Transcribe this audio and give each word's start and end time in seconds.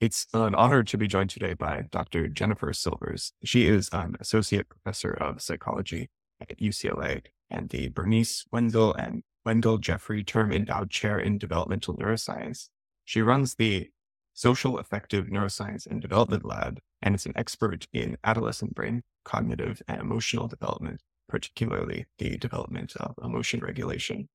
It's 0.00 0.28
an 0.32 0.54
honor 0.54 0.84
to 0.84 0.96
be 0.96 1.08
joined 1.08 1.30
today 1.30 1.54
by 1.54 1.86
Dr. 1.90 2.28
Jennifer 2.28 2.72
Silvers. 2.72 3.32
She 3.42 3.66
is 3.66 3.88
an 3.92 4.14
associate 4.20 4.68
professor 4.68 5.10
of 5.10 5.42
psychology 5.42 6.08
at 6.40 6.56
UCLA 6.58 7.22
and 7.50 7.68
the 7.70 7.88
Bernice 7.88 8.44
Wenzel 8.52 8.94
and 8.94 9.24
Wendell 9.44 9.78
Jeffrey 9.78 10.22
Term 10.22 10.52
Endowed 10.52 10.90
Chair 10.90 11.18
in 11.18 11.36
Developmental 11.36 11.96
Neuroscience. 11.96 12.68
She 13.04 13.22
runs 13.22 13.56
the 13.56 13.90
Social 14.34 14.78
Affective 14.78 15.26
Neuroscience 15.26 15.84
and 15.84 16.00
Development 16.00 16.44
Lab 16.44 16.78
and 17.02 17.16
is 17.16 17.26
an 17.26 17.32
expert 17.34 17.88
in 17.92 18.18
adolescent 18.22 18.76
brain 18.76 19.02
cognitive 19.24 19.82
and 19.88 20.00
emotional 20.00 20.46
development, 20.46 21.00
particularly 21.28 22.06
the 22.18 22.36
development 22.36 22.94
of 22.98 23.16
emotion 23.20 23.58
regulation. 23.58 24.28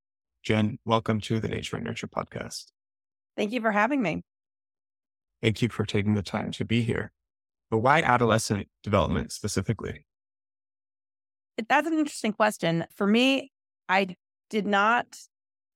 Jen, 0.43 0.79
welcome 0.83 1.21
to 1.21 1.39
the 1.39 1.47
Nature 1.47 1.77
and 1.77 1.85
Nurture 1.85 2.07
podcast. 2.07 2.65
Thank 3.37 3.53
you 3.53 3.61
for 3.61 3.71
having 3.71 4.01
me. 4.01 4.23
Thank 5.43 5.61
you 5.61 5.67
for 5.67 5.85
taking 5.85 6.13
the 6.13 6.23
time 6.23 6.51
to 6.51 6.63
be 6.63 6.83
here. 6.83 7.11
But 7.69 7.79
why 7.79 8.01
adolescent 8.01 8.69
development 8.81 9.33
specifically? 9.33 10.05
That's 11.67 11.85
an 11.85 11.99
interesting 11.99 12.31
question. 12.31 12.85
For 12.95 13.05
me, 13.05 13.51
I 13.89 14.15
did 14.49 14.65
not 14.65 15.05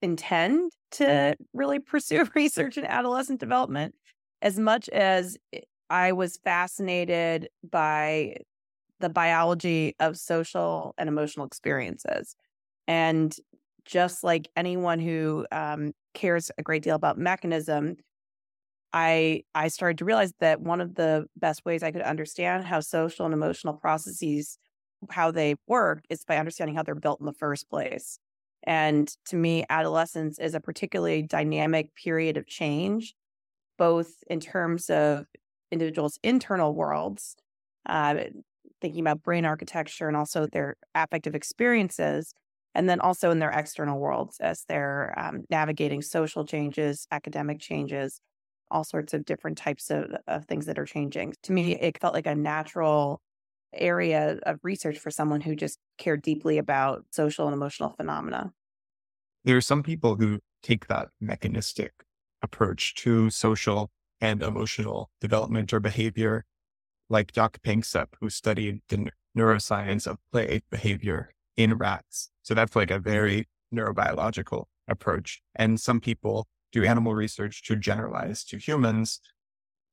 intend 0.02 0.72
to 0.91 1.36
really 1.54 1.80
pursue 1.80 2.26
research 2.36 2.77
in 2.77 2.86
adolescent 2.86 3.41
development 3.41 3.94
as 4.41 4.58
much 4.58 4.88
as 4.88 5.38
I 5.90 6.13
was 6.13 6.38
fascinated 6.46 7.49
by 7.70 8.38
the 9.02 9.10
biology 9.10 9.96
of 9.99 10.16
social 10.16 10.96
and 10.98 11.10
emotional 11.10 11.46
experiences. 11.46 12.38
And 12.88 13.36
just 13.84 14.24
like 14.24 14.48
anyone 14.55 14.99
who 14.99 15.46
um, 15.52 15.91
cares 16.13 16.52
a 16.58 16.63
great 16.63 16.84
deal 16.84 16.96
about 16.96 17.18
mechanism, 17.18 17.98
I 18.94 19.44
I 19.55 19.68
started 19.68 19.98
to 20.00 20.05
realize 20.05 20.34
that 20.40 20.62
one 20.62 20.82
of 20.82 20.96
the 20.96 21.27
best 21.36 21.66
ways 21.66 21.84
I 21.84 21.91
could 21.91 22.02
understand 22.02 22.66
how 22.66 22.80
social 22.80 23.26
and 23.26 23.34
emotional 23.34 23.74
processes 23.74 24.57
how 25.12 25.32
they 25.32 25.55
work 25.68 26.04
is 26.10 26.26
by 26.26 26.38
understanding 26.38 26.76
how 26.76 26.84
they're 26.84 26.96
built 26.96 27.20
in 27.20 27.26
the 27.27 27.34
first 27.34 27.70
place. 27.70 28.20
And 28.63 29.08
to 29.26 29.35
me, 29.35 29.63
adolescence 29.70 30.40
is 30.40 30.55
a 30.55 30.60
particularly 30.60 31.21
dynamic 31.21 31.93
period 31.96 32.35
of 32.38 32.48
change, 32.48 33.13
both 33.77 34.24
in 34.27 34.40
terms 34.40 34.90
of 34.90 35.26
individuals' 35.71 36.20
internal 36.24 36.74
worlds, 36.74 37.35
uh, 37.88 38.15
thinking 38.82 39.02
about 39.02 39.24
brain 39.24 39.46
architecture 39.46 40.08
and 40.08 40.18
also 40.18 40.48
their 40.48 40.76
affective 40.96 41.35
experiences, 41.35 42.34
and 42.76 42.90
then 42.90 42.99
also 42.99 43.32
in 43.32 43.40
their 43.40 43.52
external 43.52 43.99
worlds 43.99 44.38
as 44.40 44.65
they're 44.68 45.13
um, 45.18 45.43
navigating 45.49 46.02
social 46.02 46.46
changes, 46.46 47.08
academic 47.12 47.60
changes, 47.60 48.20
all 48.71 48.84
sorts 48.84 49.13
of 49.13 49.26
different 49.26 49.57
types 49.57 49.90
of, 49.90 50.15
of 50.27 50.46
things 50.46 50.65
that 50.65 50.79
are 50.79 50.85
changing. 50.85 51.34
To 51.43 51.54
me, 51.54 51.76
it 51.76 51.99
felt 51.99 52.13
like 52.13 52.27
a 52.27 52.35
natural 52.35 53.21
area 53.74 54.40
of 54.43 54.59
research 54.63 54.98
for 54.98 55.12
someone 55.12 55.41
who 55.41 55.55
just 55.55 55.79
cared 55.98 56.21
deeply 56.21 56.57
about 56.57 57.05
social 57.12 57.48
and 57.48 57.54
emotional 57.54 57.93
phenomena. 57.98 58.51
There 59.43 59.57
are 59.57 59.62
some 59.62 59.84
people 59.84 60.15
who 60.15 60.40
take 60.63 60.87
that 60.87 61.09
mechanistic 61.21 61.93
approach 62.41 62.96
to 62.96 63.29
social 63.29 63.90
and 64.19 64.41
emotional 64.41 65.09
development 65.22 65.74
or 65.74 65.79
behavior, 65.79 66.46
like 67.09 67.31
Jaak 67.31 67.62
Panksepp, 67.62 68.07
who 68.19 68.29
studied 68.29 68.81
the 68.90 69.09
neuroscience 69.38 70.07
of 70.07 70.18
play 70.31 70.62
behavior 70.69 71.31
in 71.56 71.75
rats. 71.75 72.31
So 72.44 72.53
that's 72.53 72.75
like 72.75 72.91
a 72.91 73.00
very 73.00 73.47
neurobiological 73.74 74.66
approach. 74.88 75.41
And 75.56 75.79
some 75.79 76.00
people 76.00 76.47
do 76.72 76.84
animal 76.84 77.16
research 77.16 77.63
to 77.63 77.75
generalize 77.75 78.44
to 78.46 78.57
humans. 78.57 79.22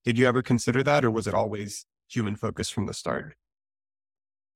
Did 0.05 0.19
you 0.19 0.27
ever 0.27 0.43
consider 0.43 0.83
that, 0.85 1.05
or 1.05 1.11
was 1.11 1.27
it 1.27 1.35
always 1.35 1.87
human 2.09 2.37
focused 2.37 2.75
from 2.75 2.87
the 2.87 2.95
start? 2.95 3.37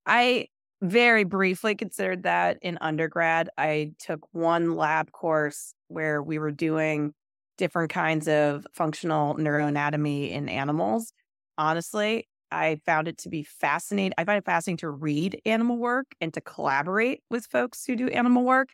I 0.07 0.49
very 0.81 1.25
briefly 1.25 1.75
considered 1.75 2.23
that 2.23 2.59
in 2.63 2.79
undergrad. 2.81 3.51
I 3.59 3.93
took 3.99 4.21
one 4.33 4.77
lab 4.77 5.13
course 5.13 5.75
where 5.89 6.23
we 6.23 6.39
were 6.39 6.53
doing 6.53 7.15
different 7.57 7.91
kinds 7.91 8.29
of 8.29 8.67
functional 8.73 9.35
neuroanatomy 9.35 10.31
in 10.31 10.49
animals. 10.49 11.13
Honestly, 11.57 12.29
I 12.53 12.81
found 12.87 13.09
it 13.09 13.19
to 13.19 13.29
be 13.29 13.43
fascinating. 13.43 14.13
I 14.17 14.25
find 14.25 14.39
it 14.39 14.45
fascinating 14.45 14.79
to 14.79 14.91
read 14.91 15.41
animal 15.45 15.77
work 15.77 16.07
and 16.21 16.33
to 16.35 16.41
collaborate 16.41 17.23
with 17.29 17.47
folks 17.47 17.85
who 17.85 17.97
do 17.97 18.09
animal 18.09 18.45
work. 18.45 18.69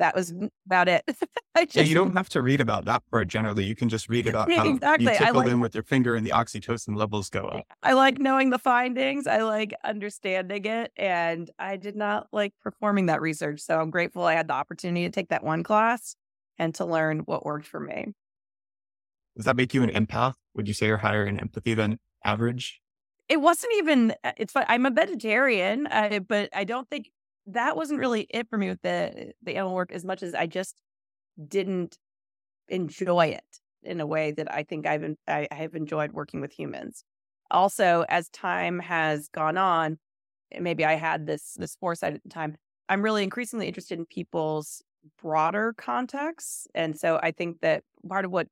That 0.00 0.14
was 0.14 0.32
about 0.64 0.88
it. 0.88 1.04
just, 1.58 1.76
yeah, 1.76 1.82
you 1.82 1.94
don't 1.94 2.16
have 2.16 2.30
to 2.30 2.40
read 2.40 2.62
about 2.62 2.86
that 2.86 3.02
part 3.10 3.28
generally. 3.28 3.64
You 3.64 3.76
can 3.76 3.90
just 3.90 4.08
read 4.08 4.26
about 4.28 4.50
how 4.50 4.66
exactly. 4.66 5.12
you 5.12 5.18
tickle 5.18 5.34
like, 5.34 5.46
them 5.46 5.60
with 5.60 5.74
your 5.74 5.84
finger 5.84 6.16
and 6.16 6.26
the 6.26 6.30
oxytocin 6.30 6.96
levels 6.96 7.28
go 7.28 7.44
up. 7.44 7.66
I 7.82 7.92
like 7.92 8.18
knowing 8.18 8.48
the 8.48 8.58
findings. 8.58 9.26
I 9.26 9.42
like 9.42 9.74
understanding 9.84 10.64
it. 10.64 10.90
And 10.96 11.50
I 11.58 11.76
did 11.76 11.96
not 11.96 12.28
like 12.32 12.54
performing 12.62 13.06
that 13.06 13.20
research. 13.20 13.60
So 13.60 13.78
I'm 13.78 13.90
grateful 13.90 14.24
I 14.24 14.32
had 14.32 14.48
the 14.48 14.54
opportunity 14.54 15.04
to 15.04 15.10
take 15.10 15.28
that 15.28 15.44
one 15.44 15.62
class 15.62 16.16
and 16.58 16.74
to 16.76 16.86
learn 16.86 17.20
what 17.20 17.44
worked 17.44 17.66
for 17.66 17.78
me. 17.78 18.14
Does 19.36 19.44
that 19.44 19.56
make 19.56 19.74
you 19.74 19.82
an 19.82 19.90
empath? 19.90 20.34
Would 20.54 20.66
you 20.66 20.72
say 20.72 20.86
you're 20.86 20.96
higher 20.96 21.26
in 21.26 21.38
empathy 21.38 21.74
than 21.74 21.98
average? 22.24 22.80
It 23.28 23.42
wasn't 23.42 23.74
even, 23.76 24.14
uh, 24.24 24.32
it's 24.38 24.52
fun. 24.52 24.64
I'm 24.66 24.86
a 24.86 24.90
vegetarian, 24.90 25.86
uh, 25.88 26.20
but 26.26 26.48
I 26.54 26.64
don't 26.64 26.88
think 26.88 27.10
that 27.52 27.76
wasn't 27.76 28.00
really 28.00 28.26
it 28.30 28.48
for 28.48 28.58
me 28.58 28.68
with 28.68 28.82
the 28.82 29.32
the 29.42 29.56
animal 29.56 29.74
work 29.74 29.92
as 29.92 30.04
much 30.04 30.22
as 30.22 30.34
I 30.34 30.46
just 30.46 30.80
didn't 31.48 31.98
enjoy 32.68 33.26
it 33.28 33.60
in 33.82 34.00
a 34.00 34.06
way 34.06 34.32
that 34.32 34.52
I 34.52 34.62
think 34.64 34.86
I've 34.86 35.04
I 35.28 35.48
have 35.52 35.74
enjoyed 35.74 36.12
working 36.12 36.40
with 36.40 36.52
humans. 36.52 37.04
Also, 37.50 38.04
as 38.08 38.28
time 38.30 38.78
has 38.80 39.28
gone 39.28 39.56
on, 39.58 39.98
maybe 40.60 40.84
I 40.84 40.94
had 40.94 41.26
this 41.26 41.54
this 41.54 41.76
foresight 41.76 42.14
at 42.14 42.22
the 42.22 42.28
time. 42.28 42.56
I'm 42.88 43.02
really 43.02 43.22
increasingly 43.24 43.68
interested 43.68 43.98
in 43.98 44.06
people's 44.06 44.82
broader 45.20 45.74
contexts, 45.76 46.66
and 46.74 46.98
so 46.98 47.20
I 47.22 47.32
think 47.32 47.60
that 47.62 47.84
part 48.08 48.24
of 48.24 48.30
what 48.32 48.48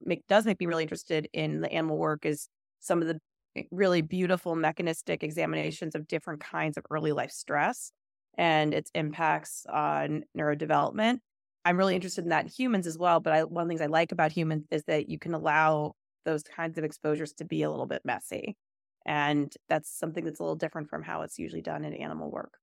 make, 0.00 0.26
does 0.28 0.46
make 0.46 0.60
me 0.60 0.66
really 0.66 0.82
interested 0.84 1.28
in 1.32 1.60
the 1.60 1.72
animal 1.72 1.98
work 1.98 2.24
is 2.26 2.48
some 2.80 3.02
of 3.02 3.08
the 3.08 3.20
eh, 3.56 3.64
really 3.70 4.02
beautiful 4.02 4.56
mechanistic 4.56 5.22
examinations 5.22 5.94
of 5.94 6.08
different 6.08 6.40
kinds 6.40 6.76
of 6.76 6.84
early 6.90 7.12
life 7.12 7.30
stress 7.30 7.92
and 8.38 8.74
its 8.74 8.90
impacts 8.94 9.66
on 9.66 10.24
neurodevelopment. 10.36 11.18
I'm 11.64 11.76
really 11.76 11.94
interested 11.94 12.24
in 12.24 12.30
that 12.30 12.44
in 12.44 12.50
humans 12.50 12.86
as 12.86 12.98
well. 12.98 13.20
But 13.20 13.32
I, 13.32 13.44
one 13.44 13.62
of 13.62 13.68
the 13.68 13.72
things 13.72 13.80
I 13.80 13.86
like 13.86 14.12
about 14.12 14.32
humans 14.32 14.66
is 14.70 14.84
that 14.84 15.08
you 15.08 15.18
can 15.18 15.34
allow 15.34 15.94
those 16.24 16.42
kinds 16.42 16.78
of 16.78 16.84
exposures 16.84 17.32
to 17.34 17.44
be 17.44 17.62
a 17.62 17.70
little 17.70 17.86
bit 17.86 18.02
messy. 18.04 18.56
And 19.04 19.52
that's 19.68 19.90
something 19.90 20.24
that's 20.24 20.40
a 20.40 20.42
little 20.42 20.56
different 20.56 20.88
from 20.88 21.02
how 21.02 21.22
it's 21.22 21.38
usually 21.38 21.62
done 21.62 21.84
in 21.84 21.92
animal 21.92 22.30
work. 22.30 22.54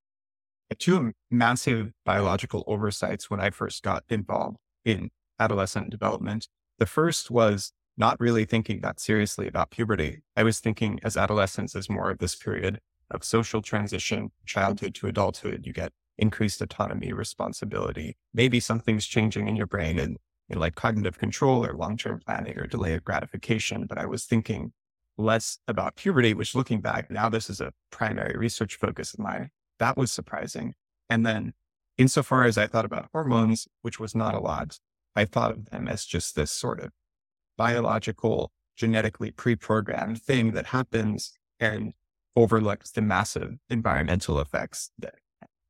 Two 0.78 1.14
massive 1.32 1.92
biological 2.06 2.64
oversights 2.68 3.30
when 3.30 3.40
I 3.40 3.50
first 3.50 3.84
got 3.84 4.04
involved 4.10 4.58
in 4.86 5.10
adolescent 5.40 5.90
development. 5.90 6.48
The 6.78 6.86
first 6.86 7.32
was 7.32 7.74
not 7.98 8.20
really 8.20 8.46
thinking 8.46 8.80
that 8.82 9.00
seriously 9.00 9.48
about 9.48 9.72
puberty. 9.72 10.20
I 10.36 10.44
was 10.44 10.60
thinking 10.60 11.00
as 11.04 11.18
adolescence 11.18 11.76
as 11.76 11.90
more 11.90 12.12
of 12.12 12.20
this 12.20 12.36
period 12.36 12.80
of 13.12 13.24
social 13.24 13.62
transition, 13.62 14.32
childhood 14.46 14.96
to 14.96 15.08
adulthood, 15.08 15.66
you 15.66 15.74
get 15.74 15.92
increased 16.18 16.62
autonomy, 16.62 17.14
responsibility. 17.14 18.18
Maybe 18.34 18.60
something's 18.60 19.06
changing 19.06 19.48
in 19.48 19.56
your 19.56 19.68
brain 19.68 19.98
and 20.00 20.18
in 20.50 20.60
like 20.60 20.76
cognitive 20.76 21.18
control 21.18 21.66
or 21.66 21.74
long-term 21.74 22.22
planning 22.26 22.58
or 22.58 22.68
delay 22.68 22.94
of 22.94 23.04
gratification. 23.04 23.86
But 23.88 23.98
I 23.98 24.06
was 24.06 24.26
thinking 24.26 24.74
less 25.18 25.60
about 25.68 25.96
puberty, 25.96 26.34
which 26.34 26.56
looking 26.56 26.82
back, 26.82 27.10
now 27.12 27.30
this 27.30 27.50
is 27.50 27.62
a 27.62 27.74
primary 27.92 28.38
research 28.38 28.76
focus 28.76 29.14
of 29.14 29.20
mine. 29.20 29.50
That 29.80 29.98
was 29.98 30.12
surprising. 30.12 30.74
And 31.10 31.26
then 31.26 31.54
insofar 31.98 32.46
as 32.46 32.58
I 32.58 32.68
thought 32.68 32.86
about 32.86 33.10
hormones, 33.12 33.68
which 33.82 34.00
was 34.00 34.16
not 34.16 34.34
a 34.34 34.40
lot, 34.40 34.80
I 35.16 35.26
thought 35.26 35.52
of 35.52 35.70
them 35.70 35.88
as 35.88 36.06
just 36.06 36.36
this 36.36 36.52
sort 36.52 36.80
of 36.80 36.92
biological, 37.58 38.52
genetically 38.76 39.32
pre-programmed 39.32 40.22
thing 40.22 40.52
that 40.54 40.68
happens. 40.68 41.34
And 41.60 41.94
overlooks 42.40 42.92
the 42.92 43.02
massive 43.02 43.58
environmental 43.70 44.40
effects 44.40 44.92
that 44.98 45.16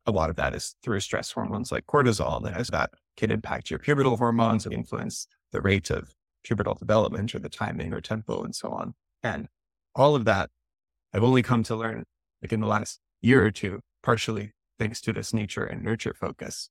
a 0.06 0.12
lot 0.12 0.30
of 0.30 0.36
that 0.36 0.54
is 0.54 0.76
through 0.84 1.00
stress 1.00 1.32
hormones 1.32 1.72
like 1.72 1.86
cortisol. 1.88 2.44
that 2.44 2.54
has 2.54 2.68
that 2.68 2.92
can 3.18 3.32
impact 3.32 3.72
your 3.72 3.80
pubertal 3.80 4.18
hormones 4.18 4.66
and 4.66 4.74
influence 4.74 5.28
the 5.52 5.62
rate 5.62 5.90
of 5.90 6.14
pubertal 6.48 6.78
development 6.78 7.34
or 7.34 7.40
the 7.40 7.50
timing 7.50 7.92
or 7.92 8.00
tempo 8.00 8.44
and 8.44 8.56
so 8.56 8.70
on. 8.70 8.94
And 9.24 9.48
all 9.96 10.16
of 10.16 10.26
that 10.26 10.52
I've 11.12 11.24
only 11.24 11.42
come 11.42 11.64
to 11.64 11.76
learn 11.76 12.04
like 12.44 12.54
in 12.54 12.60
the 12.60 12.68
last 12.68 13.00
year 13.22 13.44
or 13.44 13.52
two, 13.52 13.80
partially 14.04 14.52
thanks 14.78 15.02
to 15.02 15.12
this 15.12 15.34
nature 15.34 15.66
and 15.66 15.84
nurture 15.84 16.14
focus. 16.14 16.70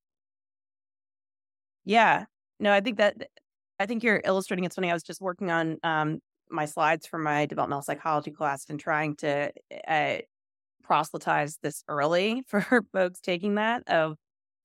Yeah. 1.84 2.26
No, 2.60 2.72
I 2.72 2.80
think 2.80 2.98
that 2.98 3.16
I 3.80 3.86
think 3.86 4.04
you're 4.04 4.22
illustrating 4.24 4.64
it's 4.64 4.76
funny. 4.76 4.90
I 4.90 4.94
was 4.94 5.02
just 5.02 5.20
working 5.20 5.50
on 5.50 5.78
um, 5.82 6.20
my 6.50 6.64
slides 6.64 7.06
for 7.06 7.18
my 7.18 7.46
developmental 7.46 7.82
psychology 7.82 8.30
class 8.30 8.66
and 8.68 8.78
trying 8.78 9.16
to 9.16 9.52
uh, 9.86 10.16
proselytize 10.82 11.58
this 11.62 11.82
early 11.88 12.42
for 12.48 12.84
folks 12.92 13.20
taking 13.20 13.56
that 13.56 13.86
of 13.88 14.16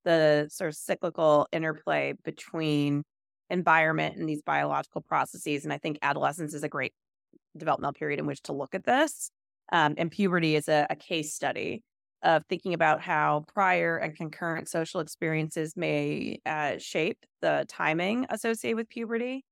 the 0.06 0.48
sort 0.52 0.70
of 0.70 0.76
cyclical 0.76 1.48
interplay 1.52 2.14
between 2.24 3.04
environment 3.50 4.18
and 4.18 4.28
these 4.28 4.42
biological 4.42 5.02
processes. 5.02 5.64
And 5.64 5.72
I 5.72 5.78
think 5.78 6.00
adolescence 6.02 6.54
is 6.54 6.64
a 6.64 6.70
great 6.70 6.94
developmental 7.56 7.94
period 7.94 8.20
in 8.20 8.26
which 8.26 8.42
to 8.44 8.54
look 8.54 8.76
at 8.76 8.86
this. 8.86 9.30
Um, 9.72 9.96
and 9.98 10.12
puberty 10.12 10.56
is 10.56 10.68
a, 10.68 10.88
a 10.90 10.96
case 10.96 11.34
study 11.34 11.84
of 12.24 12.44
thinking 12.48 12.74
about 12.74 13.02
how 13.02 13.46
prior 13.54 13.98
and 13.98 14.16
concurrent 14.16 14.70
social 14.70 15.02
experiences 15.02 15.76
may 15.76 16.40
uh, 16.46 16.78
shape 16.78 17.18
the 17.42 17.66
timing 17.68 18.26
associated 18.30 18.78
with 18.78 18.90
puberty. 18.90 19.44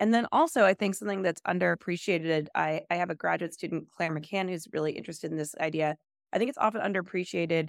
And 0.00 0.14
then 0.14 0.26
also, 0.30 0.64
I 0.64 0.74
think 0.74 0.94
something 0.94 1.22
that's 1.22 1.40
underappreciated. 1.42 2.46
I, 2.54 2.82
I 2.90 2.96
have 2.96 3.10
a 3.10 3.14
graduate 3.14 3.52
student, 3.54 3.88
Claire 3.90 4.14
McCann, 4.14 4.48
who's 4.48 4.68
really 4.72 4.92
interested 4.92 5.30
in 5.30 5.36
this 5.36 5.54
idea. 5.60 5.96
I 6.32 6.38
think 6.38 6.48
it's 6.50 6.58
often 6.58 6.80
underappreciated 6.80 7.68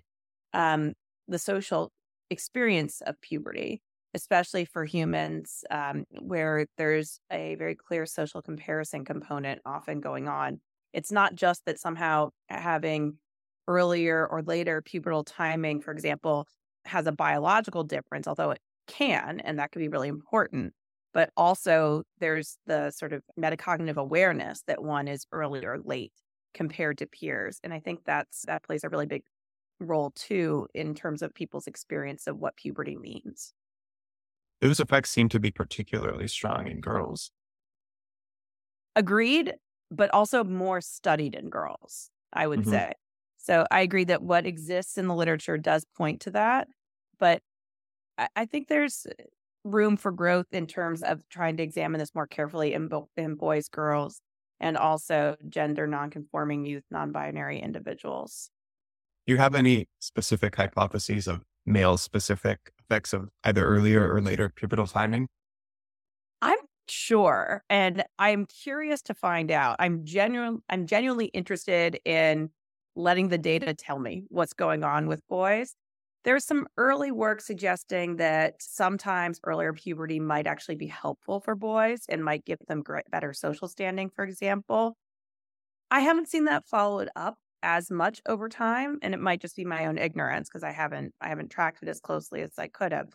um, 0.53 0.93
the 1.27 1.39
social 1.39 1.91
experience 2.29 3.01
of 3.01 3.19
puberty, 3.21 3.81
especially 4.13 4.65
for 4.65 4.85
humans, 4.85 5.63
um, 5.71 6.05
where 6.19 6.67
there's 6.77 7.19
a 7.31 7.55
very 7.55 7.75
clear 7.75 8.05
social 8.05 8.41
comparison 8.41 9.05
component 9.05 9.61
often 9.65 9.99
going 9.99 10.27
on. 10.27 10.59
It's 10.93 11.11
not 11.11 11.35
just 11.35 11.65
that 11.65 11.79
somehow 11.79 12.29
having 12.47 13.17
earlier 13.67 14.25
or 14.25 14.41
later 14.41 14.81
pubertal 14.81 15.23
timing, 15.25 15.81
for 15.81 15.91
example, 15.91 16.47
has 16.85 17.07
a 17.07 17.11
biological 17.11 17.83
difference, 17.83 18.27
although 18.27 18.51
it 18.51 18.59
can, 18.87 19.39
and 19.39 19.59
that 19.59 19.71
could 19.71 19.79
be 19.79 19.87
really 19.87 20.07
important. 20.07 20.73
But 21.13 21.31
also, 21.35 22.03
there's 22.19 22.57
the 22.67 22.91
sort 22.91 23.13
of 23.13 23.23
metacognitive 23.39 23.97
awareness 23.97 24.61
that 24.67 24.83
one 24.83 25.07
is 25.07 25.25
early 25.31 25.65
or 25.65 25.79
late 25.83 26.13
compared 26.53 26.97
to 26.99 27.07
peers. 27.07 27.59
And 27.63 27.73
I 27.73 27.79
think 27.79 28.01
that's 28.05 28.43
that 28.45 28.63
plays 28.63 28.83
a 28.83 28.89
really 28.89 29.05
big 29.05 29.23
role 29.79 30.11
too 30.11 30.67
in 30.73 30.93
terms 30.93 31.21
of 31.21 31.33
people's 31.33 31.67
experience 31.67 32.27
of 32.27 32.37
what 32.37 32.55
puberty 32.57 32.97
means. 32.97 33.53
Those 34.61 34.79
effects 34.79 35.09
seem 35.09 35.29
to 35.29 35.39
be 35.39 35.51
particularly 35.51 36.27
strong 36.27 36.67
in 36.67 36.81
girls. 36.81 37.31
Agreed, 38.95 39.53
but 39.89 40.13
also 40.13 40.43
more 40.43 40.81
studied 40.81 41.33
in 41.33 41.49
girls, 41.49 42.09
I 42.33 42.45
would 42.45 42.61
mm-hmm. 42.61 42.71
say. 42.71 42.93
So 43.37 43.65
I 43.71 43.81
agree 43.81 44.03
that 44.05 44.21
what 44.21 44.45
exists 44.45 44.97
in 44.97 45.07
the 45.07 45.15
literature 45.15 45.57
does 45.57 45.85
point 45.97 46.21
to 46.21 46.31
that. 46.31 46.67
But 47.19 47.41
I, 48.17 48.27
I 48.35 48.45
think 48.45 48.67
there's 48.67 49.07
room 49.69 49.97
for 49.97 50.11
growth 50.11 50.47
in 50.51 50.67
terms 50.67 51.03
of 51.03 51.27
trying 51.29 51.57
to 51.57 51.63
examine 51.63 51.99
this 51.99 52.13
more 52.15 52.27
carefully 52.27 52.73
in, 52.73 52.87
bo- 52.87 53.09
in 53.17 53.35
boys, 53.35 53.69
girls, 53.69 54.21
and 54.59 54.77
also 54.77 55.35
gender 55.47 55.87
nonconforming 55.87 56.65
youth, 56.65 56.83
non 56.91 57.11
binary 57.11 57.59
individuals. 57.59 58.49
Do 59.25 59.33
you 59.33 59.37
have 59.37 59.55
any 59.55 59.87
specific 59.99 60.55
hypotheses 60.55 61.27
of 61.27 61.43
male 61.65 61.97
specific 61.97 62.71
effects 62.79 63.13
of 63.13 63.29
either 63.43 63.65
earlier 63.65 64.11
or 64.11 64.21
later 64.21 64.49
pubertal 64.49 64.91
timing? 64.91 65.27
I'm 66.41 66.57
sure. 66.87 67.63
And 67.69 68.03
I'm 68.17 68.45
curious 68.45 69.01
to 69.03 69.13
find 69.13 69.51
out. 69.51 69.75
I'm 69.79 70.05
genuine 70.05 70.63
I'm 70.69 70.87
genuinely 70.87 71.27
interested 71.27 71.99
in 72.05 72.51
letting 72.95 73.29
the 73.29 73.37
data 73.37 73.73
tell 73.73 73.99
me 73.99 74.25
what's 74.29 74.53
going 74.53 74.83
on 74.83 75.07
with 75.07 75.25
boys. 75.27 75.75
There's 76.25 76.45
some 76.45 76.67
early 76.77 77.11
work 77.11 77.39
suggesting 77.41 78.17
that 78.17 78.61
sometimes 78.61 79.39
earlier 79.43 79.73
puberty 79.73 80.19
might 80.19 80.47
actually 80.47 80.75
be 80.75 80.87
helpful 80.87 81.39
for 81.39 81.55
boys 81.55 82.01
and 82.09 82.23
might 82.23 82.45
give 82.45 82.59
them 82.67 82.81
great, 82.81 83.09
better 83.09 83.33
social 83.33 83.67
standing, 83.67 84.09
for 84.09 84.25
example. 84.25 84.95
I 85.91 86.01
haven't 86.01 86.29
seen 86.29 86.45
that 86.45 86.65
followed 86.67 87.09
up 87.15 87.37
as 87.63 87.91
much 87.91 88.21
over 88.27 88.49
time, 88.49 88.99
and 89.01 89.13
it 89.13 89.19
might 89.19 89.41
just 89.41 89.55
be 89.55 89.65
my 89.65 89.85
own 89.85 89.97
ignorance 89.97 90.49
because 90.49 90.63
I 90.63 90.71
haven't 90.71 91.13
I 91.21 91.29
haven't 91.29 91.49
tracked 91.51 91.83
it 91.83 91.89
as 91.89 91.99
closely 91.99 92.41
as 92.41 92.51
I 92.57 92.67
could 92.67 92.91
have. 92.93 93.09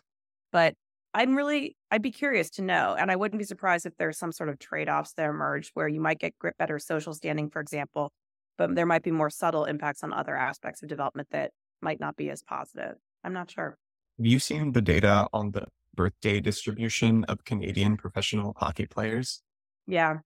But 0.51 0.75
I'm 1.13 1.35
really 1.35 1.77
I'd 1.91 2.01
be 2.01 2.11
curious 2.11 2.49
to 2.51 2.61
know, 2.63 2.95
and 2.97 3.11
I 3.11 3.15
wouldn't 3.15 3.39
be 3.39 3.45
surprised 3.45 3.85
if 3.85 3.95
there's 3.97 4.17
some 4.17 4.31
sort 4.31 4.49
of 4.49 4.59
trade 4.59 4.89
offs 4.89 5.13
that 5.13 5.29
emerge 5.29 5.71
where 5.73 5.87
you 5.87 6.01
might 6.01 6.19
get 6.19 6.35
better 6.59 6.79
social 6.79 7.13
standing, 7.13 7.49
for 7.49 7.61
example, 7.61 8.11
but 8.57 8.75
there 8.75 8.85
might 8.85 9.03
be 9.03 9.11
more 9.11 9.29
subtle 9.29 9.65
impacts 9.65 10.03
on 10.03 10.13
other 10.13 10.35
aspects 10.35 10.83
of 10.83 10.89
development 10.89 11.29
that 11.31 11.51
might 11.85 12.01
not 12.01 12.17
be 12.17 12.29
as 12.29 12.41
positive. 12.41 12.95
I'm 13.23 13.31
not 13.31 13.49
sure. 13.49 13.77
Have 14.17 14.25
you 14.25 14.39
seen 14.39 14.73
the 14.73 14.81
data 14.81 15.27
on 15.31 15.51
the 15.51 15.65
birthday 15.93 16.41
distribution 16.41 17.23
of 17.25 17.45
Canadian 17.45 17.95
professional 17.95 18.55
hockey 18.57 18.87
players? 18.87 19.43
Yeah. 19.87 20.17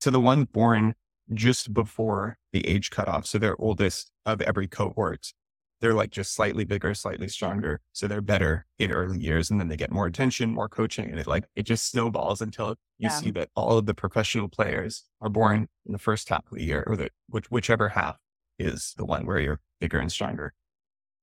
So 0.00 0.10
the 0.10 0.20
ones 0.20 0.48
born 0.52 0.94
just 1.32 1.72
before 1.72 2.36
the 2.52 2.66
age 2.66 2.90
cutoff, 2.90 3.24
so 3.24 3.38
they're 3.38 3.60
oldest 3.60 4.10
of 4.26 4.40
every 4.42 4.66
cohort, 4.66 5.32
they're 5.80 5.94
like 5.94 6.10
just 6.10 6.34
slightly 6.34 6.64
bigger, 6.64 6.92
slightly 6.92 7.28
stronger. 7.28 7.80
So 7.92 8.08
they're 8.08 8.20
better 8.20 8.66
in 8.78 8.90
early 8.90 9.18
years 9.18 9.50
and 9.50 9.60
then 9.60 9.68
they 9.68 9.76
get 9.76 9.92
more 9.92 10.06
attention, 10.06 10.52
more 10.52 10.68
coaching. 10.68 11.08
And 11.08 11.20
it 11.20 11.26
like, 11.26 11.44
it 11.54 11.62
just 11.62 11.90
snowballs 11.90 12.42
until 12.42 12.70
you 12.98 13.08
yeah. 13.08 13.10
see 13.10 13.30
that 13.30 13.48
all 13.54 13.78
of 13.78 13.86
the 13.86 13.94
professional 13.94 14.48
players 14.48 15.04
are 15.20 15.30
born 15.30 15.68
in 15.86 15.92
the 15.92 15.98
first 15.98 16.28
half 16.28 16.44
of 16.50 16.58
the 16.58 16.64
year 16.64 16.84
or 16.86 16.96
the, 16.96 17.10
which, 17.28 17.50
whichever 17.50 17.90
half 17.90 18.16
is 18.58 18.92
the 18.98 19.06
one 19.06 19.24
where 19.24 19.38
you're 19.38 19.60
bigger 19.80 19.98
and 19.98 20.12
stronger. 20.12 20.52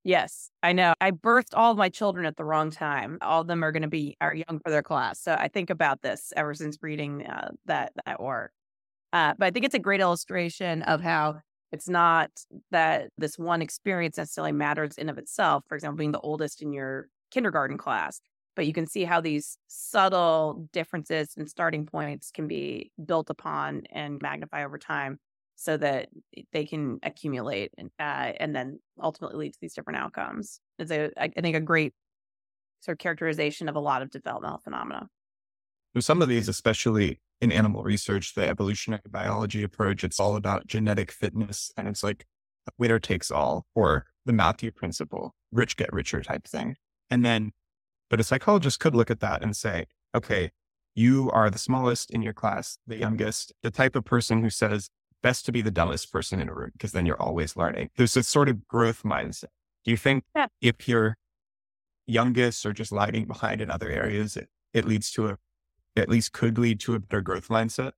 Yes, 0.03 0.51
I 0.63 0.71
know. 0.73 0.94
I 1.01 1.11
birthed 1.11 1.53
all 1.53 1.75
my 1.75 1.89
children 1.89 2.25
at 2.25 2.38
the 2.38 2.45
wrong 2.45 2.71
time. 2.71 3.17
All 3.21 3.41
of 3.41 3.47
them 3.47 3.63
are 3.63 3.71
going 3.71 3.81
to 3.81 3.89
be 3.89 4.15
are 4.21 4.33
young 4.33 4.59
for 4.63 4.69
their 4.69 4.83
class. 4.83 5.19
So 5.19 5.33
I 5.33 5.49
think 5.49 5.69
about 5.69 6.01
this 6.01 6.31
ever 6.35 6.53
since 6.53 6.77
reading 6.81 7.25
uh, 7.25 7.51
that 7.65 7.91
that 8.05 8.21
work. 8.21 8.51
Uh, 9.13 9.33
but 9.38 9.47
I 9.47 9.51
think 9.51 9.65
it's 9.65 9.75
a 9.75 9.79
great 9.79 10.01
illustration 10.01 10.83
of 10.83 11.01
how 11.01 11.41
it's 11.71 11.89
not 11.89 12.31
that 12.71 13.09
this 13.17 13.38
one 13.39 13.61
experience 13.61 14.17
necessarily 14.17 14.53
matters 14.53 14.97
in 14.97 15.09
of 15.09 15.17
itself. 15.17 15.63
For 15.67 15.75
example, 15.75 15.97
being 15.97 16.11
the 16.13 16.19
oldest 16.21 16.61
in 16.61 16.73
your 16.73 17.09
kindergarten 17.31 17.77
class, 17.77 18.21
but 18.55 18.67
you 18.67 18.73
can 18.73 18.88
see 18.88 19.03
how 19.05 19.21
these 19.21 19.57
subtle 19.67 20.69
differences 20.73 21.35
and 21.38 21.50
starting 21.50 21.85
points 21.85 22.31
can 22.31 22.47
be 22.47 22.91
built 23.05 23.29
upon 23.29 23.83
and 23.91 24.21
magnify 24.21 24.65
over 24.65 24.77
time 24.77 25.19
so 25.57 25.75
that 25.75 26.07
they 26.54 26.65
can 26.65 27.00
accumulate 27.01 27.71
and, 27.77 27.89
uh, 28.00 28.31
and 28.39 28.56
then 28.56 28.80
ultimately 29.01 29.45
lead 29.45 29.54
to 29.54 29.59
these 29.59 29.74
different 29.74 30.00
outcomes. 30.00 30.62
It's 30.77 30.92
a, 30.92 31.09
I 31.18 31.30
think, 31.30 31.56
a 31.56 31.59
great 31.59 31.94
sort 32.81 32.94
of 32.94 33.00
characterization 33.00 33.68
of 33.68 33.75
a 33.75 33.80
lot 33.80 34.04
of 34.04 34.12
developmental 34.12 34.59
phenomena. 34.59 35.09
Some 36.00 36.21
of 36.21 36.30
these, 36.30 36.48
especially 36.48 37.19
in 37.42 37.51
animal 37.51 37.81
research, 37.81 38.36
the 38.36 38.48
evolutionary 38.48 39.01
biology 39.09 39.63
approach, 39.63 40.04
it's 40.04 40.19
all 40.19 40.36
about 40.36 40.68
genetic 40.68 41.12
fitness. 41.12 41.71
And 41.75 41.88
it's 41.88 42.03
like 42.03 42.27
winner 42.77 43.00
takes 43.00 43.31
all 43.31 43.65
or 43.74 44.06
the 44.25 44.33
Matthew 44.33 44.71
principle, 44.71 45.33
rich 45.51 45.75
get 45.75 45.92
richer 45.92 46.21
type 46.21 46.48
thing. 46.48 46.75
And 47.10 47.25
then, 47.25 47.51
but 48.12 48.19
a 48.19 48.24
psychologist 48.24 48.80
could 48.80 48.94
look 48.94 49.10
at 49.10 49.21
that 49.21 49.42
and 49.42 49.57
say, 49.57 49.88
okay, 50.13 50.51
you 50.94 51.31
are 51.31 51.50
the 51.50 51.57
smallest 51.57 52.12
in 52.12 52.21
your 52.21 52.33
class, 52.33 52.77
the 52.86 52.98
youngest, 52.98 53.53
the 53.63 53.71
type 53.71 53.95
of 53.95 54.06
person 54.06 54.44
who 54.44 54.51
says, 54.51 54.89
best 55.27 55.46
to 55.46 55.51
be 55.51 55.62
the 55.62 55.72
dumbest 55.72 56.10
person 56.10 56.39
in 56.39 56.48
a 56.48 56.53
room 56.53 56.69
because 56.72 56.93
then 56.93 57.05
you're 57.05 57.22
always 57.22 57.57
learning. 57.57 57.89
There's 57.98 58.13
this 58.13 58.29
sort 58.29 58.48
of 58.48 58.65
growth 58.65 59.03
mindset. 59.03 59.51
Do 59.84 59.91
you 59.91 59.98
think 59.98 60.24
yeah. 60.34 60.48
if 60.62 60.88
you're 60.88 61.17
youngest 62.05 62.65
or 62.65 62.72
just 62.72 62.93
lagging 62.93 63.25
behind 63.25 63.60
in 63.60 63.69
other 63.69 63.89
areas, 63.89 64.38
it, 64.38 64.48
it 64.74 64.86
leads 64.86 65.12
to 65.12 65.27
a 65.27 65.38
at 65.98 66.07
least 66.07 66.31
could 66.31 66.57
lead 66.57 66.79
to 66.79 66.96
a 66.96 67.00
better 67.00 67.19
growth 67.19 67.50
mindset? 67.50 67.91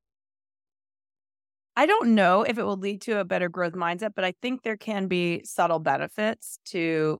I 1.75 1.85
don't 1.85 2.15
know 2.15 2.41
if 2.41 2.57
it 2.57 2.63
will 2.63 2.77
lead 2.77 2.99
to 3.01 3.19
a 3.19 3.25
better 3.25 3.47
growth 3.47 3.73
mindset, 3.73 4.13
but 4.15 4.25
I 4.25 4.33
think 4.41 4.63
there 4.63 4.75
can 4.75 5.05
be 5.05 5.43
subtle 5.45 5.77
benefits 5.77 6.57
to 6.69 7.19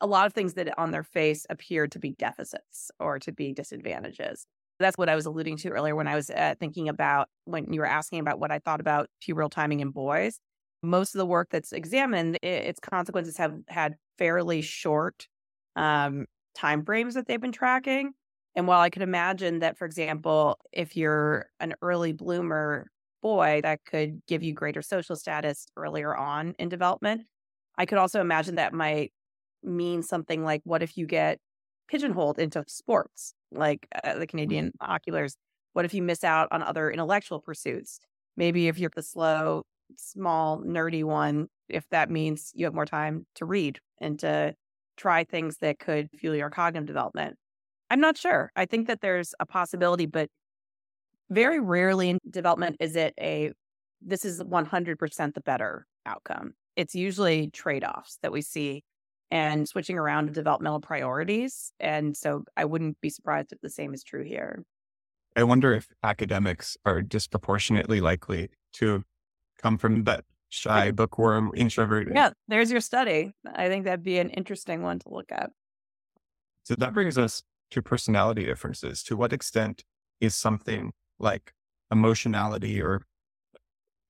a 0.00 0.06
lot 0.06 0.24
of 0.24 0.32
things 0.32 0.54
that 0.54 0.78
on 0.78 0.90
their 0.90 1.04
face 1.04 1.44
appear 1.50 1.86
to 1.88 1.98
be 1.98 2.12
deficits 2.12 2.90
or 2.98 3.18
to 3.18 3.30
be 3.30 3.52
disadvantages. 3.52 4.46
That's 4.80 4.98
what 4.98 5.08
I 5.08 5.14
was 5.14 5.26
alluding 5.26 5.58
to 5.58 5.68
earlier 5.70 5.94
when 5.94 6.08
I 6.08 6.16
was 6.16 6.30
uh, 6.30 6.54
thinking 6.58 6.88
about 6.88 7.28
when 7.44 7.72
you 7.72 7.80
were 7.80 7.86
asking 7.86 8.20
about 8.20 8.40
what 8.40 8.50
I 8.50 8.58
thought 8.58 8.80
about 8.80 9.08
pubertal 9.22 9.50
timing 9.50 9.80
in 9.80 9.90
boys. 9.90 10.40
Most 10.82 11.14
of 11.14 11.18
the 11.18 11.26
work 11.26 11.48
that's 11.50 11.72
examined, 11.72 12.38
it, 12.42 12.46
its 12.46 12.80
consequences 12.80 13.36
have 13.36 13.54
had 13.68 13.96
fairly 14.18 14.62
short 14.62 15.28
um, 15.76 16.26
time 16.54 16.84
frames 16.84 17.14
that 17.14 17.26
they've 17.26 17.40
been 17.40 17.52
tracking. 17.52 18.12
And 18.56 18.66
while 18.66 18.80
I 18.80 18.90
could 18.90 19.02
imagine 19.02 19.60
that, 19.60 19.78
for 19.78 19.84
example, 19.84 20.58
if 20.72 20.96
you're 20.96 21.46
an 21.60 21.74
early 21.82 22.12
bloomer 22.12 22.88
boy, 23.22 23.60
that 23.62 23.84
could 23.84 24.22
give 24.26 24.42
you 24.42 24.54
greater 24.54 24.82
social 24.82 25.14
status 25.14 25.66
earlier 25.76 26.16
on 26.16 26.54
in 26.58 26.68
development, 26.68 27.22
I 27.78 27.86
could 27.86 27.98
also 27.98 28.20
imagine 28.20 28.56
that 28.56 28.72
might 28.72 29.12
mean 29.62 30.02
something 30.02 30.42
like 30.42 30.62
what 30.64 30.82
if 30.82 30.96
you 30.96 31.06
get 31.06 31.38
pigeonholed 31.88 32.38
into 32.38 32.64
sports, 32.66 33.34
like 33.52 33.86
uh, 33.94 34.14
the 34.14 34.20
mm-hmm. 34.20 34.24
Canadian 34.24 34.72
oculars? 34.80 35.36
What 35.72 35.84
if 35.84 35.94
you 35.94 36.02
miss 36.02 36.24
out 36.24 36.48
on 36.50 36.62
other 36.62 36.90
intellectual 36.90 37.40
pursuits? 37.40 38.00
Maybe 38.36 38.68
if 38.68 38.78
you're 38.78 38.90
the 38.94 39.02
slow, 39.02 39.62
small, 39.96 40.62
nerdy 40.62 41.04
one, 41.04 41.48
if 41.68 41.84
that 41.90 42.10
means 42.10 42.52
you 42.54 42.64
have 42.64 42.74
more 42.74 42.86
time 42.86 43.26
to 43.36 43.44
read 43.44 43.78
and 44.00 44.18
to 44.20 44.54
try 44.96 45.24
things 45.24 45.58
that 45.60 45.78
could 45.78 46.08
fuel 46.18 46.34
your 46.34 46.50
cognitive 46.50 46.86
development. 46.86 47.36
I'm 47.90 48.00
not 48.00 48.16
sure. 48.16 48.50
I 48.54 48.66
think 48.66 48.86
that 48.86 49.00
there's 49.00 49.34
a 49.40 49.46
possibility, 49.46 50.06
but 50.06 50.28
very 51.30 51.60
rarely 51.60 52.10
in 52.10 52.18
development 52.28 52.76
is 52.80 52.96
it 52.96 53.14
a 53.20 53.52
this 54.02 54.24
is 54.24 54.40
100% 54.42 55.34
the 55.34 55.40
better 55.42 55.86
outcome. 56.06 56.54
It's 56.76 56.94
usually 56.94 57.50
trade 57.50 57.84
offs 57.84 58.18
that 58.22 58.32
we 58.32 58.40
see 58.40 58.82
and 59.30 59.68
switching 59.68 59.98
around 59.98 60.26
to 60.26 60.32
developmental 60.32 60.80
priorities. 60.80 61.72
And 61.78 62.16
so 62.16 62.44
I 62.56 62.64
wouldn't 62.64 63.00
be 63.00 63.10
surprised 63.10 63.52
if 63.52 63.60
the 63.60 63.70
same 63.70 63.94
is 63.94 64.02
true 64.02 64.24
here. 64.24 64.64
I 65.36 65.44
wonder 65.44 65.72
if 65.72 65.88
academics 66.02 66.76
are 66.84 67.02
disproportionately 67.02 68.00
likely 68.00 68.50
to 68.74 69.04
come 69.58 69.78
from 69.78 70.04
that 70.04 70.24
shy 70.48 70.90
bookworm 70.90 71.52
introvert. 71.56 72.08
Yeah, 72.12 72.30
there's 72.48 72.72
your 72.72 72.80
study. 72.80 73.32
I 73.54 73.68
think 73.68 73.84
that'd 73.84 74.02
be 74.02 74.18
an 74.18 74.30
interesting 74.30 74.82
one 74.82 74.98
to 75.00 75.08
look 75.08 75.30
at. 75.30 75.50
So 76.64 76.74
that 76.76 76.92
brings 76.92 77.16
us 77.16 77.42
to 77.70 77.82
personality 77.82 78.44
differences. 78.44 79.02
To 79.04 79.16
what 79.16 79.32
extent 79.32 79.84
is 80.20 80.34
something 80.34 80.92
like 81.20 81.54
emotionality 81.90 82.82
or 82.82 83.02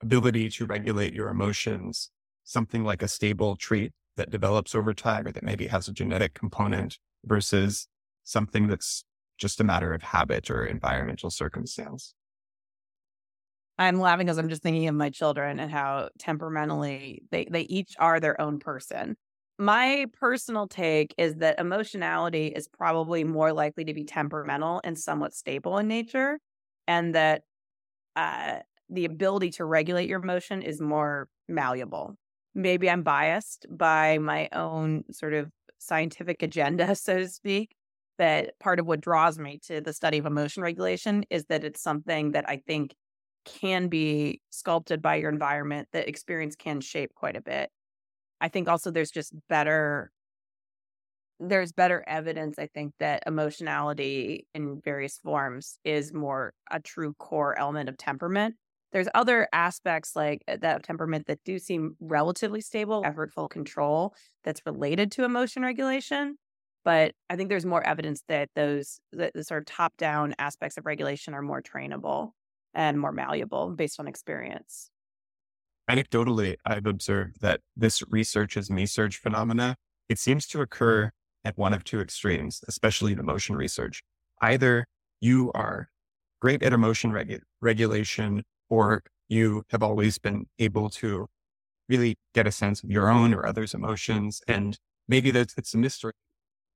ability 0.02 0.48
to 0.48 0.64
regulate 0.64 1.12
your 1.12 1.28
emotions 1.28 2.10
something 2.50 2.84
like 2.84 3.02
a 3.02 3.08
stable 3.08 3.56
trait 3.56 3.92
that 4.20 4.30
develops 4.30 4.74
over 4.74 4.92
time 4.92 5.26
or 5.26 5.32
that 5.32 5.42
maybe 5.42 5.66
has 5.68 5.88
a 5.88 5.92
genetic 5.94 6.34
component 6.34 6.98
versus 7.24 7.88
something 8.22 8.68
that's 8.68 9.02
just 9.38 9.60
a 9.60 9.64
matter 9.64 9.94
of 9.94 10.02
habit 10.02 10.50
or 10.50 10.66
environmental 10.66 11.30
circumstance? 11.30 12.14
I'm 13.78 13.98
laughing 13.98 14.26
because 14.26 14.36
I'm 14.36 14.50
just 14.50 14.62
thinking 14.62 14.88
of 14.88 14.94
my 14.94 15.08
children 15.08 15.58
and 15.58 15.70
how 15.70 16.10
temperamentally 16.18 17.22
they, 17.30 17.46
they 17.50 17.62
each 17.62 17.94
are 17.98 18.20
their 18.20 18.38
own 18.38 18.58
person. 18.58 19.16
My 19.58 20.04
personal 20.12 20.68
take 20.68 21.14
is 21.16 21.36
that 21.36 21.58
emotionality 21.58 22.48
is 22.48 22.68
probably 22.68 23.24
more 23.24 23.54
likely 23.54 23.86
to 23.86 23.94
be 23.94 24.04
temperamental 24.04 24.82
and 24.84 24.98
somewhat 24.98 25.32
stable 25.32 25.78
in 25.78 25.88
nature, 25.88 26.38
and 26.86 27.14
that 27.14 27.42
uh, 28.16 28.58
the 28.90 29.06
ability 29.06 29.50
to 29.52 29.64
regulate 29.64 30.10
your 30.10 30.20
emotion 30.20 30.60
is 30.60 30.78
more 30.78 31.28
malleable. 31.48 32.16
Maybe 32.54 32.90
I'm 32.90 33.02
biased 33.02 33.66
by 33.70 34.18
my 34.18 34.48
own 34.52 35.04
sort 35.12 35.34
of 35.34 35.50
scientific 35.78 36.42
agenda, 36.42 36.94
so 36.96 37.18
to 37.18 37.28
speak. 37.28 37.74
That 38.18 38.58
part 38.58 38.78
of 38.78 38.84
what 38.86 39.00
draws 39.00 39.38
me 39.38 39.58
to 39.64 39.80
the 39.80 39.94
study 39.94 40.18
of 40.18 40.26
emotion 40.26 40.62
regulation 40.62 41.24
is 41.30 41.46
that 41.46 41.64
it's 41.64 41.80
something 41.82 42.32
that 42.32 42.46
I 42.46 42.58
think 42.58 42.94
can 43.46 43.88
be 43.88 44.42
sculpted 44.50 45.00
by 45.00 45.14
your 45.16 45.30
environment 45.30 45.88
that 45.92 46.06
experience 46.06 46.54
can 46.54 46.82
shape 46.82 47.14
quite 47.14 47.34
a 47.34 47.40
bit. 47.40 47.70
I 48.40 48.48
think 48.48 48.68
also 48.68 48.90
there's 48.90 49.10
just 49.10 49.34
better 49.48 50.12
there's 51.38 51.72
better 51.72 52.04
evidence 52.06 52.58
I 52.58 52.66
think 52.66 52.92
that 52.98 53.22
emotionality 53.26 54.46
in 54.54 54.80
various 54.84 55.16
forms 55.18 55.78
is 55.84 56.12
more 56.12 56.52
a 56.70 56.80
true 56.80 57.14
core 57.14 57.58
element 57.58 57.88
of 57.88 57.96
temperament. 57.96 58.56
There's 58.92 59.08
other 59.14 59.48
aspects 59.52 60.16
like 60.16 60.42
uh, 60.48 60.56
that 60.60 60.82
temperament 60.82 61.26
that 61.26 61.38
do 61.44 61.58
seem 61.58 61.96
relatively 62.00 62.60
stable, 62.60 63.02
effortful 63.02 63.48
control 63.48 64.14
that's 64.44 64.62
related 64.66 65.12
to 65.12 65.24
emotion 65.24 65.62
regulation. 65.62 66.36
But 66.84 67.12
I 67.28 67.36
think 67.36 67.50
there's 67.50 67.66
more 67.66 67.86
evidence 67.86 68.22
that 68.28 68.48
those 68.54 69.00
the, 69.12 69.30
the 69.34 69.44
sort 69.44 69.62
of 69.62 69.66
top 69.66 69.96
down 69.96 70.34
aspects 70.38 70.76
of 70.76 70.86
regulation 70.86 71.34
are 71.34 71.42
more 71.42 71.62
trainable 71.62 72.30
and 72.74 72.98
more 72.98 73.12
malleable 73.12 73.70
based 73.70 74.00
on 74.00 74.08
experience. 74.08 74.90
Anecdotally, 75.88 76.56
I've 76.64 76.86
observed 76.86 77.40
that 77.40 77.60
this 77.76 78.02
research 78.08 78.56
is 78.56 78.70
me 78.70 78.86
search 78.86 79.16
phenomena. 79.16 79.76
It 80.08 80.18
seems 80.18 80.46
to 80.48 80.60
occur 80.60 81.10
at 81.44 81.58
one 81.58 81.72
of 81.72 81.84
two 81.84 82.00
extremes, 82.00 82.62
especially 82.68 83.12
in 83.12 83.18
emotion 83.18 83.56
research. 83.56 84.02
Either 84.40 84.86
you 85.20 85.50
are 85.52 85.88
great 86.40 86.62
at 86.62 86.72
emotion 86.72 87.10
regu- 87.12 87.40
regulation, 87.60 88.44
or 88.70 89.02
you 89.28 89.64
have 89.70 89.82
always 89.82 90.18
been 90.18 90.46
able 90.58 90.88
to 90.88 91.26
really 91.88 92.16
get 92.34 92.46
a 92.46 92.52
sense 92.52 92.82
of 92.82 92.90
your 92.90 93.10
own 93.10 93.34
or 93.34 93.44
others' 93.44 93.74
emotions. 93.74 94.40
And 94.48 94.78
maybe 95.08 95.30
that's 95.30 95.54
it's 95.58 95.74
a 95.74 95.78
mystery. 95.78 96.12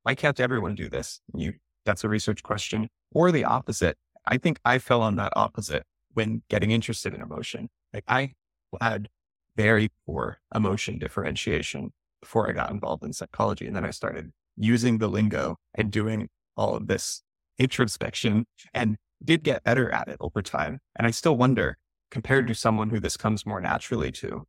Why 0.02 0.14
can't 0.14 0.38
everyone 0.38 0.74
do 0.74 0.90
this? 0.90 1.20
You 1.34 1.54
that's 1.86 2.04
a 2.04 2.08
research 2.08 2.42
question. 2.42 2.88
Or 3.12 3.30
the 3.30 3.44
opposite. 3.44 3.96
I 4.26 4.38
think 4.38 4.58
I 4.64 4.78
fell 4.78 5.02
on 5.02 5.16
that 5.16 5.32
opposite 5.36 5.84
when 6.14 6.42
getting 6.48 6.70
interested 6.70 7.14
in 7.14 7.20
emotion. 7.20 7.68
Like 7.92 8.04
I 8.08 8.32
had 8.80 9.08
very 9.56 9.90
poor 10.06 10.38
emotion 10.54 10.98
differentiation 10.98 11.90
before 12.20 12.48
I 12.48 12.52
got 12.52 12.70
involved 12.70 13.04
in 13.04 13.12
psychology. 13.12 13.66
And 13.66 13.76
then 13.76 13.84
I 13.84 13.90
started 13.90 14.32
using 14.56 14.98
the 14.98 15.08
lingo 15.08 15.56
and 15.74 15.90
doing 15.90 16.28
all 16.56 16.74
of 16.74 16.86
this 16.86 17.22
introspection 17.58 18.46
and 18.72 18.96
did 19.22 19.42
get 19.42 19.62
better 19.62 19.90
at 19.90 20.08
it 20.08 20.16
over 20.20 20.42
time. 20.42 20.80
And 20.96 21.06
I 21.06 21.10
still 21.10 21.36
wonder, 21.36 21.76
compared 22.14 22.48
to 22.48 22.54
someone 22.54 22.88
who 22.88 22.98
this 22.98 23.18
comes 23.18 23.44
more 23.44 23.60
naturally 23.60 24.10
to, 24.10 24.46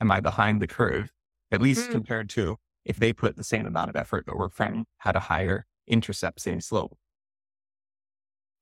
am 0.00 0.12
I 0.12 0.20
behind 0.20 0.62
the 0.62 0.68
curve? 0.68 1.10
At 1.50 1.60
least 1.60 1.88
mm. 1.88 1.92
compared 1.92 2.28
to 2.30 2.58
if 2.84 2.98
they 2.98 3.12
put 3.12 3.36
the 3.36 3.44
same 3.44 3.66
amount 3.66 3.90
of 3.90 3.96
effort 3.96 4.24
but 4.26 4.36
were 4.36 4.48
from 4.48 4.84
had 4.98 5.16
a 5.16 5.20
higher 5.20 5.66
intercept 5.86 6.40
same 6.40 6.60
slope 6.60 6.96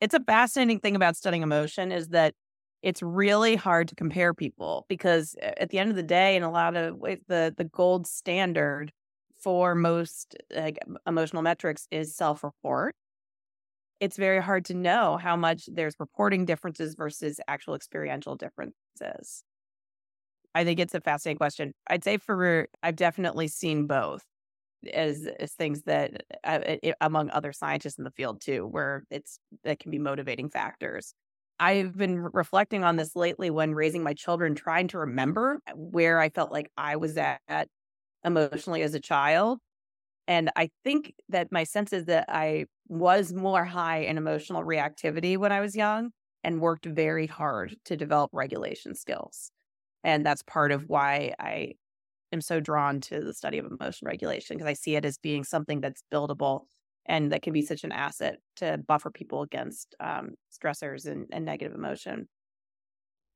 it's 0.00 0.14
a 0.14 0.20
fascinating 0.20 0.80
thing 0.80 0.96
about 0.96 1.16
studying 1.16 1.42
emotion 1.42 1.90
is 1.90 2.08
that 2.08 2.34
it's 2.82 3.02
really 3.02 3.56
hard 3.56 3.88
to 3.88 3.94
compare 3.94 4.34
people 4.34 4.84
because 4.88 5.34
at 5.40 5.70
the 5.70 5.78
end 5.78 5.90
of 5.90 5.96
the 5.96 6.02
day 6.02 6.36
in 6.36 6.42
a 6.42 6.50
lot 6.50 6.76
of 6.76 6.96
ways 6.96 7.18
the 7.28 7.54
the 7.56 7.64
gold 7.64 8.06
standard 8.06 8.92
for 9.40 9.74
most 9.74 10.36
like 10.54 10.78
emotional 11.06 11.42
metrics 11.42 11.86
is 11.90 12.14
self-report 12.14 12.94
it's 14.00 14.16
very 14.16 14.42
hard 14.42 14.64
to 14.66 14.74
know 14.74 15.16
how 15.16 15.36
much 15.36 15.68
there's 15.72 15.96
reporting 15.98 16.44
differences 16.44 16.94
versus 16.94 17.40
actual 17.48 17.74
experiential 17.74 18.36
differences 18.36 19.44
i 20.54 20.64
think 20.64 20.80
it's 20.80 20.94
a 20.94 21.00
fascinating 21.00 21.38
question 21.38 21.72
i'd 21.88 22.04
say 22.04 22.16
for 22.16 22.68
i've 22.82 22.96
definitely 22.96 23.48
seen 23.48 23.86
both 23.86 24.24
as 24.92 25.28
as 25.40 25.54
things 25.54 25.82
that 25.84 26.22
uh, 26.44 26.76
among 27.00 27.30
other 27.30 27.52
scientists 27.52 27.98
in 27.98 28.04
the 28.04 28.10
field 28.12 28.40
too, 28.40 28.66
where 28.66 29.04
it's 29.10 29.38
that 29.64 29.78
can 29.80 29.90
be 29.90 29.98
motivating 29.98 30.48
factors. 30.50 31.14
I've 31.58 31.96
been 31.96 32.20
reflecting 32.20 32.84
on 32.84 32.96
this 32.96 33.16
lately 33.16 33.50
when 33.50 33.74
raising 33.74 34.02
my 34.02 34.14
children, 34.14 34.54
trying 34.54 34.88
to 34.88 34.98
remember 34.98 35.60
where 35.74 36.20
I 36.20 36.28
felt 36.30 36.52
like 36.52 36.70
I 36.76 36.96
was 36.96 37.16
at 37.16 37.68
emotionally 38.24 38.82
as 38.82 38.94
a 38.94 39.00
child. 39.00 39.60
And 40.28 40.50
I 40.56 40.70
think 40.82 41.14
that 41.28 41.52
my 41.52 41.64
sense 41.64 41.92
is 41.92 42.06
that 42.06 42.26
I 42.28 42.66
was 42.88 43.32
more 43.32 43.64
high 43.64 43.98
in 43.98 44.18
emotional 44.18 44.62
reactivity 44.62 45.36
when 45.36 45.52
I 45.52 45.60
was 45.60 45.76
young 45.76 46.10
and 46.42 46.60
worked 46.60 46.86
very 46.86 47.26
hard 47.26 47.76
to 47.84 47.96
develop 47.96 48.30
regulation 48.32 48.94
skills. 48.94 49.50
And 50.04 50.24
that's 50.24 50.42
part 50.42 50.72
of 50.72 50.88
why 50.88 51.34
I 51.38 51.74
am 52.32 52.40
so 52.40 52.60
drawn 52.60 53.00
to 53.02 53.20
the 53.20 53.34
study 53.34 53.58
of 53.58 53.66
emotion 53.66 54.06
regulation 54.06 54.56
because 54.56 54.68
I 54.68 54.74
see 54.74 54.96
it 54.96 55.04
as 55.04 55.18
being 55.18 55.44
something 55.44 55.80
that's 55.80 56.02
buildable 56.12 56.62
and 57.06 57.32
that 57.32 57.42
can 57.42 57.52
be 57.52 57.62
such 57.62 57.84
an 57.84 57.92
asset 57.92 58.38
to 58.56 58.78
buffer 58.78 59.10
people 59.10 59.42
against 59.42 59.94
um, 60.00 60.30
stressors 60.52 61.06
and, 61.06 61.26
and 61.32 61.44
negative 61.44 61.74
emotion. 61.74 62.28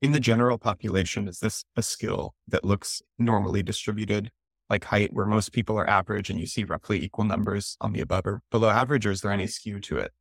In 0.03 0.13
the 0.13 0.21
general 0.21 0.59
population, 0.59 1.29
is 1.29 1.41
this 1.41 1.65
a 1.77 1.83
skill 1.83 2.35
that 2.49 2.65
looks 2.65 3.03
normally 3.19 3.63
distributed, 3.63 4.31
like 4.71 4.85
height, 4.85 5.13
where 5.13 5.27
most 5.27 5.53
people 5.53 5.79
are 5.79 5.89
average 5.89 6.31
and 6.31 6.39
you 6.39 6.47
see 6.47 6.65
roughly 6.65 7.03
equal 7.03 7.25
numbers 7.25 7.77
on 7.81 7.93
the 7.93 8.01
above 8.01 8.27
or 8.27 8.41
below 8.51 8.71
average, 8.71 9.05
or 9.05 9.11
is 9.11 9.21
there 9.21 9.33
any 9.33 9.47
skew 9.47 9.81
to 9.81 9.99
it? 9.99 10.13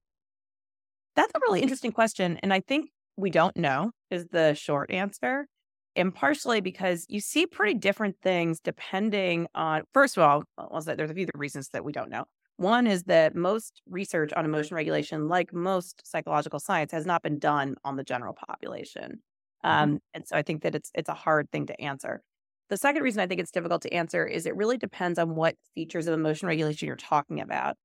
That's 1.16 1.32
a 1.36 1.40
really 1.48 1.62
interesting 1.62 1.92
question. 1.92 2.40
And 2.42 2.52
I 2.54 2.60
think 2.60 2.90
we 3.16 3.30
don't 3.30 3.56
know, 3.56 3.92
is 4.10 4.28
the 4.32 4.54
short 4.56 4.92
answer 4.92 5.48
and 5.96 6.14
partially 6.14 6.62
because 6.62 7.06
you 7.10 7.20
see 7.20 7.46
pretty 7.46 7.74
different 7.74 8.16
things 8.22 8.60
depending 8.60 9.48
on, 9.56 9.84
first 9.94 10.18
of 10.18 10.24
all, 10.24 10.44
there's 10.86 11.12
a 11.12 11.14
few 11.14 11.28
reasons 11.36 11.70
that 11.70 11.84
we 11.84 11.92
don't 11.92 12.10
know. 12.10 12.26
One 12.58 12.88
is 12.88 13.04
that 13.04 13.36
most 13.36 13.82
research 13.88 14.32
on 14.34 14.46
emotion 14.46 14.76
regulation, 14.76 15.28
like 15.28 15.54
most 15.54 16.02
psychological 16.06 16.60
science, 16.60 16.92
has 16.92 17.06
not 17.06 17.24
been 17.24 17.40
done 17.40 17.76
on 17.84 17.96
the 17.96 18.04
general 18.04 18.34
population. 18.34 19.22
Mm-hmm. 19.66 19.84
Um, 19.84 20.00
and 20.14 20.28
so 20.28 20.36
I 20.36 20.42
think 20.42 20.64
that 20.64 20.76
it's 20.76 20.92
it's 20.94 21.10
a 21.10 21.14
hard 21.14 21.50
thing 21.52 21.68
to 21.68 21.82
answer. 21.82 22.22
The 22.70 22.78
second 22.78 23.02
reason 23.02 23.22
I 23.22 23.28
think 23.28 23.40
it's 23.40 23.52
difficult 23.52 23.82
to 23.82 23.94
answer 23.94 24.26
is 24.26 24.46
it 24.46 24.56
really 24.56 24.78
depends 24.78 25.18
on 25.18 25.36
what 25.36 25.56
features 25.74 26.08
of 26.08 26.14
emotion 26.14 26.48
regulation 26.48 26.88
you're 26.88 26.96
talking 26.96 27.42
about. 27.42 27.76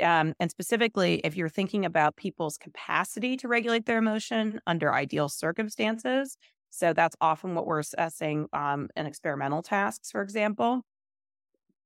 Um, 0.00 0.34
and 0.40 0.50
specifically, 0.50 1.20
if 1.22 1.36
you're 1.36 1.48
thinking 1.48 1.84
about 1.84 2.16
people's 2.16 2.56
capacity 2.56 3.36
to 3.36 3.48
regulate 3.48 3.86
their 3.86 3.98
emotion 3.98 4.60
under 4.66 4.92
ideal 4.92 5.28
circumstances, 5.28 6.36
so 6.70 6.92
that's 6.92 7.16
often 7.20 7.54
what 7.54 7.66
we're 7.66 7.80
assessing 7.80 8.46
um, 8.52 8.88
in 8.96 9.06
experimental 9.06 9.62
tasks, 9.62 10.10
for 10.10 10.22
example. 10.22 10.82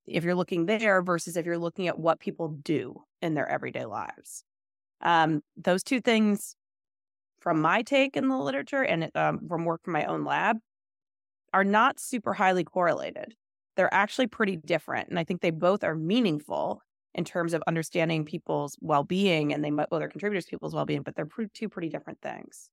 If 0.06 0.22
you're 0.22 0.36
looking 0.36 0.66
there 0.66 1.02
versus 1.02 1.36
if 1.36 1.44
you're 1.44 1.58
looking 1.58 1.88
at 1.88 1.98
what 1.98 2.20
people 2.20 2.48
do 2.48 3.02
in 3.20 3.34
their 3.34 3.48
everyday 3.48 3.84
lives. 3.84 4.44
Um, 5.00 5.42
those 5.56 5.82
two 5.82 6.00
things, 6.00 6.54
from 7.40 7.60
my 7.60 7.82
take 7.82 8.16
in 8.16 8.28
the 8.28 8.38
literature 8.38 8.82
and 8.82 9.10
um, 9.14 9.40
from 9.48 9.64
work 9.64 9.82
from 9.84 9.92
my 9.92 10.04
own 10.04 10.25
lab, 10.25 10.58
are 11.52 11.64
not 11.64 12.00
super 12.00 12.34
highly 12.34 12.64
correlated. 12.64 13.34
They're 13.76 13.92
actually 13.92 14.26
pretty 14.26 14.56
different. 14.56 15.08
And 15.08 15.18
I 15.18 15.24
think 15.24 15.40
they 15.40 15.50
both 15.50 15.84
are 15.84 15.94
meaningful 15.94 16.82
in 17.14 17.24
terms 17.24 17.54
of 17.54 17.62
understanding 17.66 18.24
people's 18.24 18.76
well 18.80 19.04
being 19.04 19.52
and 19.52 19.64
they 19.64 19.70
might, 19.70 19.90
well, 19.90 20.00
they're 20.00 20.08
contributors 20.08 20.44
to 20.46 20.50
people's 20.50 20.74
well 20.74 20.86
being, 20.86 21.02
but 21.02 21.16
they're 21.16 21.28
two 21.54 21.68
pretty 21.68 21.88
different 21.88 22.20
things 22.20 22.70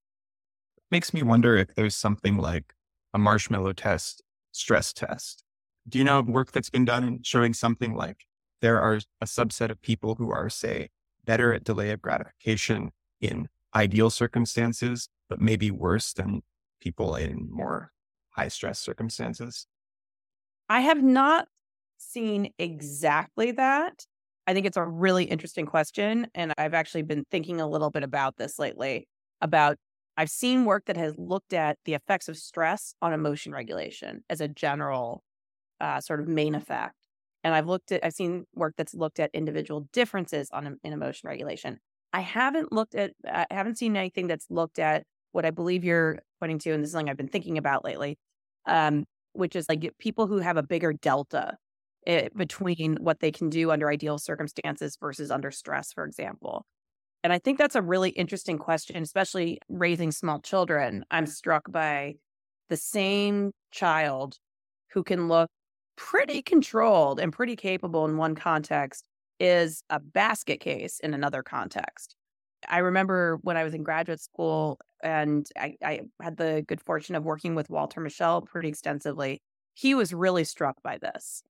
makes 0.92 1.14
me 1.14 1.24
wonder 1.24 1.56
if 1.58 1.74
there's 1.76 1.96
something 1.96 2.38
like 2.38 2.74
a 3.14 3.20
marshmallow 3.20 3.74
test, 3.74 4.22
stress 4.52 4.94
test, 4.94 5.44
Do 5.90 5.98
you 5.98 6.04
know 6.04 6.22
work 6.22 6.52
that's 6.52 6.70
been 6.70 6.86
done 6.86 7.22
showing 7.24 7.54
something 7.54 7.96
like 7.96 8.26
there 8.62 8.80
are 8.80 9.00
a 9.20 9.26
subset 9.26 9.72
of 9.72 9.82
people 9.82 10.16
who 10.16 10.32
are, 10.32 10.50
say, 10.50 10.90
better 11.26 11.54
at 11.54 11.64
delay 11.64 11.90
of 11.90 12.02
gratification 12.02 12.92
in 13.20 13.50
ideal 13.76 14.10
circumstances, 14.12 15.10
but 15.30 15.42
maybe 15.42 15.72
worse 15.72 16.14
than 16.14 16.42
people 16.80 17.16
in 17.16 17.50
more 17.52 17.92
high 18.34 18.50
stress 18.50 18.80
circumstances? 18.80 19.68
I 20.70 20.82
have 20.82 21.02
not 21.02 21.48
seen 21.98 22.52
exactly 22.58 23.52
that. 23.52 24.06
I 24.46 24.54
think 24.54 24.66
it's 24.66 24.78
a 24.78 24.84
really 24.84 25.24
interesting 25.24 25.66
question. 25.66 26.28
And 26.36 26.54
I've 26.58 26.74
actually 26.74 27.04
been 27.04 27.24
thinking 27.32 27.62
a 27.62 27.68
little 27.68 27.90
bit 27.90 28.04
about 28.04 28.38
this 28.38 28.60
lately 28.60 29.08
about 29.42 29.78
I've 30.16 30.30
seen 30.30 30.66
work 30.66 30.86
that 30.86 30.98
has 30.98 31.18
looked 31.18 31.54
at 31.54 31.78
the 31.86 31.96
effects 31.96 32.30
of 32.30 32.38
stress 32.38 32.94
on 33.02 33.14
emotion 33.14 33.52
regulation 33.52 34.24
as 34.30 34.42
a 34.42 34.48
general 34.48 35.24
uh, 35.82 36.02
sort 36.02 36.20
of 36.20 36.28
main 36.28 36.56
effect. 36.56 36.96
And 37.44 37.54
I've 37.54 37.68
looked 37.68 37.92
at, 37.92 38.06
I've 38.06 38.14
seen 38.14 38.46
work 38.54 38.76
that's 38.78 38.94
looked 38.94 39.20
at 39.20 39.32
individual 39.34 39.88
differences 39.92 40.50
on 40.52 40.78
in 40.84 40.94
emotion 40.94 41.28
regulation. 41.28 41.80
I 42.14 42.22
haven't 42.22 42.72
looked 42.72 42.96
at, 42.96 43.12
I 43.26 43.48
haven't 43.50 43.78
seen 43.78 43.98
anything 43.98 44.28
that's 44.28 44.48
looked 44.50 44.78
at 44.78 45.04
what 45.32 45.46
I 45.46 45.52
believe 45.52 45.84
you're 45.84 46.20
pointing 46.44 46.60
to, 46.60 46.74
and 46.74 46.84
this 46.84 46.90
is 46.90 46.92
something 46.92 47.10
I've 47.10 47.16
been 47.16 47.30
thinking 47.30 47.58
about 47.58 47.86
lately, 47.86 48.18
um, 48.66 49.06
which 49.32 49.56
is 49.56 49.70
like 49.70 49.90
people 49.98 50.28
who 50.28 50.40
have 50.40 50.58
a 50.58 50.64
bigger 50.64 50.92
delta 50.92 51.56
it, 52.06 52.26
eh, 52.26 52.30
between 52.36 52.98
what 52.98 53.22
they 53.22 53.32
can 53.32 53.50
do 53.50 53.72
under 53.72 53.90
ideal 53.90 54.18
circumstances 54.18 54.98
versus 55.00 55.32
under 55.32 55.52
stress, 55.52 55.94
for 55.94 56.04
example. 56.04 56.66
And 57.24 57.32
I 57.32 57.40
think 57.40 57.58
that's 57.58 57.78
a 57.78 57.82
really 57.82 58.10
interesting 58.10 58.58
question, 58.58 59.02
especially 59.02 59.60
raising 59.70 60.12
small 60.12 60.42
children. 60.42 61.06
I'm 61.10 61.28
struck 61.28 61.72
by 61.72 62.16
the 62.68 62.76
same 62.76 63.54
child 63.72 64.36
who 64.92 65.02
can 65.02 65.30
look 65.30 65.50
pretty 65.96 66.42
controlled 66.42 67.22
and 67.22 67.32
pretty 67.32 67.56
capable 67.56 68.04
in 68.04 68.18
one 68.18 68.36
context 68.36 69.06
is 69.40 69.82
a 69.90 70.02
basket 70.02 70.60
case 70.60 71.00
in 71.00 71.14
another 71.14 71.42
context. 71.42 72.18
I 72.68 72.80
remember 72.80 73.38
when 73.42 73.58
I 73.58 73.64
was 73.64 73.74
in 73.74 73.84
graduate 73.84 74.22
school 74.22 74.80
and 75.04 75.48
I, 75.58 75.76
I 75.84 76.02
had 76.22 76.38
the 76.38 76.64
good 76.68 76.82
fortune 76.82 77.16
of 77.16 77.24
working 77.24 77.56
with 77.56 77.70
Walter 77.70 78.02
Mischel 78.02 78.46
pretty 78.46 78.70
extensively. 78.70 79.42
He 79.74 79.96
was 79.96 80.14
really 80.14 80.44
struck 80.44 80.82
by 80.84 80.98
this 80.98 81.44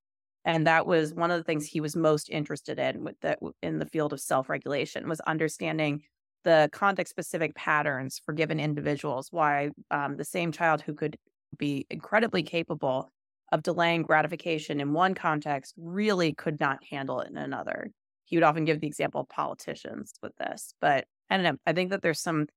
and 0.46 0.68
that 0.68 0.86
was 0.86 1.14
one 1.14 1.32
of 1.32 1.38
the 1.38 1.44
things 1.44 1.66
he 1.66 1.82
was 1.82 1.96
most 1.96 2.30
interested 2.30 2.80
in 2.80 3.04
with 3.04 3.20
the 3.22 3.38
in 3.62 3.80
the 3.80 3.86
field 3.86 4.14
of 4.14 4.20
self-regulation 4.20 5.08
was 5.08 5.20
understanding 5.22 6.02
the 6.44 6.70
context 6.74 7.12
specific 7.12 7.56
patterns 7.56 8.20
for 8.26 8.34
given 8.34 8.60
individuals 8.60 9.30
why 9.32 9.70
um, 9.92 10.18
the 10.18 10.26
same 10.26 10.52
child 10.52 10.82
who 10.82 10.94
could 10.94 11.18
be 11.58 11.86
incredibly 11.90 12.44
capable 12.44 13.10
of 13.52 13.64
delaying 13.64 14.02
gratification 14.02 14.80
in 14.80 14.94
one 14.94 15.14
context 15.14 15.74
really 15.78 16.34
could 16.34 16.60
not 16.60 16.84
handle 16.90 17.22
it 17.22 17.30
in 17.30 17.38
another 17.38 17.90
he 18.34 18.38
would 18.38 18.44
often 18.44 18.66
give 18.66 18.80
the 18.80 18.88
example 18.88 19.22
of 19.22 19.30
politicians 19.30 20.14
with 20.22 20.36
this 20.38 20.74
but 20.82 21.06
i 21.30 21.38
don't 21.38 21.44
know 21.44 21.58
i 21.66 21.74
think 21.74 21.92
that 21.92 22.02
there's 22.02 22.20
some 22.20 22.48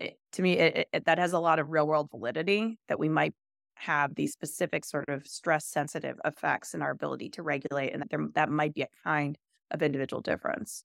eh, 0.00 0.10
to 0.32 0.42
me 0.42 0.58
it, 0.58 0.88
it, 0.92 1.04
that 1.06 1.18
has 1.18 1.32
a 1.32 1.38
lot 1.38 1.58
of 1.58 1.70
real 1.70 1.86
world 1.86 2.08
validity 2.10 2.78
that 2.88 2.98
we 2.98 3.08
might 3.08 3.34
have 3.80 4.14
these 4.14 4.32
specific 4.32 4.84
sort 4.84 5.08
of 5.08 5.26
stress 5.26 5.64
sensitive 5.66 6.18
effects 6.24 6.74
in 6.74 6.82
our 6.82 6.90
ability 6.90 7.30
to 7.30 7.42
regulate, 7.42 7.92
and 7.92 8.02
that 8.02 8.10
there, 8.10 8.26
that 8.34 8.50
might 8.50 8.74
be 8.74 8.82
a 8.82 8.88
kind 9.04 9.38
of 9.70 9.82
individual 9.82 10.20
difference. 10.20 10.84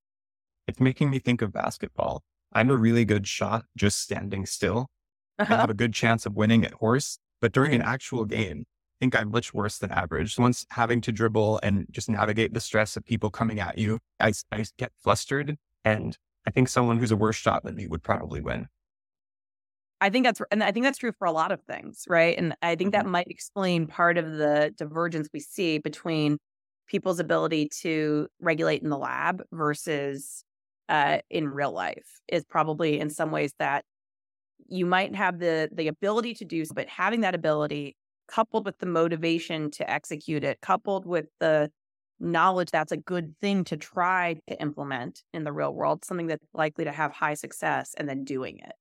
It's 0.67 0.79
making 0.79 1.09
me 1.09 1.19
think 1.19 1.41
of 1.41 1.51
basketball. 1.51 2.23
I'm 2.53 2.69
a 2.69 2.75
really 2.75 3.05
good 3.05 3.27
shot 3.27 3.65
just 3.75 4.01
standing 4.01 4.45
still. 4.45 4.87
Uh-huh. 5.37 5.53
I 5.53 5.57
have 5.57 5.69
a 5.69 5.75
good 5.75 5.93
chance 5.93 6.25
of 6.25 6.35
winning 6.35 6.65
at 6.65 6.73
horse, 6.73 7.19
but 7.41 7.51
during 7.51 7.73
an 7.73 7.81
actual 7.81 8.25
game, 8.25 8.65
think 8.99 9.15
I'm 9.15 9.31
much 9.31 9.53
worse 9.53 9.77
than 9.77 9.91
average. 9.91 10.37
Once 10.37 10.65
having 10.69 11.01
to 11.01 11.11
dribble 11.11 11.59
and 11.63 11.85
just 11.91 12.09
navigate 12.09 12.53
the 12.53 12.59
stress 12.59 12.95
of 12.97 13.05
people 13.05 13.29
coming 13.29 13.59
at 13.59 13.77
you, 13.77 13.99
I, 14.19 14.33
I 14.51 14.65
get 14.77 14.91
flustered. 14.97 15.57
And 15.83 16.17
I 16.47 16.51
think 16.51 16.69
someone 16.69 16.97
who's 16.97 17.11
a 17.11 17.17
worse 17.17 17.35
shot 17.35 17.63
than 17.63 17.75
me 17.75 17.87
would 17.87 18.03
probably 18.03 18.41
win. 18.41 18.67
I 20.01 20.09
think 20.09 20.25
that's 20.25 20.41
and 20.51 20.63
I 20.63 20.71
think 20.71 20.83
that's 20.83 20.97
true 20.97 21.13
for 21.17 21.25
a 21.25 21.31
lot 21.31 21.51
of 21.51 21.61
things, 21.63 22.03
right? 22.07 22.37
And 22.37 22.55
I 22.61 22.75
think 22.75 22.91
that 22.91 23.03
mm-hmm. 23.03 23.11
might 23.11 23.27
explain 23.27 23.87
part 23.87 24.17
of 24.17 24.33
the 24.33 24.73
divergence 24.77 25.29
we 25.33 25.39
see 25.39 25.77
between 25.77 26.37
people's 26.87 27.19
ability 27.19 27.69
to 27.81 28.27
regulate 28.39 28.83
in 28.83 28.89
the 28.89 28.97
lab 28.97 29.41
versus 29.51 30.43
uh, 30.89 31.19
in 31.29 31.47
real 31.47 31.71
life 31.71 32.19
is 32.27 32.45
probably 32.45 32.99
in 32.99 33.09
some 33.09 33.31
ways 33.31 33.53
that 33.57 33.85
you 34.67 34.85
might 34.85 35.15
have 35.15 35.39
the 35.39 35.69
the 35.71 35.87
ability 35.87 36.33
to 36.35 36.45
do, 36.45 36.63
but 36.73 36.87
having 36.87 37.21
that 37.21 37.35
ability 37.35 37.95
coupled 38.27 38.65
with 38.65 38.79
the 38.79 38.85
motivation 38.85 39.71
to 39.71 39.89
execute 39.89 40.43
it, 40.43 40.61
coupled 40.61 41.05
with 41.05 41.27
the 41.39 41.71
knowledge 42.19 42.71
that's 42.71 42.91
a 42.91 42.97
good 42.97 43.35
thing 43.41 43.63
to 43.65 43.77
try 43.77 44.35
to 44.47 44.61
implement 44.61 45.23
in 45.33 45.43
the 45.43 45.51
real 45.51 45.73
world, 45.73 46.05
something 46.05 46.27
that's 46.27 46.45
likely 46.53 46.85
to 46.85 46.91
have 46.91 47.11
high 47.11 47.33
success, 47.33 47.93
and 47.97 48.07
then 48.07 48.23
doing 48.23 48.57
it 48.59 48.73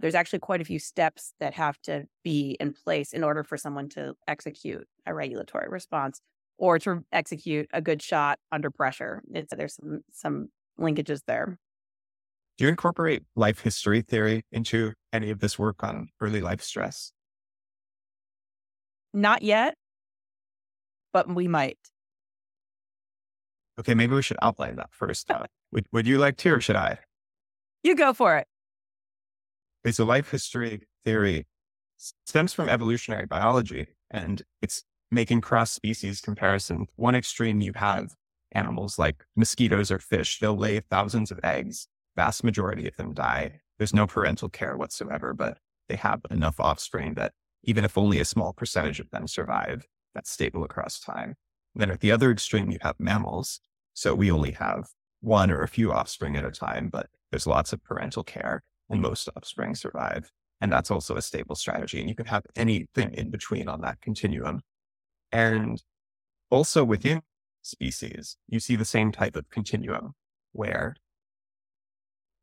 there's 0.00 0.14
actually 0.14 0.38
quite 0.38 0.60
a 0.60 0.64
few 0.64 0.78
steps 0.78 1.34
that 1.40 1.54
have 1.54 1.80
to 1.82 2.04
be 2.24 2.56
in 2.58 2.72
place 2.72 3.12
in 3.12 3.22
order 3.22 3.44
for 3.44 3.56
someone 3.56 3.88
to 3.90 4.14
execute 4.26 4.86
a 5.06 5.14
regulatory 5.14 5.68
response 5.68 6.20
or 6.58 6.78
to 6.78 7.04
execute 7.12 7.68
a 7.72 7.80
good 7.80 8.02
shot 8.02 8.38
under 8.50 8.70
pressure. 8.70 9.22
It's, 9.32 9.54
there's 9.54 9.74
some 9.74 10.00
some 10.12 10.48
linkages 10.78 11.20
there. 11.26 11.58
Do 12.56 12.64
you 12.64 12.70
incorporate 12.70 13.22
life 13.36 13.60
history 13.60 14.02
theory 14.02 14.42
into 14.52 14.92
any 15.12 15.30
of 15.30 15.40
this 15.40 15.58
work 15.58 15.82
on 15.82 16.08
early 16.20 16.40
life 16.40 16.62
stress? 16.62 17.12
Not 19.12 19.42
yet, 19.42 19.74
but 21.12 21.28
we 21.28 21.48
might. 21.48 21.78
Okay, 23.78 23.94
maybe 23.94 24.14
we 24.14 24.22
should 24.22 24.36
outline 24.42 24.76
that 24.76 24.90
first. 24.92 25.30
Uh, 25.30 25.44
would, 25.72 25.86
would 25.92 26.06
you 26.06 26.18
like 26.18 26.36
to, 26.38 26.54
or 26.54 26.60
should 26.60 26.76
I? 26.76 26.98
You 27.82 27.96
go 27.96 28.12
for 28.12 28.36
it. 28.36 28.46
Okay, 29.84 29.92
so 29.92 30.04
life 30.04 30.30
history 30.30 30.82
theory 31.04 31.46
stems 31.96 32.52
from 32.52 32.68
evolutionary 32.68 33.26
biology 33.26 33.86
and 34.10 34.42
it's 34.60 34.84
making 35.10 35.40
cross 35.40 35.70
species 35.70 36.20
comparison. 36.20 36.86
One 36.96 37.14
extreme, 37.14 37.60
you 37.60 37.72
have 37.76 38.14
animals 38.52 38.98
like 38.98 39.24
mosquitoes 39.36 39.90
or 39.90 39.98
fish. 39.98 40.38
They'll 40.38 40.56
lay 40.56 40.80
thousands 40.80 41.30
of 41.30 41.40
eggs. 41.42 41.88
Vast 42.16 42.44
majority 42.44 42.86
of 42.86 42.96
them 42.96 43.14
die. 43.14 43.60
There's 43.78 43.94
no 43.94 44.06
parental 44.06 44.48
care 44.48 44.76
whatsoever, 44.76 45.32
but 45.32 45.58
they 45.88 45.96
have 45.96 46.20
enough 46.30 46.60
offspring 46.60 47.14
that 47.14 47.32
even 47.64 47.84
if 47.84 47.98
only 47.98 48.20
a 48.20 48.24
small 48.24 48.52
percentage 48.52 49.00
of 49.00 49.10
them 49.10 49.26
survive, 49.26 49.86
that's 50.14 50.30
stable 50.30 50.64
across 50.64 50.98
time. 50.98 51.34
And 51.74 51.82
then 51.82 51.90
at 51.90 52.00
the 52.00 52.12
other 52.12 52.30
extreme, 52.30 52.70
you 52.70 52.78
have 52.80 52.96
mammals. 52.98 53.60
So 53.94 54.14
we 54.14 54.30
only 54.30 54.52
have 54.52 54.88
one 55.20 55.50
or 55.50 55.62
a 55.62 55.68
few 55.68 55.92
offspring 55.92 56.36
at 56.36 56.44
a 56.44 56.50
time, 56.50 56.88
but 56.88 57.06
there's 57.30 57.46
lots 57.46 57.72
of 57.72 57.84
parental 57.84 58.24
care 58.24 58.62
and 58.88 59.00
most 59.00 59.28
offspring 59.36 59.74
survive. 59.74 60.30
And 60.60 60.72
that's 60.72 60.90
also 60.90 61.16
a 61.16 61.22
stable 61.22 61.54
strategy. 61.54 62.00
And 62.00 62.08
you 62.08 62.14
can 62.14 62.26
have 62.26 62.44
anything 62.56 63.14
in 63.14 63.30
between 63.30 63.68
on 63.68 63.80
that 63.82 64.00
continuum. 64.00 64.60
And 65.32 65.82
also 66.50 66.84
within 66.84 67.22
species, 67.62 68.36
you 68.48 68.60
see 68.60 68.76
the 68.76 68.84
same 68.84 69.12
type 69.12 69.36
of 69.36 69.48
continuum 69.50 70.12
where 70.52 70.96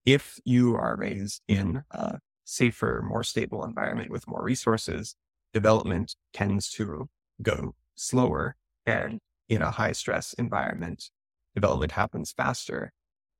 if 0.06 0.40
you 0.46 0.76
are 0.76 0.96
raised 0.96 1.42
in 1.48 1.84
a 1.92 2.20
safer, 2.48 3.04
more 3.08 3.24
stable 3.24 3.64
environment 3.64 4.10
with 4.10 4.28
more 4.28 4.44
resources, 4.44 5.16
development 5.54 6.16
tends 6.34 6.70
to 6.72 7.10
go 7.42 7.76
slower. 7.96 8.56
And 8.86 9.20
in 9.50 9.62
a 9.62 9.72
high 9.72 9.92
stress 9.92 10.34
environment, 10.34 11.10
development 11.56 11.94
happens 11.94 12.32
faster 12.32 12.92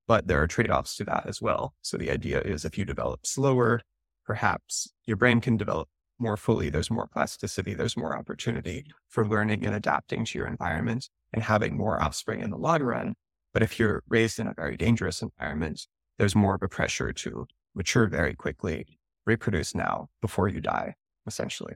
but 0.08 0.28
there 0.28 0.42
are 0.42 0.48
trade 0.48 0.72
offs 0.72 0.96
to 0.96 1.04
that 1.04 1.26
as 1.28 1.42
well. 1.42 1.74
So 1.82 1.98
the 1.98 2.10
idea 2.10 2.42
is 2.42 2.64
if 2.64 2.78
you 2.78 2.86
develop 2.86 3.28
slower, 3.28 3.82
perhaps 4.26 4.92
your 5.06 5.18
brain 5.18 5.42
can 5.42 5.58
develop 5.58 5.90
more 6.18 6.38
fully. 6.38 6.70
There's 6.70 6.90
more 6.90 7.08
plasticity, 7.08 7.74
there's 7.74 7.98
more 7.98 8.18
opportunity 8.18 8.86
for 9.10 9.28
learning 9.28 9.66
and 9.66 9.76
adapting 9.76 10.26
to 10.26 10.40
your 10.40 10.48
environment 10.48 11.10
and 11.34 11.44
having 11.44 11.78
more 11.78 12.02
offspring 12.02 12.42
in 12.42 12.50
the 12.50 12.58
long 12.58 12.82
run. 12.82 13.16
But 13.54 13.64
if 13.64 13.78
you're 13.78 14.04
raised 14.08 14.40
in 14.40 14.48
a 14.48 14.54
very 14.54 14.78
dangerous 14.78 15.22
environment, 15.22 15.86
there's 16.18 16.36
more 16.36 16.56
of 16.56 16.64
a 16.64 16.70
pressure 16.70 17.12
to 17.12 17.46
mature 17.76 18.08
very 18.08 18.34
quickly, 18.34 18.97
reproduce 19.28 19.76
now 19.76 20.10
before 20.22 20.48
you 20.48 20.62
die, 20.62 20.96
essentially. 21.28 21.76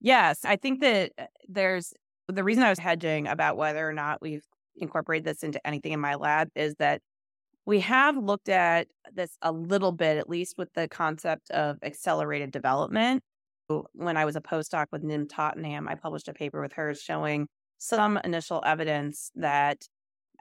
Yes, 0.00 0.44
I 0.44 0.56
think 0.56 0.80
that 0.80 1.12
uh, 1.16 1.26
there's 1.48 1.94
the 2.28 2.44
reason 2.44 2.64
I 2.64 2.70
was 2.70 2.78
hedging 2.78 3.26
about 3.28 3.56
whether 3.56 3.88
or 3.88 3.92
not 3.92 4.20
we've 4.20 4.44
incorporated 4.76 5.24
this 5.24 5.42
into 5.42 5.64
anything 5.66 5.92
in 5.92 6.00
my 6.00 6.16
lab 6.16 6.48
is 6.54 6.74
that 6.78 7.00
we 7.64 7.80
have 7.80 8.16
looked 8.16 8.48
at 8.48 8.88
this 9.12 9.36
a 9.42 9.52
little 9.52 9.92
bit, 9.92 10.18
at 10.18 10.28
least 10.28 10.58
with 10.58 10.72
the 10.74 10.88
concept 10.88 11.50
of 11.50 11.78
accelerated 11.82 12.50
development. 12.50 13.22
When 13.94 14.16
I 14.16 14.24
was 14.24 14.34
a 14.34 14.40
postdoc 14.40 14.86
with 14.90 15.04
Nim 15.04 15.28
Tottenham, 15.28 15.88
I 15.88 15.94
published 15.94 16.28
a 16.28 16.34
paper 16.34 16.60
with 16.60 16.72
her 16.74 16.94
showing 16.94 17.46
some 17.78 18.18
initial 18.24 18.62
evidence 18.66 19.30
that 19.36 19.86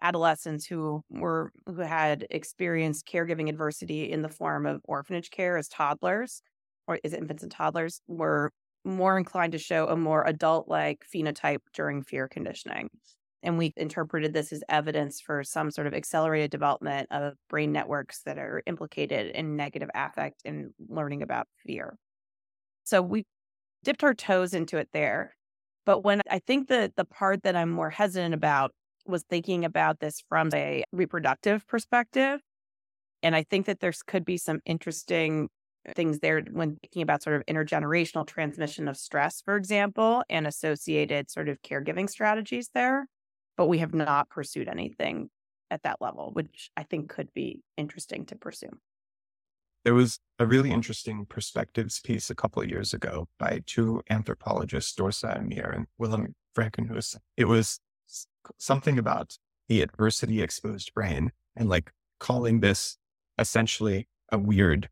adolescents 0.01 0.65
who 0.65 1.03
were 1.09 1.51
who 1.65 1.81
had 1.81 2.25
experienced 2.29 3.07
caregiving 3.07 3.49
adversity 3.49 4.11
in 4.11 4.21
the 4.21 4.29
form 4.29 4.65
of 4.65 4.81
orphanage 4.85 5.29
care 5.29 5.57
as 5.57 5.67
toddlers 5.67 6.41
or 6.87 6.99
it 7.03 7.13
infants 7.13 7.43
and 7.43 7.51
toddlers 7.51 8.01
were 8.07 8.51
more 8.83 9.17
inclined 9.17 9.51
to 9.51 9.57
show 9.59 9.87
a 9.87 9.95
more 9.95 10.25
adult 10.25 10.67
like 10.67 11.05
phenotype 11.13 11.59
during 11.73 12.01
fear 12.01 12.27
conditioning. 12.27 12.89
And 13.43 13.57
we 13.57 13.73
interpreted 13.75 14.33
this 14.33 14.51
as 14.51 14.63
evidence 14.69 15.19
for 15.19 15.43
some 15.43 15.71
sort 15.71 15.87
of 15.87 15.93
accelerated 15.93 16.51
development 16.51 17.07
of 17.11 17.33
brain 17.49 17.71
networks 17.71 18.21
that 18.23 18.37
are 18.37 18.61
implicated 18.65 19.35
in 19.35 19.55
negative 19.55 19.89
affect 19.95 20.41
and 20.45 20.71
learning 20.89 21.23
about 21.23 21.47
fear. 21.65 21.95
So 22.83 23.01
we 23.01 23.25
dipped 23.83 24.03
our 24.03 24.13
toes 24.13 24.53
into 24.53 24.77
it 24.77 24.89
there. 24.93 25.35
But 25.85 26.03
when 26.03 26.21
I 26.29 26.39
think 26.39 26.67
that 26.69 26.95
the 26.95 27.05
part 27.05 27.43
that 27.43 27.55
I'm 27.55 27.71
more 27.71 27.89
hesitant 27.89 28.35
about 28.35 28.71
was 29.05 29.23
thinking 29.23 29.65
about 29.65 29.99
this 29.99 30.23
from 30.29 30.49
a 30.53 30.83
reproductive 30.91 31.67
perspective. 31.67 32.41
And 33.23 33.35
I 33.35 33.43
think 33.43 33.65
that 33.67 33.79
there 33.79 33.93
could 34.07 34.25
be 34.25 34.37
some 34.37 34.59
interesting 34.65 35.49
uh, 35.87 35.93
things 35.95 36.19
there 36.19 36.41
when 36.51 36.77
thinking 36.77 37.01
about 37.01 37.23
sort 37.23 37.35
of 37.35 37.45
intergenerational 37.45 38.25
transmission 38.25 38.87
of 38.87 38.97
stress, 38.97 39.41
for 39.41 39.55
example, 39.55 40.23
and 40.29 40.47
associated 40.47 41.29
sort 41.29 41.49
of 41.49 41.61
caregiving 41.61 42.09
strategies 42.09 42.69
there 42.73 43.05
but 43.57 43.67
we 43.67 43.77
have 43.77 43.93
not 43.93 44.27
pursued 44.29 44.67
anything 44.67 45.29
at 45.69 45.83
that 45.83 46.01
level, 46.01 46.31
which 46.33 46.71
I 46.75 46.81
think 46.81 47.09
could 47.09 47.33
be 47.33 47.61
interesting 47.77 48.25
to 48.25 48.35
pursue. 48.35 48.71
There 49.83 49.93
was 49.93 50.19
a 50.39 50.45
really 50.45 50.71
interesting 50.71 51.25
perspectives 51.25 51.99
piece 51.99 52.29
a 52.29 52.35
couple 52.35 52.63
of 52.63 52.69
years 52.69 52.93
ago 52.93 53.27
by 53.39 53.61
two 53.65 54.01
anthropologists, 54.09 54.95
Dorsa 54.95 55.39
Amir 55.39 55.71
and 55.75 55.85
Willem 55.99 56.33
Frankenhuis. 56.55 57.17
It 57.37 57.45
was 57.45 57.79
something 58.57 58.97
about 58.97 59.37
the 59.67 59.81
adversity 59.81 60.41
exposed 60.41 60.93
brain 60.93 61.31
and 61.55 61.69
like 61.69 61.91
calling 62.19 62.59
this 62.59 62.97
essentially 63.37 64.07
a 64.31 64.37
weird 64.37 64.89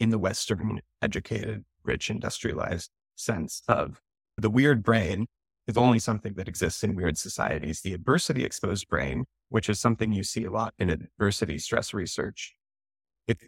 in 0.00 0.10
the 0.10 0.18
Western 0.18 0.80
educated, 1.02 1.64
rich, 1.82 2.10
industrialized 2.10 2.90
sense 3.16 3.62
of 3.68 4.00
the 4.36 4.50
weird 4.50 4.82
brain 4.82 5.26
is 5.66 5.76
only 5.76 5.98
something 5.98 6.34
that 6.34 6.48
exists 6.48 6.82
in 6.82 6.94
weird 6.94 7.18
societies. 7.18 7.80
The 7.82 7.92
adversity 7.92 8.44
exposed 8.44 8.88
brain, 8.88 9.24
which 9.48 9.68
is 9.68 9.78
something 9.80 10.12
you 10.12 10.22
see 10.22 10.44
a 10.44 10.50
lot 10.50 10.72
in 10.78 10.88
adversity 10.88 11.58
stress 11.58 11.92
research, 11.92 12.54
it, 13.26 13.38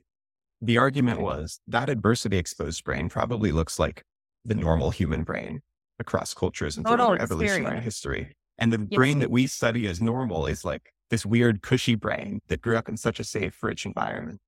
the 0.61 0.77
argument 0.77 1.21
was 1.21 1.61
that 1.67 1.89
adversity 1.89 2.37
exposed 2.37 2.85
brain 2.85 3.09
probably 3.09 3.53
looks 3.53 3.79
like 3.79 4.05
the 4.45 4.55
normal 4.55 4.91
human 4.91 5.23
brain 5.23 5.61
across 5.99 6.35
cultures 6.35 6.77
and 6.77 6.85
through 6.87 6.97
evolutionary 7.23 7.77
history. 7.85 8.35
And 8.61 8.73
the 8.73 8.87
yes. 8.91 8.97
brain 8.97 9.19
that 9.21 9.31
we 9.31 9.47
study 9.47 9.87
as 9.89 10.01
normal 10.01 10.47
is 10.47 10.65
like 10.65 10.93
this 11.09 11.27
weird 11.27 11.63
cushy 11.63 11.95
brain 11.97 12.41
that 12.49 12.61
grew 12.61 12.77
up 12.77 12.89
in 12.89 12.97
such 12.97 13.19
a 13.19 13.25
safe, 13.25 13.61
rich 13.63 13.87
environment. 13.87 14.41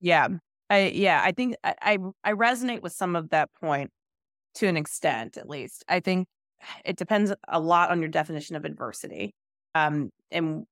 Yeah. 0.00 0.28
I 0.70 0.92
yeah, 0.94 1.22
I 1.24 1.32
think 1.32 1.56
I 1.64 1.98
I 2.24 2.32
resonate 2.32 2.82
with 2.82 2.92
some 2.92 3.16
of 3.16 3.30
that 3.30 3.50
point 3.60 3.90
to 4.56 4.66
an 4.66 4.76
extent 4.76 5.36
at 5.36 5.48
least. 5.48 5.84
I 5.88 6.00
think 6.00 6.28
it 6.84 6.96
depends 6.96 7.32
a 7.48 7.60
lot 7.60 7.90
on 7.90 8.00
your 8.00 8.10
definition 8.10 8.56
of 8.56 8.64
adversity 8.64 9.34
um, 9.74 10.10
and 10.30 10.64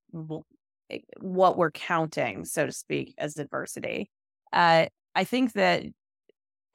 eh, 0.90 0.98
what 1.20 1.56
we're 1.56 1.70
counting, 1.70 2.44
so 2.44 2.66
to 2.66 2.72
speak, 2.72 3.14
as 3.18 3.38
adversity. 3.38 4.10
Uh, 4.52 4.86
I 5.14 5.24
think 5.24 5.52
that 5.52 5.84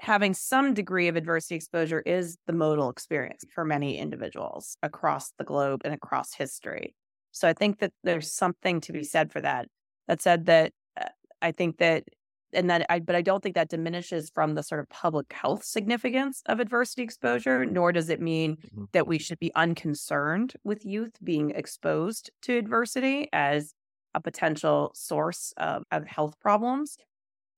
having 0.02 0.34
some 0.34 0.74
degree 0.74 1.08
of 1.08 1.16
adversity 1.16 1.54
exposure 1.54 2.02
is 2.02 2.36
the 2.48 2.54
modal 2.54 2.90
experience 2.90 3.46
for 3.54 3.64
many 3.64 4.00
individuals 4.00 4.76
across 4.82 5.32
the 5.38 5.44
globe 5.44 5.82
and 5.86 5.94
across 5.94 6.34
history. 6.34 6.96
So 7.32 7.48
I 7.48 7.54
think 7.54 7.80
that 7.80 7.94
there's 8.04 8.34
something 8.34 8.82
to 8.82 8.94
be 8.94 9.04
said 9.04 9.32
for 9.32 9.42
that. 9.42 9.68
That 10.08 10.20
said, 10.20 10.48
that 10.48 10.74
uh, 11.00 11.10
I 11.44 11.52
think 11.52 11.78
that 11.78 12.06
and 12.52 12.70
that 12.70 12.86
I, 12.90 13.00
but 13.00 13.16
I 13.16 13.22
don't 13.22 13.42
think 13.42 13.56
that 13.56 13.70
diminishes 13.70 14.32
from 14.34 14.56
the 14.56 14.64
sort 14.64 14.82
of 14.82 14.90
public 14.90 15.32
health 15.32 15.64
significance 15.64 16.42
of 16.48 16.60
adversity 16.60 17.04
exposure, 17.04 17.64
nor 17.64 17.92
does 17.92 18.10
it 18.10 18.20
mean 18.20 18.58
mm-hmm. 18.58 18.86
that 18.94 19.08
we 19.08 19.20
should 19.20 19.40
be 19.40 19.54
unconcerned 19.56 20.56
with 20.64 20.84
youth 20.84 21.14
being 21.24 21.52
exposed 21.52 22.32
to 22.42 22.58
adversity 22.58 23.30
as 23.32 23.74
a 24.16 24.20
potential 24.20 24.92
source 24.96 25.54
of, 25.58 25.84
of 25.92 26.08
health 26.08 26.40
problems. 26.42 26.98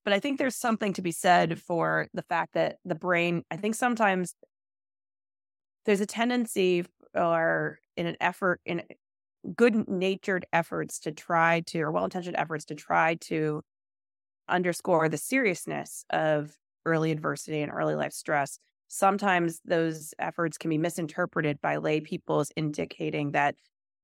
But 0.04 0.14
I 0.14 0.20
think 0.20 0.38
there's 0.38 0.56
something 0.56 0.94
to 0.94 1.02
be 1.02 1.12
said 1.12 1.60
for 1.60 2.08
the 2.14 2.24
fact 2.24 2.54
that 2.54 2.78
the 2.84 2.96
brain, 2.96 3.44
I 3.50 3.58
think 3.58 3.76
sometimes 3.76 4.36
there's 5.86 6.02
a 6.02 6.06
tendency 6.06 6.86
or 7.16 7.80
in 7.96 8.08
an 8.08 8.18
effort, 8.20 8.60
in 8.66 8.84
good 9.56 9.88
natured 9.88 10.46
efforts 10.52 11.00
to 11.00 11.12
try 11.12 11.62
to, 11.68 11.82
or 11.82 11.92
well 11.92 12.06
intentioned 12.06 12.36
efforts 12.38 12.66
to 12.66 12.76
try 12.76 13.16
to 13.16 13.62
underscore 14.48 15.10
the 15.10 15.18
seriousness 15.18 16.06
of 16.10 16.58
early 16.86 17.12
adversity 17.12 17.62
and 17.62 17.72
early 17.72 17.96
life 17.96 18.14
stress, 18.14 18.60
sometimes 18.88 19.62
those 19.66 20.14
efforts 20.20 20.58
can 20.58 20.70
be 20.70 20.78
misinterpreted 20.78 21.62
by 21.62 21.78
lay 21.78 22.02
people 22.02 22.40
as 22.40 22.52
indicating 22.56 23.32
that 23.32 23.56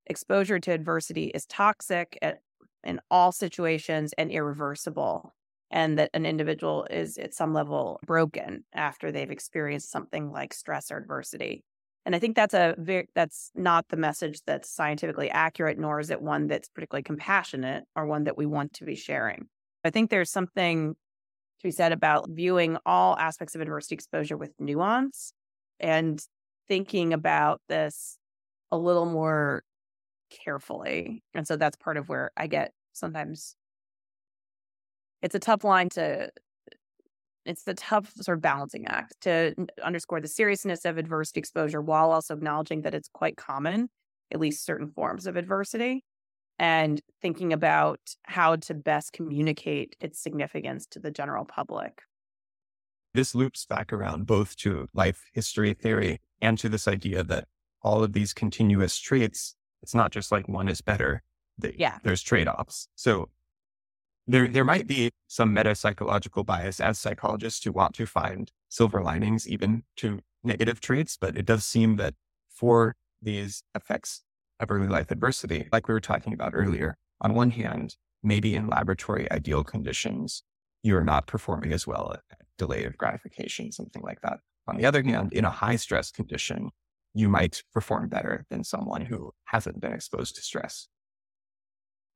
exposure 0.08 0.60
to 0.60 0.72
adversity 0.72 1.26
is 1.26 1.46
toxic 1.46 2.18
at, 2.22 2.40
in 2.84 3.00
all 3.12 3.32
situations 3.32 4.14
and 4.18 4.32
irreversible 4.32 5.34
and 5.72 6.00
that 6.00 6.10
an 6.14 6.26
individual 6.26 6.88
is 6.90 7.18
at 7.18 7.34
some 7.34 7.54
level 7.54 8.00
broken 8.06 8.64
after 8.74 9.12
they've 9.12 9.32
experienced 9.32 9.92
something 9.92 10.32
like 10.32 10.54
stress 10.54 10.92
or 10.92 10.98
adversity 10.98 11.64
and 12.06 12.16
i 12.16 12.20
think 12.20 12.36
that's 12.36 12.54
a 12.54 12.76
very 12.78 13.08
that's 13.16 13.52
not 13.56 13.86
the 13.90 13.98
message 13.98 14.42
that's 14.46 14.70
scientifically 14.70 15.30
accurate 15.30 15.78
nor 15.78 16.00
is 16.00 16.10
it 16.10 16.22
one 16.22 16.48
that's 16.48 16.70
particularly 16.70 17.04
compassionate 17.04 17.84
or 17.96 18.06
one 18.06 18.24
that 18.24 18.38
we 18.38 18.46
want 18.46 18.74
to 18.74 18.86
be 18.86 18.96
sharing 18.96 19.48
I 19.84 19.90
think 19.90 20.10
there's 20.10 20.30
something 20.30 20.94
to 20.94 21.64
be 21.64 21.72
said 21.72 21.92
about 21.92 22.30
viewing 22.30 22.78
all 22.86 23.18
aspects 23.18 23.56
of 23.56 23.62
adversity 23.62 23.96
exposure 23.96 24.38
with 24.38 24.52
nuance 24.60 25.34
and 25.80 26.22
thinking 26.68 27.14
about 27.14 27.62
this 27.70 28.18
a 28.72 28.78
little 28.78 29.06
more 29.06 29.64
carefully. 30.44 31.24
And 31.34 31.48
so 31.48 31.56
that's 31.56 31.78
part 31.78 31.98
of 31.98 32.08
where 32.08 32.32
I 32.38 32.48
get 32.48 32.72
sometimes 32.94 33.56
it's 35.22 35.36
a 35.36 35.40
tough 35.40 35.64
line 35.64 35.90
to 35.90 36.30
it's 37.46 37.64
the 37.64 37.74
tough 37.74 38.12
sort 38.22 38.38
of 38.38 38.42
balancing 38.42 38.86
act 38.88 39.22
to 39.22 39.56
underscore 39.84 40.22
the 40.22 40.28
seriousness 40.28 40.86
of 40.86 40.98
adversity 40.98 41.40
exposure 41.40 41.82
while 41.82 42.12
also 42.12 42.36
acknowledging 42.36 42.82
that 42.82 42.94
it's 42.94 43.10
quite 43.12 43.38
common, 43.38 43.90
at 44.32 44.40
least 44.40 44.66
certain 44.66 44.92
forms 44.92 45.26
of 45.26 45.36
adversity 45.36 46.04
and 46.60 47.02
thinking 47.22 47.54
about 47.54 48.00
how 48.24 48.58
to 48.58 48.74
best 48.74 49.14
communicate 49.14 49.96
its 50.02 50.22
significance 50.22 50.86
to 50.86 51.00
the 51.00 51.10
general 51.10 51.46
public. 51.46 52.02
This 53.14 53.34
loops 53.34 53.66
back 53.66 53.92
around 53.92 54.28
both 54.28 54.56
to 54.58 54.88
life 54.94 55.24
history 55.34 55.74
theory 55.74 56.20
and 56.42 56.60
to 56.60 56.70
this 56.70 56.88
idea 56.88 57.24
that 57.24 57.48
all 57.82 58.04
of 58.04 58.14
these 58.14 58.34
continuous 58.34 59.00
traits, 59.00 59.56
it's 59.82 59.96
not 59.96 60.12
just 60.12 60.32
like 60.32 60.48
one 60.48 60.68
is 60.68 60.82
better. 60.82 61.24
They, 61.58 61.76
yeah. 61.78 61.98
There's 62.04 62.22
trade 62.22 62.48
offs. 62.48 62.90
So 62.96 63.30
there, 64.30 64.48
there 64.48 64.64
might 64.64 64.86
be 64.86 65.10
some 65.28 65.54
meta 65.54 65.74
psychological 65.74 66.44
bias 66.44 66.80
as 66.80 67.00
psychologists 67.00 67.64
who 67.64 67.72
want 67.72 67.96
to 67.96 68.06
find 68.06 68.52
silver 68.70 69.02
linings 69.02 69.50
even 69.50 69.84
to 69.98 70.20
negative 70.44 70.80
traits, 70.80 71.18
but 71.20 71.36
it 71.36 71.46
does 71.46 71.66
seem 71.66 71.96
that 71.96 72.14
for 72.48 72.96
these 73.22 73.64
effects 73.74 74.22
of 74.60 74.70
early 74.70 74.88
life 74.88 75.10
adversity, 75.10 75.68
like 75.72 75.88
we 75.88 75.94
were 75.94 76.00
talking 76.00 76.32
about 76.32 76.52
earlier. 76.54 76.96
On 77.22 77.34
one 77.34 77.50
hand, 77.50 77.96
maybe 78.22 78.56
in 78.56 78.68
laboratory 78.68 79.30
ideal 79.32 79.64
conditions, 79.64 80.44
you're 80.84 81.04
not 81.04 81.26
performing 81.26 81.74
as 81.74 81.88
well 81.88 82.14
at 82.14 82.38
delay 82.58 82.84
of 82.84 82.98
gratification, 82.98 83.72
something 83.72 84.04
like 84.04 84.22
that. 84.22 84.40
On 84.68 84.78
the 84.78 84.86
other 84.86 85.02
hand, 85.02 85.34
in 85.34 85.44
a 85.44 85.50
high 85.50 85.76
stress 85.76 86.12
condition, 86.12 86.70
you 87.16 87.30
might 87.30 87.64
perform 87.74 88.10
better 88.10 88.46
than 88.52 88.64
someone 88.64 89.06
who 89.06 89.32
hasn't 89.46 89.82
been 89.82 89.94
exposed 89.94 90.36
to 90.36 90.42
stress. 90.42 90.88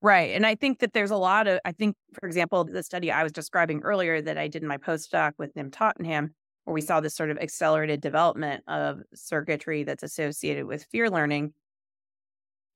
Right. 0.04 0.32
And 0.34 0.44
I 0.44 0.54
think 0.54 0.80
that 0.80 0.92
there's 0.92 1.10
a 1.10 1.16
lot 1.16 1.46
of, 1.46 1.60
I 1.64 1.72
think, 1.72 1.96
for 2.12 2.26
example, 2.26 2.62
the 2.62 2.82
study 2.82 3.10
I 3.10 3.22
was 3.22 3.32
describing 3.32 3.80
earlier 3.80 4.20
that 4.20 4.36
I 4.36 4.48
did 4.48 4.60
in 4.60 4.68
my 4.68 4.76
postdoc 4.76 5.32
with 5.38 5.56
Nim 5.56 5.70
Tottenham, 5.70 6.34
where 6.64 6.74
we 6.74 6.82
saw 6.82 7.00
this 7.00 7.14
sort 7.14 7.30
of 7.30 7.38
accelerated 7.38 8.02
development 8.02 8.64
of 8.68 9.00
circuitry 9.14 9.82
that's 9.82 10.02
associated 10.02 10.66
with 10.66 10.84
fear 10.92 11.08
learning 11.08 11.54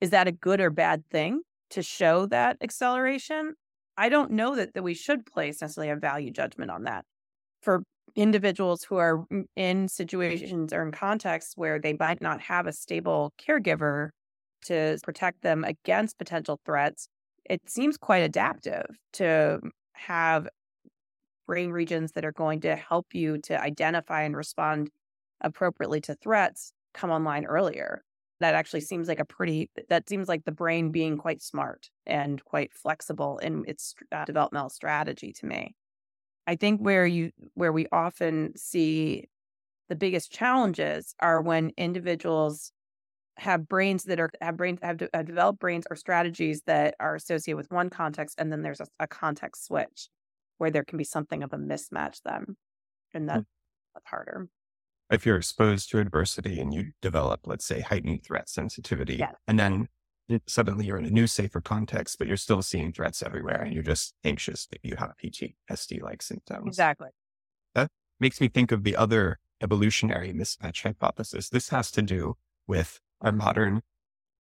is 0.01 0.09
that 0.09 0.27
a 0.27 0.33
good 0.33 0.59
or 0.59 0.71
bad 0.71 1.05
thing 1.11 1.43
to 1.69 1.83
show 1.83 2.25
that 2.25 2.57
acceleration? 2.63 3.57
I 3.99 4.09
don't 4.09 4.31
know 4.31 4.57
that, 4.57 4.73
that 4.73 4.83
we 4.83 4.95
should 4.95 5.27
place 5.27 5.61
necessarily 5.61 5.91
a 5.91 5.97
value 5.97 6.31
judgment 6.31 6.71
on 6.71 6.85
that. 6.85 7.05
For 7.61 7.83
individuals 8.17 8.85
who 8.85 8.97
are 8.97 9.27
in 9.55 9.89
situations 9.89 10.73
or 10.73 10.83
in 10.83 10.93
contexts 10.93 11.59
where 11.59 11.79
they 11.79 11.93
might 11.93 12.23
not 12.23 12.41
have 12.41 12.67
a 12.67 12.73
stable 12.73 13.35
caregiver 13.39 14.13
to 14.65 14.97
protect 15.03 15.43
them 15.43 15.63
against 15.63 16.17
potential 16.17 16.59
threats, 16.65 17.07
it 17.49 17.69
seems 17.69 17.97
quite 17.97 18.23
adaptive 18.23 18.87
to 19.15 19.61
have 19.95 20.49
brain 21.47 21.71
regions 21.71 22.13
that 22.13 22.25
are 22.25 22.33
going 22.33 22.61
to 22.61 22.77
help 22.77 23.15
you 23.15 23.39
to 23.39 23.61
identify 23.61 24.23
and 24.23 24.37
respond 24.37 24.91
appropriately 25.41 26.01
to 26.03 26.15
threats 26.17 26.73
come 26.95 27.11
online 27.11 27.45
earlier. 27.47 28.05
That 28.41 28.55
actually 28.55 28.83
seems 28.83 29.09
like 29.09 29.19
a 29.19 29.25
pretty 29.25 29.71
that 29.89 30.09
seems 30.09 30.29
like 30.29 30.45
the 30.45 30.53
brain 30.53 30.93
being 30.93 31.17
quite 31.17 31.43
smart 31.43 31.91
and 32.07 32.45
quite 32.45 32.73
flexible 32.73 33.39
in 33.39 33.65
its 33.67 33.95
uh, 34.13 34.25
developmental 34.27 34.69
strategy 34.71 35.33
to 35.33 35.47
me. 35.47 35.75
I 36.47 36.57
think 36.57 36.81
where 36.81 37.07
you 37.07 37.33
where 37.55 37.73
we 37.73 37.87
often 37.93 38.57
see 38.57 39.29
the 39.89 39.97
biggest 39.97 40.33
challenges 40.33 41.15
are 41.21 41.43
when 41.43 41.73
individuals 41.77 42.73
have 43.39 43.69
brains 43.69 44.05
that 44.05 44.21
are 44.21 44.31
have 44.41 44.57
brains 44.57 44.81
have, 44.83 44.99
de- 44.99 45.09
have 45.15 45.27
developed 45.27 45.59
brains 45.61 45.87
or 45.91 45.97
strategies 45.97 46.63
that 46.67 46.95
are 47.01 47.15
associated 47.15 47.57
with 47.57 47.71
one 47.71 47.91
context 47.91 48.37
and 48.39 48.51
then 48.53 48.63
there's 48.63 48.81
a, 48.81 48.87
a 49.01 49.07
context 49.07 49.67
switch 49.67 50.09
where 50.59 50.71
there 50.71 50.85
can 50.85 50.99
be 50.99 51.05
something 51.05 51.43
of 51.43 51.53
a 51.53 51.57
mismatch 51.57 52.21
then 52.25 52.57
and 53.15 53.29
that, 53.29 53.41
Mm. 53.41 53.47
that's 53.95 54.07
harder 54.09 54.49
If 55.11 55.25
you're 55.25 55.37
exposed 55.39 55.91
to 55.91 55.99
adversity 56.01 56.61
and 56.61 56.75
you 56.75 56.93
develop, 57.01 57.47
let's 57.47 57.65
say, 57.65 57.81
heightened 57.81 58.25
threat 58.25 58.49
sensitivity, 58.49 59.25
and 59.47 59.59
then 59.59 59.89
suddenly 60.47 60.85
you're 60.87 60.99
in 60.99 61.07
a 61.07 61.11
new, 61.11 61.27
safer 61.27 61.61
context, 61.63 62.19
but 62.19 62.27
you're 62.29 62.37
still 62.37 62.61
seeing 62.61 62.93
threats 62.93 63.23
everywhere 63.23 63.63
and 63.63 63.73
you're 63.73 63.83
just 63.83 64.15
anxious 64.25 64.67
that 64.67 64.81
you 64.83 64.97
have 64.97 65.15
PTSD 65.17 66.03
like 66.03 66.21
symptoms. 66.23 66.67
exactly 66.69 67.09
That 67.75 67.89
makes 68.21 68.41
me 68.41 68.49
think 68.49 68.73
of 68.73 68.85
the 68.85 68.97
other 68.97 69.39
evolutionary 69.63 70.33
mismatch 70.33 70.83
hypothesis. 70.83 71.49
This 71.49 71.71
has 71.71 71.91
to 71.93 72.03
do 72.03 72.37
with 72.67 73.01
our 73.21 73.33
modern 73.33 73.83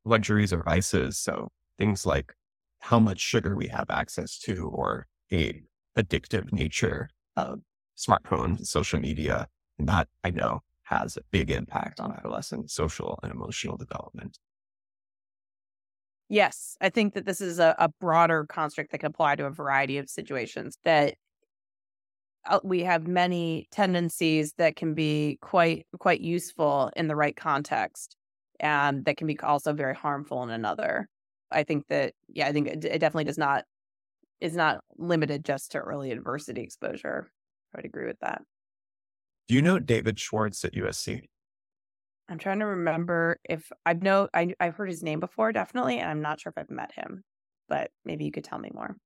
luxuries 0.04 0.52
or 0.52 0.62
vices. 0.62 1.18
So 1.18 1.48
things 1.78 2.06
like 2.06 2.34
how 2.80 2.98
much 2.98 3.20
sugar 3.20 3.56
we 3.56 3.68
have 3.68 3.90
access 3.90 4.38
to 4.40 4.68
or 4.68 5.06
a 5.32 5.62
addictive 5.96 6.52
nature 6.52 7.10
of 7.36 7.60
smartphones 7.96 8.66
social 8.66 9.00
media. 9.00 9.48
And 9.78 9.88
that 9.88 10.08
I 10.24 10.30
know 10.30 10.62
has 10.84 11.16
a 11.16 11.22
big 11.30 11.50
impact 11.50 12.00
on 12.00 12.12
adolescent 12.12 12.70
social 12.70 13.18
and 13.22 13.30
emotional 13.32 13.76
development. 13.76 14.38
Yes, 16.28 16.76
I 16.80 16.90
think 16.90 17.14
that 17.14 17.24
this 17.24 17.40
is 17.40 17.58
a, 17.58 17.74
a 17.78 17.88
broader 18.00 18.44
construct 18.44 18.92
that 18.92 18.98
can 18.98 19.08
apply 19.08 19.36
to 19.36 19.46
a 19.46 19.50
variety 19.50 19.98
of 19.98 20.10
situations. 20.10 20.78
That 20.84 21.14
uh, 22.46 22.60
we 22.62 22.82
have 22.82 23.06
many 23.06 23.66
tendencies 23.70 24.52
that 24.58 24.76
can 24.76 24.94
be 24.94 25.38
quite 25.40 25.86
quite 25.98 26.20
useful 26.20 26.90
in 26.96 27.08
the 27.08 27.16
right 27.16 27.36
context, 27.36 28.16
and 28.60 29.04
that 29.04 29.16
can 29.16 29.26
be 29.26 29.38
also 29.40 29.72
very 29.72 29.94
harmful 29.94 30.42
in 30.42 30.50
another. 30.50 31.08
I 31.50 31.62
think 31.62 31.86
that 31.88 32.14
yeah, 32.28 32.46
I 32.46 32.52
think 32.52 32.68
it, 32.68 32.84
it 32.84 32.98
definitely 32.98 33.24
does 33.24 33.38
not 33.38 33.64
is 34.40 34.54
not 34.54 34.80
limited 34.96 35.44
just 35.44 35.72
to 35.72 35.78
early 35.78 36.12
adversity 36.12 36.62
exposure. 36.62 37.30
I 37.74 37.78
would 37.78 37.84
agree 37.84 38.06
with 38.06 38.20
that. 38.20 38.42
Do 39.48 39.54
you 39.54 39.62
know 39.62 39.78
David 39.78 40.18
Schwartz 40.18 40.64
at 40.64 40.74
USC? 40.74 41.22
I'm 42.28 42.38
trying 42.38 42.58
to 42.58 42.66
remember 42.66 43.38
if 43.44 43.70
I've 43.86 44.02
know 44.02 44.28
I, 44.34 44.54
I've 44.60 44.76
heard 44.76 44.90
his 44.90 45.02
name 45.02 45.20
before, 45.20 45.52
definitely, 45.52 45.98
and 45.98 46.10
I'm 46.10 46.20
not 46.20 46.40
sure 46.40 46.52
if 46.54 46.58
I've 46.58 46.70
met 46.70 46.92
him. 46.92 47.22
But 47.68 47.90
maybe 48.04 48.24
you 48.24 48.30
could 48.30 48.44
tell 48.44 48.58
me 48.58 48.70
more. 48.72 48.96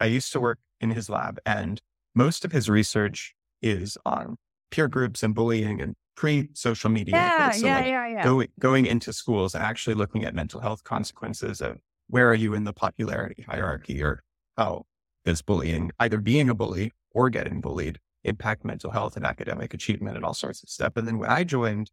I 0.00 0.06
used 0.06 0.32
to 0.32 0.40
work 0.40 0.58
in 0.80 0.90
his 0.90 1.10
lab, 1.10 1.38
and 1.44 1.80
most 2.14 2.44
of 2.44 2.52
his 2.52 2.68
research 2.68 3.34
is 3.60 3.98
on 4.06 4.36
peer 4.70 4.88
groups 4.88 5.22
and 5.22 5.34
bullying 5.34 5.80
and 5.80 5.94
pre 6.18 6.48
social 6.52 6.90
media. 6.90 7.14
Yeah, 7.14 7.50
so 7.52 7.66
yeah, 7.66 7.76
like 7.76 7.86
yeah, 7.86 8.06
yeah. 8.08 8.24
Going, 8.24 8.48
going 8.58 8.86
into 8.86 9.12
schools 9.12 9.54
and 9.54 9.62
actually 9.62 9.94
looking 9.94 10.24
at 10.24 10.34
mental 10.34 10.60
health 10.60 10.82
consequences 10.82 11.60
of 11.60 11.78
where 12.08 12.28
are 12.28 12.34
you 12.34 12.54
in 12.54 12.64
the 12.64 12.72
popularity 12.72 13.44
hierarchy 13.48 14.02
or 14.02 14.24
how 14.56 14.84
does 15.24 15.42
bullying, 15.42 15.92
either 16.00 16.18
being 16.18 16.50
a 16.50 16.56
bully 16.56 16.90
or 17.12 17.30
getting 17.30 17.60
bullied, 17.60 18.00
impact 18.24 18.64
mental 18.64 18.90
health 18.90 19.16
and 19.16 19.24
academic 19.24 19.72
achievement 19.72 20.16
and 20.16 20.24
all 20.24 20.34
sorts 20.34 20.60
of 20.60 20.68
stuff. 20.68 20.94
And 20.96 21.06
then 21.06 21.18
when 21.18 21.30
I 21.30 21.44
joined, 21.44 21.92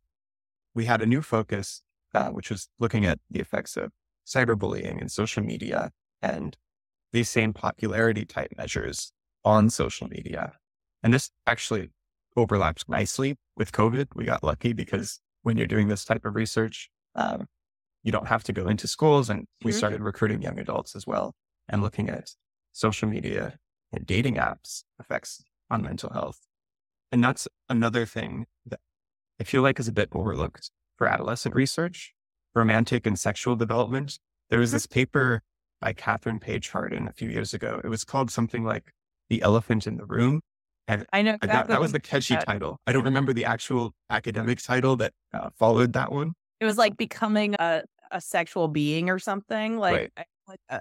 we 0.73 0.85
had 0.85 1.03
a 1.03 1.05
new 1.05 1.21
focus, 1.21 1.83
uh, 2.15 2.29
which 2.29 2.49
was 2.49 2.67
looking 2.79 3.05
at 3.05 3.19
the 3.29 3.39
effects 3.39 3.77
of 3.77 3.91
cyberbullying 4.25 4.99
and 4.99 5.11
social 5.11 5.43
media 5.43 5.91
and 6.23 6.57
these 7.13 7.29
same 7.29 7.53
popularity 7.53 8.25
type 8.25 8.51
measures 8.57 9.11
on 9.43 9.69
social 9.69 10.07
media. 10.07 10.53
And 11.03 11.13
this 11.13 11.29
actually 11.45 11.91
overlaps 12.35 12.83
nicely 12.87 13.37
with 13.55 13.71
COVID. 13.71 14.07
We 14.15 14.25
got 14.25 14.43
lucky 14.43 14.73
because 14.73 15.19
when 15.43 15.57
you're 15.57 15.67
doing 15.67 15.87
this 15.87 16.05
type 16.05 16.25
of 16.25 16.35
research, 16.35 16.89
um, 17.15 17.47
you 18.03 18.11
don't 18.11 18.27
have 18.27 18.43
to 18.45 18.53
go 18.53 18.67
into 18.67 18.87
schools. 18.87 19.29
And 19.29 19.47
we 19.63 19.71
Mhm. 19.71 19.75
started 19.75 20.01
recruiting 20.01 20.41
young 20.41 20.59
adults 20.59 20.95
as 20.95 21.07
well 21.07 21.35
and 21.67 21.81
looking 21.81 22.09
at 22.09 22.35
social 22.71 23.07
media 23.07 23.57
and 23.91 24.05
dating 24.05 24.35
apps 24.35 24.83
effects 24.99 25.43
on 25.69 25.81
mental 25.81 26.11
health. 26.13 26.47
And 27.11 27.23
that's 27.23 27.47
another 27.69 28.05
thing 28.05 28.47
that 28.65 28.79
I 29.39 29.43
feel 29.43 29.61
like 29.61 29.79
is 29.79 29.87
a 29.87 29.93
bit 29.93 30.09
overlooked 30.11 30.71
for 30.97 31.07
adolescent 31.07 31.55
research, 31.55 32.13
romantic 32.53 33.05
and 33.05 33.17
sexual 33.17 33.55
development. 33.55 34.19
There 34.49 34.59
was 34.59 34.69
Mhm. 34.69 34.73
this 34.73 34.87
paper 34.87 35.43
by 35.79 35.93
Kathryn 35.93 36.39
Paige 36.41 36.69
Harden 36.69 37.07
a 37.07 37.13
few 37.13 37.29
years 37.29 37.53
ago. 37.53 37.81
It 37.83 37.87
was 37.87 38.03
called 38.03 38.31
something 38.31 38.63
like 38.63 38.93
The 39.29 39.41
Elephant 39.41 39.87
in 39.87 39.97
the 39.97 40.05
Room. 40.05 40.41
I 40.87 41.21
know 41.21 41.37
I- 41.41 41.47
that, 41.47 41.67
that 41.67 41.81
was 41.81 41.91
the 41.91 41.99
catchy 41.99 42.35
title. 42.37 42.79
I 42.85 42.91
don't 42.91 43.03
remember 43.03 43.33
the 43.33 43.45
actual 43.45 43.93
academic 44.09 44.61
title 44.61 44.95
that 44.97 45.13
uh, 45.33 45.49
followed 45.57 45.93
that 45.93 46.11
one. 46.11 46.33
it 46.59 46.65
was 46.65 46.77
like 46.77 46.95
becoming 46.97 47.55
a, 47.59 47.83
a 48.11 48.21
sexual 48.21 48.67
being 48.67 49.09
or 49.09 49.19
something. 49.19 49.77
Like, 49.77 50.11
Right. 50.17 50.27
Like 50.47 50.59
uh, 50.69 50.79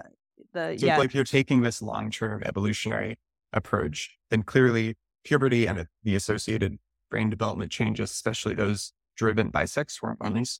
the 0.53 0.77
So 0.77 0.85
yeah, 0.85 1.01
if 1.01 1.15
you're 1.15 1.23
taking 1.23 1.61
this 1.61 1.81
long-term 1.81 2.43
evolutionary 2.45 3.17
approach, 3.51 4.15
then 4.29 4.43
clearly 4.43 4.95
puberty 5.23 5.65
and 5.65 5.87
the 6.03 6.15
associated 6.15 6.77
brain 7.09 7.31
development 7.31 7.71
changes, 7.71 8.11
especially 8.11 8.53
those 8.53 8.93
driven 9.17 9.49
by 9.49 9.65
sex 9.65 9.97
hormones, 9.97 10.59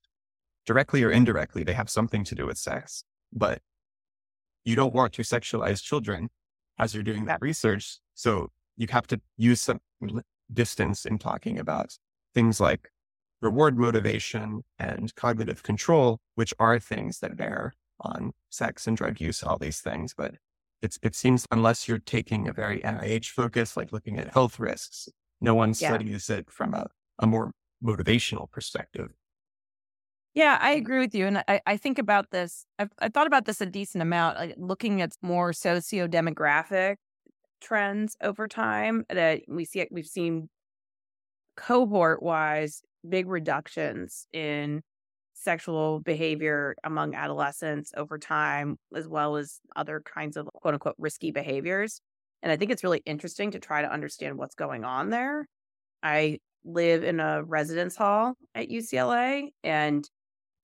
directly 0.65 1.03
or 1.03 1.12
indirectly, 1.12 1.63
they 1.63 1.73
have 1.73 1.89
something 1.89 2.23
to 2.23 2.34
do 2.34 2.47
with 2.47 2.58
sex. 2.58 3.03
But 3.31 3.62
you 4.63 4.75
don't 4.75 4.93
want 4.93 5.13
to 5.13 5.21
sexualize 5.21 5.84
children 5.84 6.29
as 6.79 6.95
you're 6.95 7.03
doing 7.03 7.25
that 7.25 7.41
research. 7.41 7.99
So 8.15 8.49
you 8.77 8.88
have 8.89 9.07
to 9.07 9.21
use 9.38 9.61
some 9.61 9.79
distance 10.53 11.05
in 11.05 11.17
talking 11.17 11.59
about 11.59 11.97
things 12.33 12.59
like 12.59 12.89
reward 13.41 13.77
motivation 13.77 14.63
and 14.79 15.13
cognitive 15.15 15.63
control, 15.63 16.19
which 16.35 16.53
are 16.59 16.79
things 16.79 17.19
that 17.19 17.35
bear 17.38 17.73
on 18.01 18.31
sex 18.49 18.88
and 18.88 18.97
drug 18.97 19.19
use, 19.21 19.43
all 19.43 19.57
these 19.57 19.81
things. 19.81 20.13
But 20.15 20.35
it's, 20.81 20.99
it 21.01 21.15
seems 21.15 21.45
unless 21.51 21.88
you're 21.88 21.99
taking 21.99 22.47
a 22.47 22.53
very 22.53 22.81
NIH 22.83 23.29
focus, 23.29 23.77
like 23.77 23.91
looking 23.91 24.19
at 24.19 24.33
health 24.33 24.59
risks, 24.59 25.07
no 25.41 25.55
one 25.55 25.73
Yeah. 25.79 25.89
studies 25.89 26.29
it 26.29 26.49
from 26.49 26.73
a, 26.73 26.88
a 27.19 27.27
more 27.27 27.51
motivational 27.83 28.49
perspective. 28.49 29.09
Yeah, 30.33 30.57
I 30.59 30.71
agree 30.71 30.99
with 30.99 31.15
you. 31.15 31.27
And 31.27 31.43
I, 31.47 31.61
I 31.65 31.77
think 31.77 31.97
about 31.97 32.31
this, 32.31 32.65
I've, 32.77 32.89
I've 32.99 33.13
thought 33.13 33.27
about 33.27 33.45
this 33.45 33.61
a 33.61 33.65
decent 33.65 34.01
amount, 34.01 34.38
like 34.38 34.55
looking 34.57 35.01
at 35.01 35.13
more 35.21 35.53
socio 35.53 36.07
demographic 36.07 36.97
trends 37.65 38.15
over 38.21 38.47
time 38.47 39.06
that 39.10 39.41
we 39.47 39.65
see, 39.65 39.86
we've 39.91 40.06
seen 40.06 40.49
cohort 41.58 42.21
wise 42.21 42.82
big 43.08 43.28
reductions 43.28 44.28
in 44.34 44.82
sexual 45.34 45.99
behavior 45.99 46.75
among 46.84 47.15
adolescents 47.15 47.91
over 47.97 48.17
time, 48.17 48.78
as 48.95 49.08
well 49.08 49.36
as 49.36 49.60
other 49.75 50.01
kinds 50.01 50.38
of 50.38 50.47
quote 50.54 50.73
unquote 50.75 50.95
risky 50.97 51.32
behaviors. 51.32 51.99
And 52.43 52.51
I 52.51 52.58
think 52.58 52.71
it's 52.71 52.84
really 52.84 53.01
interesting 53.06 53.51
to 53.51 53.60
try 53.60 53.82
to 53.82 53.91
understand 53.91 54.38
what's 54.38 54.56
going 54.56 54.84
on 54.84 55.10
there. 55.10 55.47
I 56.04 56.39
live 56.63 57.04
in 57.04 57.19
a 57.19 57.43
residence 57.43 57.95
hall 57.95 58.36
at 58.54 58.69
UCLA 58.69 59.49
and 59.63 60.08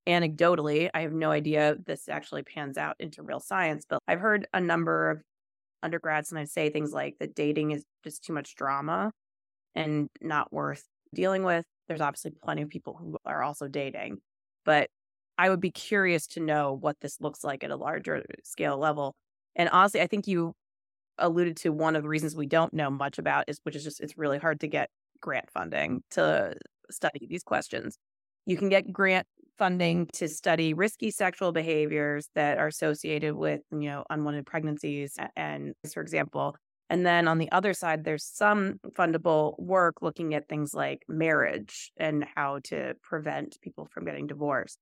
anecdotally, 0.07 0.89
I 0.93 1.01
have 1.01 1.13
no 1.13 1.31
idea 1.31 1.73
if 1.73 1.85
this 1.85 2.09
actually 2.09 2.43
pans 2.43 2.77
out 2.77 2.95
into 2.99 3.23
real 3.23 3.39
science, 3.39 3.85
but 3.87 3.99
I've 4.07 4.19
heard 4.19 4.47
a 4.53 4.59
number 4.59 5.11
of 5.11 5.21
undergrads 5.83 6.29
sometimes 6.29 6.51
say 6.51 6.69
things 6.69 6.93
like 6.93 7.17
that 7.19 7.35
dating 7.35 7.71
is 7.71 7.85
just 8.03 8.23
too 8.23 8.33
much 8.33 8.55
drama 8.55 9.11
and 9.75 10.09
not 10.21 10.51
worth 10.51 10.85
dealing 11.13 11.43
with. 11.43 11.65
There's 11.87 12.01
obviously 12.01 12.31
plenty 12.43 12.61
of 12.61 12.69
people 12.69 12.97
who 12.99 13.17
are 13.25 13.43
also 13.43 13.67
dating, 13.67 14.19
but 14.65 14.89
I 15.37 15.49
would 15.49 15.59
be 15.59 15.71
curious 15.71 16.27
to 16.27 16.39
know 16.39 16.73
what 16.73 16.97
this 17.01 17.19
looks 17.19 17.43
like 17.43 17.63
at 17.63 17.71
a 17.71 17.75
larger 17.75 18.23
scale 18.43 18.77
level. 18.77 19.15
And 19.55 19.69
honestly, 19.69 20.01
I 20.01 20.07
think 20.07 20.27
you 20.27 20.53
alluded 21.17 21.57
to 21.57 21.69
one 21.69 21.95
of 21.95 22.03
the 22.03 22.09
reasons 22.09 22.35
we 22.35 22.47
don't 22.47 22.73
know 22.73 22.89
much 22.89 23.17
about 23.17 23.45
is 23.47 23.59
which 23.63 23.75
is 23.75 23.83
just 23.83 23.99
it's 24.01 24.17
really 24.17 24.37
hard 24.37 24.59
to 24.61 24.67
get 24.67 24.89
grant 25.21 25.49
funding 25.51 26.03
to 26.11 26.55
study 26.89 27.27
these 27.29 27.43
questions. 27.43 27.97
You 28.45 28.57
can 28.57 28.69
get 28.69 28.91
grant 28.91 29.27
funding 29.61 30.07
to 30.11 30.27
study 30.27 30.73
risky 30.73 31.11
sexual 31.11 31.51
behaviors 31.51 32.29
that 32.33 32.57
are 32.57 32.65
associated 32.65 33.35
with, 33.35 33.61
you 33.71 33.81
know, 33.81 34.03
unwanted 34.09 34.43
pregnancies 34.43 35.19
and 35.35 35.75
for 35.93 36.01
example. 36.01 36.55
And 36.89 37.05
then 37.05 37.27
on 37.27 37.37
the 37.37 37.51
other 37.51 37.75
side, 37.75 38.03
there's 38.03 38.25
some 38.25 38.79
fundable 38.97 39.53
work 39.59 40.01
looking 40.01 40.33
at 40.33 40.49
things 40.49 40.73
like 40.73 41.03
marriage 41.07 41.91
and 41.97 42.25
how 42.35 42.61
to 42.63 42.95
prevent 43.03 43.61
people 43.61 43.87
from 43.93 44.03
getting 44.03 44.25
divorced. 44.25 44.79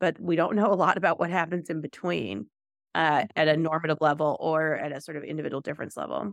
But 0.00 0.18
we 0.20 0.34
don't 0.34 0.56
know 0.60 0.72
a 0.72 0.74
lot 0.74 0.96
about 0.96 1.20
what 1.20 1.30
happens 1.30 1.70
in 1.70 1.80
between 1.80 2.46
uh, 2.96 3.26
at 3.36 3.46
a 3.46 3.56
normative 3.56 3.98
level 4.00 4.36
or 4.40 4.74
at 4.74 4.90
a 4.90 5.00
sort 5.00 5.16
of 5.16 5.22
individual 5.22 5.60
difference 5.60 5.96
level. 5.96 6.32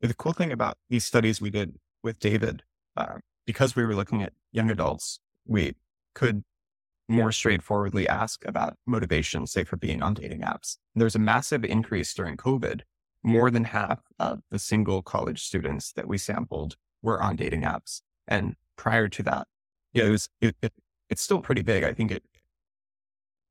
The 0.00 0.14
cool 0.14 0.32
thing 0.32 0.50
about 0.50 0.78
these 0.88 1.04
studies 1.04 1.42
we 1.42 1.50
did 1.50 1.74
with 2.02 2.18
David, 2.20 2.62
uh, 2.96 3.18
because 3.44 3.76
we 3.76 3.84
were 3.84 3.94
looking 3.94 4.22
at 4.22 4.32
young 4.50 4.70
adults, 4.70 5.20
we 5.46 5.74
could 6.14 6.42
more 7.10 7.32
straightforwardly 7.32 8.08
ask 8.08 8.44
about 8.46 8.76
motivation, 8.86 9.46
say 9.46 9.64
for 9.64 9.76
being 9.76 10.02
on 10.02 10.14
dating 10.14 10.42
apps. 10.42 10.76
There's 10.94 11.16
a 11.16 11.18
massive 11.18 11.64
increase 11.64 12.14
during 12.14 12.36
COVID. 12.36 12.82
More 13.22 13.50
than 13.50 13.64
half 13.64 14.00
of 14.18 14.40
the 14.50 14.58
single 14.58 15.02
college 15.02 15.42
students 15.42 15.92
that 15.92 16.08
we 16.08 16.16
sampled 16.16 16.76
were 17.02 17.20
on 17.20 17.36
dating 17.36 17.62
apps. 17.62 18.00
And 18.26 18.54
prior 18.76 19.08
to 19.08 19.22
that, 19.24 19.46
yeah, 19.92 20.04
it 20.04 20.10
was, 20.10 20.28
it, 20.40 20.56
it, 20.62 20.72
it's 21.10 21.20
still 21.20 21.40
pretty 21.40 21.62
big. 21.62 21.84
I 21.84 21.92
think 21.92 22.12
it, 22.12 22.22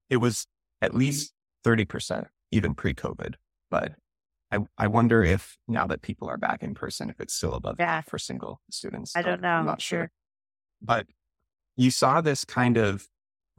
it 0.09 0.17
was 0.17 0.47
at 0.81 0.95
least 0.95 1.33
30% 1.65 2.25
even 2.51 2.73
pre 2.73 2.95
COVID, 2.95 3.35
but 3.69 3.93
I, 4.51 4.59
I 4.77 4.87
wonder 4.87 5.23
if 5.23 5.57
now 5.67 5.85
that 5.87 6.01
people 6.01 6.27
are 6.29 6.37
back 6.37 6.63
in 6.63 6.73
person, 6.73 7.09
if 7.09 7.19
it's 7.19 7.35
still 7.35 7.53
above 7.53 7.75
yeah. 7.77 8.01
for 8.01 8.17
single 8.17 8.61
students. 8.71 9.15
I 9.15 9.21
don't 9.21 9.41
know. 9.41 9.49
I'm 9.49 9.65
not 9.65 9.81
sure. 9.81 9.99
sure. 9.99 10.11
But 10.81 11.05
you 11.75 11.91
saw 11.91 12.21
this 12.21 12.43
kind 12.43 12.77
of 12.77 13.07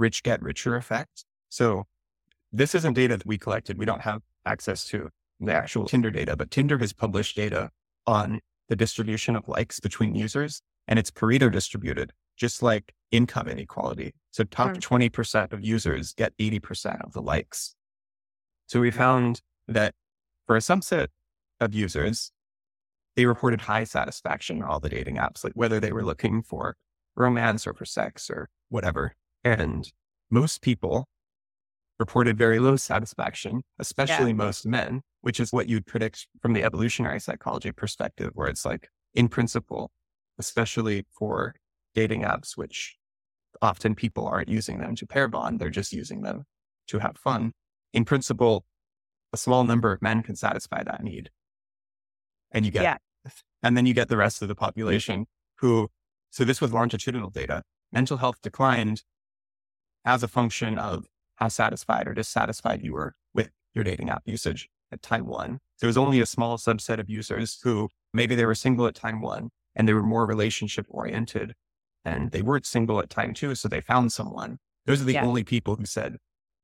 rich 0.01 0.23
get 0.23 0.43
richer 0.43 0.77
effect. 0.77 1.25
So 1.49 1.85
this 2.53 2.75
isn't 2.75 2.95
data 2.95 3.17
that 3.17 3.27
we 3.27 3.39
collected. 3.39 3.79
We 3.79 3.85
don't 3.85 4.01
have 4.03 4.23
access 4.45 4.85
to 4.87 5.11
the 5.39 5.55
actual 5.55 5.87
Tinder 5.87 6.11
data, 6.11 6.37
but 6.37 6.51
Tinder 6.51 6.79
has 6.79 6.93
published 6.93 7.37
data 7.37 7.71
on 8.07 8.41
the 8.69 8.77
distribution 8.77 9.37
of 9.37 9.47
likes 9.47 9.81
between 9.81 10.15
users 10.15 10.63
and 10.89 10.99
it's 10.99 11.11
Pareto 11.11 11.51
distributed, 11.51 12.13
just 12.37 12.63
like 12.63 12.93
income 13.11 13.49
inequality. 13.49 14.15
So 14.31 14.45
top 14.45 14.71
mm. 14.71 14.81
20% 14.81 15.53
of 15.53 15.65
users 15.65 16.13
get 16.15 16.37
80% 16.39 17.05
of 17.05 17.13
the 17.13 17.23
likes. 17.23 17.75
So 18.67 18.81
we 18.81 18.91
found 18.91 19.43
that 19.69 19.95
for 20.47 20.57
a 20.57 20.61
subset 20.61 21.09
of 21.61 21.75
users, 21.75 22.33
they 23.17 23.27
reported 23.27 23.63
high 23.63 23.85
satisfaction 23.85 24.59
in 24.59 24.63
all 24.63 24.81
the 24.81 24.89
dating 24.89 25.17
apps, 25.17 25.45
like 25.45 25.53
whether 25.55 25.81
they 25.81 25.93
were 25.93 26.05
looking 26.05 26.43
for 26.43 26.77
romance 27.17 27.67
or 27.67 27.75
for 27.75 27.85
sex 27.85 28.31
or 28.31 28.49
whatever. 28.69 29.15
And 29.45 29.91
most 30.31 30.63
people 30.63 31.09
reported 31.99 32.39
very 32.39 32.59
low 32.59 32.77
satisfaction, 32.77 33.63
especially 33.79 34.31
yeah. 34.31 34.37
most 34.37 34.67
men, 34.67 35.03
which 35.21 35.39
is 35.39 35.53
what 35.53 35.69
you'd 35.69 35.87
predict 35.87 36.27
from 36.41 36.53
the 36.53 36.65
evolutionary 36.65 37.21
psychology 37.21 37.73
perspective, 37.73 38.31
where 38.35 38.49
it's 38.49 38.65
like, 38.65 38.89
in 39.15 39.29
principle, 39.29 39.91
especially 40.39 41.05
for 41.11 41.55
dating 41.95 42.23
apps, 42.23 42.57
which 42.57 42.97
often 43.61 43.95
people 43.95 44.27
aren't 44.27 44.49
using 44.49 44.79
them 44.79 44.95
to 44.97 45.07
pair 45.07 45.29
bond, 45.29 45.59
they're 45.59 45.69
just 45.69 45.93
using 45.93 46.23
them 46.23 46.45
to 46.87 46.99
have 46.99 47.17
fun. 47.17 47.53
In 47.93 48.05
principle, 48.05 48.65
a 49.33 49.37
small 49.37 49.65
number 49.65 49.93
of 49.93 50.01
men 50.01 50.23
can 50.23 50.37
satisfy 50.37 50.83
that 50.83 51.03
need. 51.03 51.31
And 52.53 52.65
you 52.65 52.71
get, 52.71 52.83
yeah. 52.83 52.97
and 53.63 53.77
then 53.77 53.87
you 53.87 53.95
get 53.95 54.09
the 54.09 54.17
rest 54.17 54.43
of 54.43 54.49
the 54.49 54.55
population 54.55 55.27
who, 55.59 55.89
so 56.31 56.45
this 56.45 56.61
was 56.61 56.73
longitudinal 56.73 57.31
data. 57.31 57.63
Mental 57.93 58.17
health 58.17 58.37
declined 58.43 59.03
as 60.05 60.23
a 60.23 60.29
function 60.29 60.79
of 60.79 61.07
how 61.37 61.49
satisfied 61.49 62.07
or 62.07 62.15
dissatisfied 62.15 62.83
you 62.83 62.93
were 62.93 63.15
with 63.35 63.51
your 63.75 63.85
dating 63.85 64.11
app 64.11 64.23
usage 64.27 64.69
at 64.93 65.03
time 65.03 65.27
one. 65.27 65.59
There 65.81 65.89
was 65.89 65.97
only 65.97 66.21
a 66.21 66.27
small 66.27 66.59
subset 66.59 66.99
of 66.99 67.09
users 67.09 67.59
who 67.63 67.89
maybe 68.13 68.35
they 68.35 68.45
were 68.45 68.55
single 68.55 68.87
at 68.87 68.95
time 68.95 69.21
one 69.21 69.51
and 69.75 69.89
they 69.89 69.95
were 69.95 70.03
more 70.03 70.27
relationship 70.27 70.87
oriented 70.89 71.55
and 72.05 72.31
they 72.33 72.43
weren't 72.43 72.67
single 72.67 72.99
at 73.01 73.11
time 73.11 73.35
two. 73.35 73.55
So 73.55 73.69
they 73.69 73.81
found 73.81 74.13
someone. 74.13 74.59
Those 74.87 75.01
are 75.01 75.05
the 75.05 75.15
yeah. 75.15 75.25
only 75.25 75.45
people 75.45 75.77
who 75.77 75.87
said, 75.87 76.17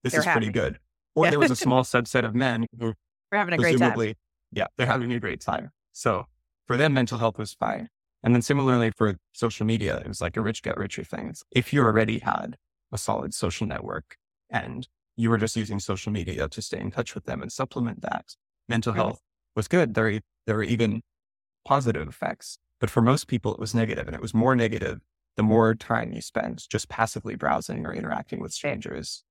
this 0.02 0.12
They're 0.12 0.20
is 0.20 0.26
happy. 0.26 0.38
pretty 0.38 0.52
good. 0.52 0.78
Or 1.14 1.24
yeah. 1.24 1.30
there 1.30 1.38
was 1.38 1.50
a 1.50 1.56
small 1.66 1.82
subset 1.82 2.24
of 2.24 2.34
men 2.34 2.66
who 2.78 2.86
were 2.86 2.94
having 3.32 3.54
a 3.54 3.58
great 3.58 3.78
time. 3.78 4.14
Yeah, 4.52 4.66
they're 4.76 4.86
having 4.86 5.12
a 5.12 5.20
great 5.20 5.40
time. 5.40 5.70
So 5.92 6.26
for 6.66 6.76
them, 6.76 6.94
mental 6.94 7.18
health 7.18 7.38
was 7.38 7.54
fine. 7.54 7.88
And 8.22 8.34
then 8.34 8.42
similarly 8.42 8.90
for 8.96 9.16
social 9.32 9.66
media, 9.66 9.98
it 9.98 10.08
was 10.08 10.20
like 10.20 10.36
a 10.36 10.40
rich 10.40 10.62
get 10.62 10.76
richer 10.76 11.04
thing. 11.04 11.34
If 11.50 11.72
you 11.72 11.82
already 11.82 12.18
had 12.18 12.56
a 12.96 12.98
solid 12.98 13.32
social 13.34 13.66
network 13.66 14.16
and 14.50 14.88
you 15.16 15.30
were 15.30 15.38
just 15.38 15.56
using 15.56 15.80
social 15.80 16.12
media 16.12 16.48
to 16.48 16.62
stay 16.62 16.80
in 16.80 16.90
touch 16.90 17.14
with 17.14 17.24
them 17.24 17.42
and 17.42 17.50
supplement 17.52 18.02
that, 18.02 18.26
mental 18.68 18.92
health 18.92 19.20
was 19.54 19.68
good. 19.68 19.94
There, 19.94 20.20
there 20.46 20.56
were 20.56 20.62
even 20.76 21.02
positive 21.64 22.08
effects. 22.08 22.58
But 22.80 22.90
for 22.90 23.02
most 23.02 23.26
people, 23.26 23.54
it 23.54 23.60
was 23.60 23.74
negative, 23.74 24.06
and 24.06 24.14
it 24.14 24.20
was 24.20 24.34
more 24.34 24.54
negative 24.54 25.00
the 25.36 25.42
more 25.42 25.74
time 25.74 26.12
you 26.12 26.20
spend 26.20 26.68
just 26.68 26.88
passively 26.88 27.36
browsing 27.36 27.86
or 27.86 27.94
interacting 27.94 28.40
with 28.40 28.52
strangers. 28.52 29.24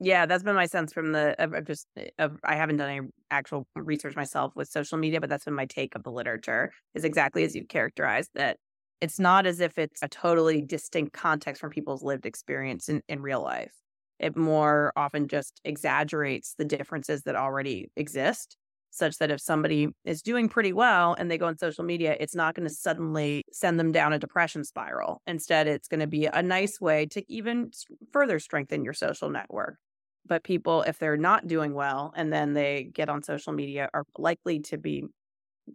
Yeah, 0.00 0.26
that's 0.26 0.42
been 0.42 0.56
my 0.56 0.66
sense 0.66 0.92
from 0.92 1.12
the. 1.12 1.34
I've 1.40 1.64
just, 1.66 1.86
eh, 1.96 2.10
I've, 2.18 2.38
I 2.44 2.56
haven't 2.56 2.76
done 2.76 2.90
any 2.90 3.08
actual 3.30 3.66
research 3.76 4.16
myself 4.16 4.54
with 4.56 4.68
social 4.68 4.98
media, 4.98 5.20
but 5.20 5.30
that's 5.30 5.44
been 5.44 5.54
my 5.54 5.66
take 5.66 5.94
of 5.94 6.02
the 6.02 6.10
literature. 6.10 6.72
Is 6.94 7.04
exactly 7.04 7.44
as 7.44 7.54
you 7.54 7.64
characterized 7.66 8.30
that 8.34 8.58
it's 9.04 9.20
not 9.20 9.44
as 9.44 9.60
if 9.60 9.76
it's 9.76 10.02
a 10.02 10.08
totally 10.08 10.62
distinct 10.62 11.12
context 11.12 11.60
from 11.60 11.68
people's 11.68 12.02
lived 12.02 12.24
experience 12.24 12.88
in, 12.88 13.02
in 13.06 13.20
real 13.20 13.42
life. 13.42 13.74
It 14.18 14.34
more 14.34 14.94
often 14.96 15.28
just 15.28 15.60
exaggerates 15.62 16.54
the 16.56 16.64
differences 16.64 17.24
that 17.24 17.36
already 17.36 17.90
exist 17.96 18.56
such 18.88 19.18
that 19.18 19.30
if 19.30 19.42
somebody 19.42 19.88
is 20.06 20.22
doing 20.22 20.48
pretty 20.48 20.72
well 20.72 21.14
and 21.18 21.30
they 21.30 21.36
go 21.36 21.46
on 21.46 21.58
social 21.58 21.84
media, 21.84 22.16
it's 22.18 22.34
not 22.34 22.54
going 22.54 22.66
to 22.66 22.74
suddenly 22.74 23.42
send 23.52 23.78
them 23.78 23.92
down 23.92 24.14
a 24.14 24.18
depression 24.18 24.64
spiral. 24.64 25.20
Instead, 25.26 25.66
it's 25.66 25.88
going 25.88 26.00
to 26.00 26.06
be 26.06 26.24
a 26.24 26.42
nice 26.42 26.80
way 26.80 27.04
to 27.04 27.22
even 27.30 27.72
further 28.10 28.38
strengthen 28.38 28.84
your 28.84 28.94
social 28.94 29.28
network. 29.28 29.76
But 30.24 30.44
people, 30.44 30.80
if 30.82 30.98
they're 30.98 31.18
not 31.18 31.46
doing 31.46 31.74
well 31.74 32.14
and 32.16 32.32
then 32.32 32.54
they 32.54 32.88
get 32.90 33.10
on 33.10 33.22
social 33.22 33.52
media, 33.52 33.90
are 33.92 34.04
likely 34.16 34.60
to 34.60 34.78
be 34.78 35.04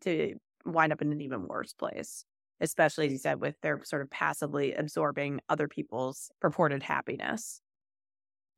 to 0.02 0.34
wind 0.66 0.92
up 0.92 1.04
in 1.04 1.12
an 1.12 1.22
even 1.22 1.48
worse 1.48 1.74
place, 1.74 2.26
especially 2.62 3.08
as 3.08 3.12
you 3.12 3.18
mm-hmm. 3.18 3.24
said, 3.24 3.42
with 3.42 3.56
their 3.62 3.82
sort 3.84 4.02
of 4.02 4.10
passively 4.10 4.74
absorbing 4.74 5.40
other 5.50 5.68
people's 5.68 6.32
purported 6.42 6.84
happiness. 6.84 7.62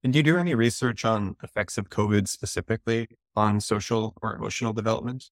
And 0.04 0.14
do 0.14 0.20
you 0.20 0.24
do 0.24 0.38
any 0.38 0.56
research 0.56 1.06
on 1.06 1.36
effects 1.44 1.78
of 1.78 1.90
COVID 1.90 2.28
specifically 2.28 3.08
on 3.36 3.60
social 3.60 4.16
or 4.22 4.36
emotional 4.36 4.74
development? 4.74 5.30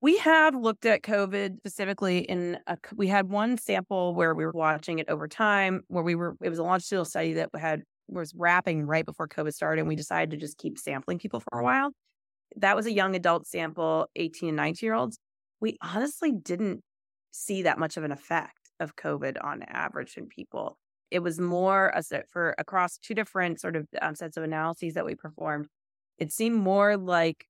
We 0.00 0.16
have 0.18 0.54
looked 0.54 0.86
at 0.86 1.02
COVID 1.02 1.58
specifically 1.58 2.20
in 2.20 2.58
a, 2.66 2.78
we 2.94 3.08
had 3.08 3.28
one 3.28 3.58
sample 3.58 4.14
where 4.14 4.34
we 4.34 4.46
were 4.46 4.52
watching 4.52 4.98
it 4.98 5.10
over 5.10 5.28
time, 5.28 5.82
where 5.88 6.04
we 6.04 6.14
were, 6.14 6.36
it 6.42 6.48
was 6.48 6.58
a 6.58 6.62
longitudinal 6.62 7.04
study 7.04 7.34
that 7.34 7.50
had, 7.54 7.82
was 8.08 8.32
wrapping 8.34 8.86
right 8.86 9.04
before 9.04 9.28
COVID 9.28 9.52
started. 9.52 9.80
And 9.80 9.88
we 9.88 9.96
decided 9.96 10.30
to 10.30 10.36
just 10.36 10.56
keep 10.56 10.78
sampling 10.78 11.18
people 11.18 11.40
for 11.40 11.58
a 11.58 11.64
while. 11.64 11.90
That 12.56 12.76
was 12.76 12.86
a 12.86 12.92
young 12.92 13.14
adult 13.14 13.46
sample, 13.46 14.06
18 14.16 14.50
and 14.50 14.56
19 14.56 14.86
year 14.86 14.94
olds. 14.94 15.18
We 15.60 15.76
honestly 15.82 16.32
didn't 16.32 16.82
see 17.30 17.62
that 17.62 17.78
much 17.78 17.96
of 17.96 18.04
an 18.04 18.12
effect 18.12 18.70
of 18.78 18.96
COVID 18.96 19.36
on 19.42 19.62
average 19.62 20.16
in 20.16 20.26
people 20.26 20.78
it 21.10 21.20
was 21.20 21.40
more 21.40 21.92
for 22.30 22.54
across 22.58 22.98
two 22.98 23.14
different 23.14 23.60
sort 23.60 23.76
of 23.76 23.86
um, 24.00 24.14
sets 24.14 24.36
of 24.36 24.44
analyses 24.44 24.94
that 24.94 25.04
we 25.04 25.14
performed. 25.14 25.66
It 26.18 26.32
seemed 26.32 26.56
more 26.56 26.96
like 26.96 27.46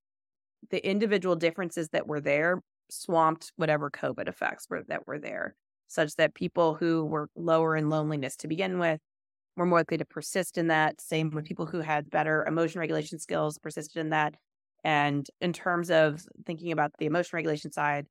the 0.70 0.86
individual 0.86 1.36
differences 1.36 1.88
that 1.90 2.06
were 2.06 2.20
there 2.20 2.62
swamped 2.90 3.52
whatever 3.56 3.90
COVID 3.90 4.28
effects 4.28 4.66
were 4.68 4.82
that 4.88 5.06
were 5.06 5.18
there, 5.18 5.54
such 5.88 6.14
that 6.16 6.34
people 6.34 6.74
who 6.74 7.04
were 7.04 7.28
lower 7.36 7.76
in 7.76 7.90
loneliness 7.90 8.36
to 8.36 8.48
begin 8.48 8.78
with 8.78 9.00
were 9.56 9.66
more 9.66 9.80
likely 9.80 9.98
to 9.98 10.04
persist 10.04 10.56
in 10.56 10.68
that. 10.68 11.00
Same 11.00 11.30
with 11.30 11.44
people 11.44 11.66
who 11.66 11.80
had 11.80 12.10
better 12.10 12.44
emotion 12.46 12.80
regulation 12.80 13.18
skills 13.18 13.58
persisted 13.58 14.00
in 14.00 14.10
that. 14.10 14.34
And 14.84 15.26
in 15.40 15.52
terms 15.52 15.90
of 15.90 16.24
thinking 16.46 16.72
about 16.72 16.92
the 16.98 17.06
emotion 17.06 17.36
regulation 17.36 17.70
side, 17.70 18.06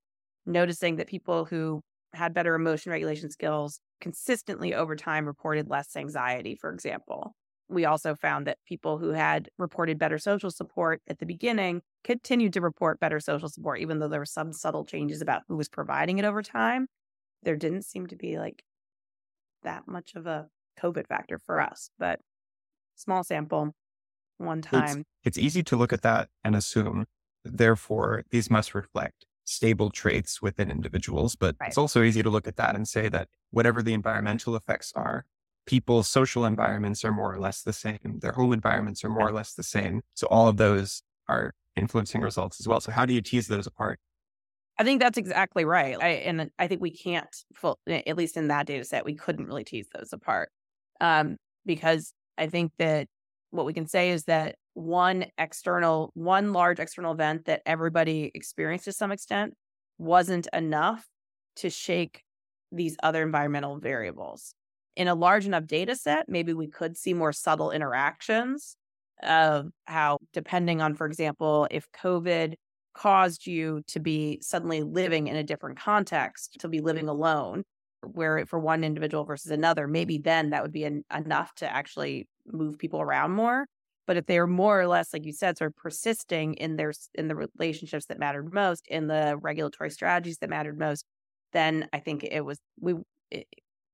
noticing 0.45 0.97
that 0.97 1.07
people 1.07 1.45
who 1.45 1.81
had 2.13 2.33
better 2.33 2.55
emotion 2.55 2.91
regulation 2.91 3.29
skills 3.29 3.79
consistently 4.01 4.73
over 4.73 4.95
time 4.95 5.25
reported 5.25 5.69
less 5.69 5.95
anxiety, 5.95 6.55
for 6.55 6.71
example. 6.71 7.35
We 7.67 7.85
also 7.85 8.15
found 8.15 8.47
that 8.47 8.57
people 8.67 8.97
who 8.97 9.11
had 9.11 9.49
reported 9.59 9.99
better 9.99 10.17
social 10.17 10.49
support 10.49 11.01
at 11.07 11.19
the 11.19 11.25
beginning 11.27 11.81
continued 12.03 12.53
to 12.53 12.61
report 12.61 12.99
better 12.99 13.19
social 13.19 13.47
support, 13.47 13.79
even 13.79 13.99
though 13.99 14.07
there 14.07 14.19
were 14.19 14.25
some 14.25 14.53
subtle 14.53 14.85
changes 14.85 15.21
about 15.21 15.43
who 15.47 15.55
was 15.55 15.69
providing 15.69 16.17
it 16.17 16.25
over 16.25 16.41
time. 16.41 16.87
There 17.43 17.55
didn't 17.55 17.83
seem 17.83 18.07
to 18.07 18.15
be 18.15 18.39
like 18.39 18.63
that 19.61 19.87
much 19.87 20.13
of 20.15 20.25
a 20.25 20.47
COVID 20.81 21.07
factor 21.07 21.37
for 21.37 21.61
us, 21.61 21.91
but 21.99 22.19
small 22.95 23.23
sample, 23.23 23.73
one 24.39 24.61
time. 24.61 25.05
It's, 25.23 25.37
it's 25.37 25.37
easy 25.37 25.63
to 25.63 25.75
look 25.75 25.93
at 25.93 26.01
that 26.01 26.29
and 26.43 26.55
assume, 26.55 27.05
therefore, 27.43 28.23
these 28.31 28.49
must 28.49 28.73
reflect 28.73 29.25
stable 29.49 29.89
traits 29.89 30.41
within 30.41 30.69
individuals. 30.71 31.35
But 31.35 31.55
right. 31.59 31.67
it's 31.67 31.77
also 31.77 32.03
easy 32.03 32.23
to 32.23 32.29
look 32.29 32.47
at 32.47 32.57
that 32.57 32.75
and 32.75 32.87
say 32.87 33.09
that 33.09 33.27
whatever 33.51 33.81
the 33.81 33.93
environmental 33.93 34.55
effects 34.55 34.93
are, 34.95 35.25
people's 35.65 36.07
social 36.07 36.45
environments 36.45 37.03
are 37.03 37.11
more 37.11 37.33
or 37.33 37.39
less 37.39 37.61
the 37.61 37.73
same. 37.73 38.19
Their 38.21 38.31
home 38.33 38.53
environments 38.53 39.03
are 39.03 39.09
more 39.09 39.27
or 39.27 39.31
less 39.31 39.53
the 39.53 39.63
same. 39.63 40.01
So 40.13 40.27
all 40.27 40.47
of 40.47 40.57
those 40.57 41.01
are 41.27 41.53
influencing 41.75 42.21
results 42.21 42.59
as 42.59 42.67
well. 42.67 42.79
So 42.79 42.91
how 42.91 43.05
do 43.05 43.13
you 43.13 43.21
tease 43.21 43.47
those 43.47 43.67
apart? 43.67 43.99
I 44.77 44.83
think 44.83 45.01
that's 45.01 45.17
exactly 45.17 45.65
right. 45.65 45.97
I, 46.01 46.07
and 46.07 46.49
I 46.57 46.67
think 46.67 46.81
we 46.81 46.91
can't, 46.91 47.27
full, 47.53 47.77
at 47.87 48.15
least 48.15 48.37
in 48.37 48.47
that 48.47 48.65
data 48.65 48.85
set, 48.85 49.03
we 49.03 49.13
couldn't 49.15 49.45
really 49.45 49.65
tease 49.65 49.87
those 49.93 50.13
apart 50.13 50.49
um, 51.01 51.35
because 51.65 52.13
I 52.37 52.47
think 52.47 52.71
that 52.79 53.07
what 53.51 53.65
we 53.65 53.73
can 53.73 53.87
say 53.87 54.11
is 54.11 54.23
that 54.25 54.55
one 54.73 55.25
external, 55.37 56.11
one 56.13 56.53
large 56.53 56.79
external 56.79 57.13
event 57.13 57.45
that 57.45 57.61
everybody 57.65 58.31
experienced 58.33 58.85
to 58.85 58.91
some 58.91 59.11
extent 59.11 59.55
wasn't 59.97 60.47
enough 60.53 61.05
to 61.57 61.69
shake 61.69 62.23
these 62.71 62.95
other 63.03 63.23
environmental 63.23 63.79
variables. 63.79 64.53
In 64.95 65.07
a 65.07 65.15
large 65.15 65.45
enough 65.45 65.65
data 65.65 65.95
set, 65.95 66.29
maybe 66.29 66.53
we 66.53 66.67
could 66.67 66.97
see 66.97 67.13
more 67.13 67.33
subtle 67.33 67.71
interactions 67.71 68.75
of 69.23 69.69
how, 69.85 70.17
depending 70.33 70.81
on, 70.81 70.95
for 70.95 71.05
example, 71.05 71.67
if 71.71 71.87
COVID 71.91 72.55
caused 72.93 73.47
you 73.47 73.81
to 73.87 73.99
be 73.99 74.39
suddenly 74.41 74.83
living 74.83 75.27
in 75.27 75.35
a 75.35 75.43
different 75.43 75.79
context, 75.79 76.57
to 76.59 76.67
be 76.67 76.81
living 76.81 77.07
alone, 77.07 77.63
where 78.03 78.45
for 78.45 78.59
one 78.59 78.83
individual 78.83 79.25
versus 79.25 79.51
another, 79.51 79.87
maybe 79.87 80.17
then 80.17 80.51
that 80.51 80.61
would 80.61 80.71
be 80.71 80.85
an, 80.85 81.03
enough 81.13 81.53
to 81.55 81.71
actually 81.71 82.27
move 82.45 82.77
people 82.77 83.01
around 83.01 83.31
more. 83.31 83.65
But 84.09 84.17
if 84.17 84.25
they 84.25 84.39
are 84.39 84.47
more 84.47 84.81
or 84.81 84.87
less, 84.87 85.13
like 85.13 85.23
you 85.27 85.33
said, 85.33 85.55
sort 85.55 85.69
of 85.69 85.75
persisting 85.75 86.55
in 86.55 86.77
their 86.77 86.93
in 87.13 87.27
the 87.27 87.35
relationships 87.35 88.07
that 88.07 88.17
mattered 88.17 88.51
most, 88.51 88.87
in 88.87 89.05
the 89.05 89.37
regulatory 89.39 89.91
strategies 89.91 90.39
that 90.39 90.49
mattered 90.49 90.79
most, 90.79 91.05
then 91.53 91.87
I 91.93 91.99
think 91.99 92.23
it 92.23 92.43
was 92.43 92.57
we 92.79 92.95
it, 93.29 93.45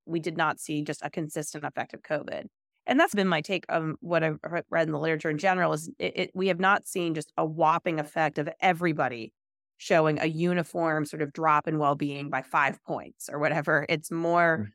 we 0.05 0.21
did 0.21 0.37
not 0.37 0.61
see 0.61 0.83
just 0.83 1.01
a 1.03 1.09
consistent 1.09 1.65
effect 1.65 1.93
of 1.93 2.01
COVID. 2.01 2.45
And 2.87 2.97
that's 2.97 3.13
been 3.13 3.27
my 3.27 3.41
take 3.41 3.65
on 3.67 3.95
what 3.99 4.23
I've 4.23 4.39
read 4.69 4.87
in 4.87 4.93
the 4.93 4.99
literature 4.99 5.29
in 5.29 5.37
general 5.37 5.73
is 5.73 5.91
it, 5.99 6.17
it, 6.17 6.31
we 6.33 6.47
have 6.47 6.61
not 6.61 6.87
seen 6.87 7.13
just 7.13 7.33
a 7.35 7.45
whopping 7.45 7.99
effect 7.99 8.37
of 8.37 8.47
everybody 8.61 9.33
showing 9.75 10.17
a 10.21 10.27
uniform 10.27 11.03
sort 11.03 11.23
of 11.23 11.33
drop 11.33 11.67
in 11.67 11.77
well-being 11.77 12.29
by 12.29 12.41
five 12.41 12.81
points 12.85 13.29
or 13.29 13.37
whatever. 13.37 13.85
It's 13.89 14.11
more 14.11 14.69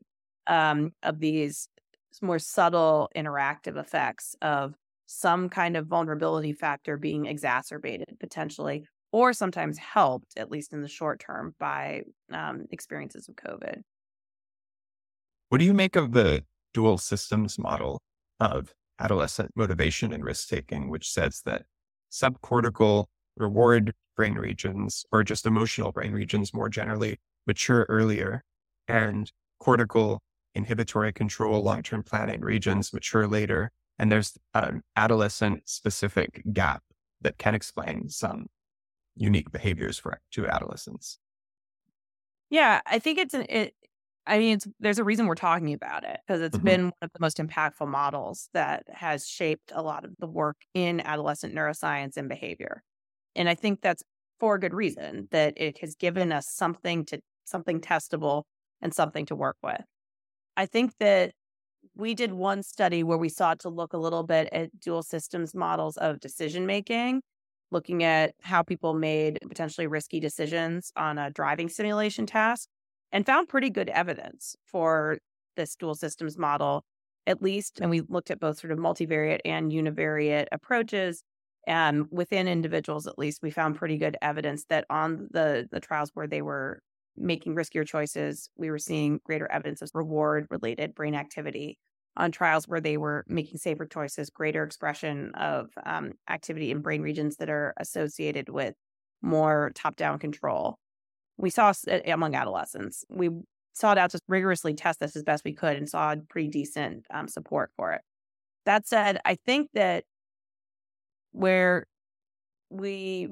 um, 0.46 0.92
of 1.02 1.18
these 1.18 1.66
more 2.20 2.38
subtle 2.38 3.08
interactive 3.16 3.78
effects 3.78 4.36
of 4.42 4.74
some 5.12 5.48
kind 5.48 5.76
of 5.76 5.88
vulnerability 5.88 6.52
factor 6.52 6.96
being 6.96 7.26
exacerbated 7.26 8.16
potentially, 8.20 8.86
or 9.10 9.32
sometimes 9.32 9.76
helped, 9.76 10.36
at 10.36 10.52
least 10.52 10.72
in 10.72 10.82
the 10.82 10.88
short 10.88 11.18
term, 11.18 11.52
by 11.58 12.02
um, 12.32 12.66
experiences 12.70 13.28
of 13.28 13.34
COVID. 13.34 13.82
What 15.48 15.58
do 15.58 15.64
you 15.64 15.74
make 15.74 15.96
of 15.96 16.12
the 16.12 16.44
dual 16.72 16.96
systems 16.96 17.58
model 17.58 18.00
of 18.38 18.72
adolescent 19.00 19.50
motivation 19.56 20.12
and 20.12 20.24
risk 20.24 20.48
taking, 20.48 20.88
which 20.88 21.10
says 21.10 21.42
that 21.44 21.64
subcortical 22.12 23.06
reward 23.36 23.92
brain 24.16 24.34
regions, 24.34 25.04
or 25.10 25.24
just 25.24 25.44
emotional 25.44 25.90
brain 25.90 26.12
regions 26.12 26.54
more 26.54 26.68
generally, 26.68 27.18
mature 27.48 27.84
earlier, 27.88 28.44
and 28.86 29.32
cortical 29.58 30.22
inhibitory 30.54 31.12
control 31.12 31.62
long 31.64 31.82
term 31.82 32.04
planning 32.04 32.42
regions 32.42 32.92
mature 32.92 33.26
later 33.26 33.72
and 34.00 34.10
there's 34.10 34.38
an 34.54 34.82
adolescent 34.96 35.68
specific 35.68 36.42
gap 36.54 36.82
that 37.20 37.36
can 37.36 37.54
explain 37.54 38.08
some 38.08 38.46
unique 39.14 39.52
behaviors 39.52 39.98
for 39.98 40.18
to 40.32 40.46
adolescents. 40.46 41.18
Yeah, 42.48 42.80
I 42.86 42.98
think 42.98 43.18
it's 43.18 43.34
an 43.34 43.44
it. 43.48 43.74
I 44.26 44.38
mean, 44.38 44.54
it's, 44.54 44.66
there's 44.80 44.98
a 44.98 45.04
reason 45.04 45.26
we're 45.26 45.34
talking 45.34 45.74
about 45.74 46.04
it 46.04 46.18
because 46.26 46.40
it's 46.40 46.56
mm-hmm. 46.56 46.64
been 46.64 46.84
one 46.84 46.92
of 47.02 47.10
the 47.12 47.20
most 47.20 47.36
impactful 47.36 47.88
models 47.88 48.48
that 48.54 48.84
has 48.90 49.26
shaped 49.26 49.70
a 49.74 49.82
lot 49.82 50.06
of 50.06 50.12
the 50.18 50.26
work 50.26 50.56
in 50.72 51.00
adolescent 51.00 51.54
neuroscience 51.54 52.16
and 52.16 52.28
behavior. 52.28 52.82
And 53.36 53.50
I 53.50 53.54
think 53.54 53.82
that's 53.82 54.02
for 54.38 54.54
a 54.54 54.60
good 54.60 54.72
reason 54.72 55.28
that 55.30 55.54
it 55.58 55.78
has 55.78 55.94
given 55.94 56.32
us 56.32 56.48
something 56.48 57.04
to 57.06 57.20
something 57.44 57.80
testable 57.82 58.44
and 58.80 58.94
something 58.94 59.26
to 59.26 59.36
work 59.36 59.56
with. 59.62 59.84
I 60.56 60.64
think 60.64 60.92
that 61.00 61.32
we 62.00 62.14
did 62.14 62.32
one 62.32 62.62
study 62.62 63.02
where 63.02 63.18
we 63.18 63.28
sought 63.28 63.60
to 63.60 63.68
look 63.68 63.92
a 63.92 63.98
little 63.98 64.22
bit 64.24 64.48
at 64.52 64.78
dual 64.80 65.02
systems 65.02 65.54
models 65.54 65.96
of 65.98 66.20
decision 66.20 66.66
making, 66.66 67.22
looking 67.70 68.02
at 68.02 68.34
how 68.42 68.62
people 68.62 68.94
made 68.94 69.38
potentially 69.48 69.86
risky 69.86 70.20
decisions 70.20 70.92
on 70.96 71.18
a 71.18 71.30
driving 71.30 71.68
simulation 71.68 72.26
task, 72.26 72.68
and 73.12 73.26
found 73.26 73.48
pretty 73.48 73.70
good 73.70 73.88
evidence 73.90 74.56
for 74.64 75.18
this 75.56 75.76
dual 75.76 75.94
systems 75.94 76.38
model, 76.38 76.84
at 77.26 77.42
least. 77.42 77.80
And 77.80 77.90
we 77.90 78.00
looked 78.02 78.30
at 78.30 78.40
both 78.40 78.58
sort 78.58 78.72
of 78.72 78.78
multivariate 78.78 79.40
and 79.44 79.70
univariate 79.72 80.46
approaches. 80.52 81.22
And 81.66 82.06
within 82.10 82.48
individuals, 82.48 83.06
at 83.06 83.18
least, 83.18 83.42
we 83.42 83.50
found 83.50 83.76
pretty 83.76 83.98
good 83.98 84.16
evidence 84.22 84.64
that 84.70 84.86
on 84.90 85.28
the 85.30 85.68
the 85.70 85.80
trials 85.80 86.10
where 86.14 86.26
they 86.26 86.42
were 86.42 86.80
making 87.16 87.54
riskier 87.54 87.86
choices, 87.86 88.48
we 88.56 88.70
were 88.70 88.78
seeing 88.78 89.20
greater 89.24 89.50
evidence 89.52 89.82
of 89.82 89.90
reward 89.94 90.46
related 90.50 90.94
brain 90.94 91.14
activity. 91.14 91.78
On 92.16 92.32
trials 92.32 92.66
where 92.66 92.80
they 92.80 92.96
were 92.96 93.24
making 93.28 93.58
safer 93.58 93.86
choices, 93.86 94.30
greater 94.30 94.64
expression 94.64 95.30
of 95.34 95.70
um, 95.86 96.12
activity 96.28 96.70
in 96.70 96.80
brain 96.80 97.02
regions 97.02 97.36
that 97.36 97.48
are 97.48 97.72
associated 97.78 98.48
with 98.48 98.74
more 99.22 99.70
top 99.74 99.96
down 99.96 100.18
control. 100.18 100.76
We 101.38 101.50
saw 101.50 101.72
among 102.06 102.34
adolescents, 102.34 103.04
we 103.08 103.30
sought 103.72 103.98
out 103.98 104.10
to 104.10 104.20
rigorously 104.28 104.74
test 104.74 105.00
this 105.00 105.16
as 105.16 105.22
best 105.22 105.44
we 105.44 105.54
could 105.54 105.76
and 105.76 105.88
saw 105.88 106.14
pretty 106.28 106.48
decent 106.48 107.06
um, 107.12 107.28
support 107.28 107.70
for 107.76 107.92
it. 107.92 108.02
That 108.66 108.86
said, 108.86 109.20
I 109.24 109.36
think 109.46 109.70
that 109.74 110.04
where 111.32 111.86
we 112.70 113.28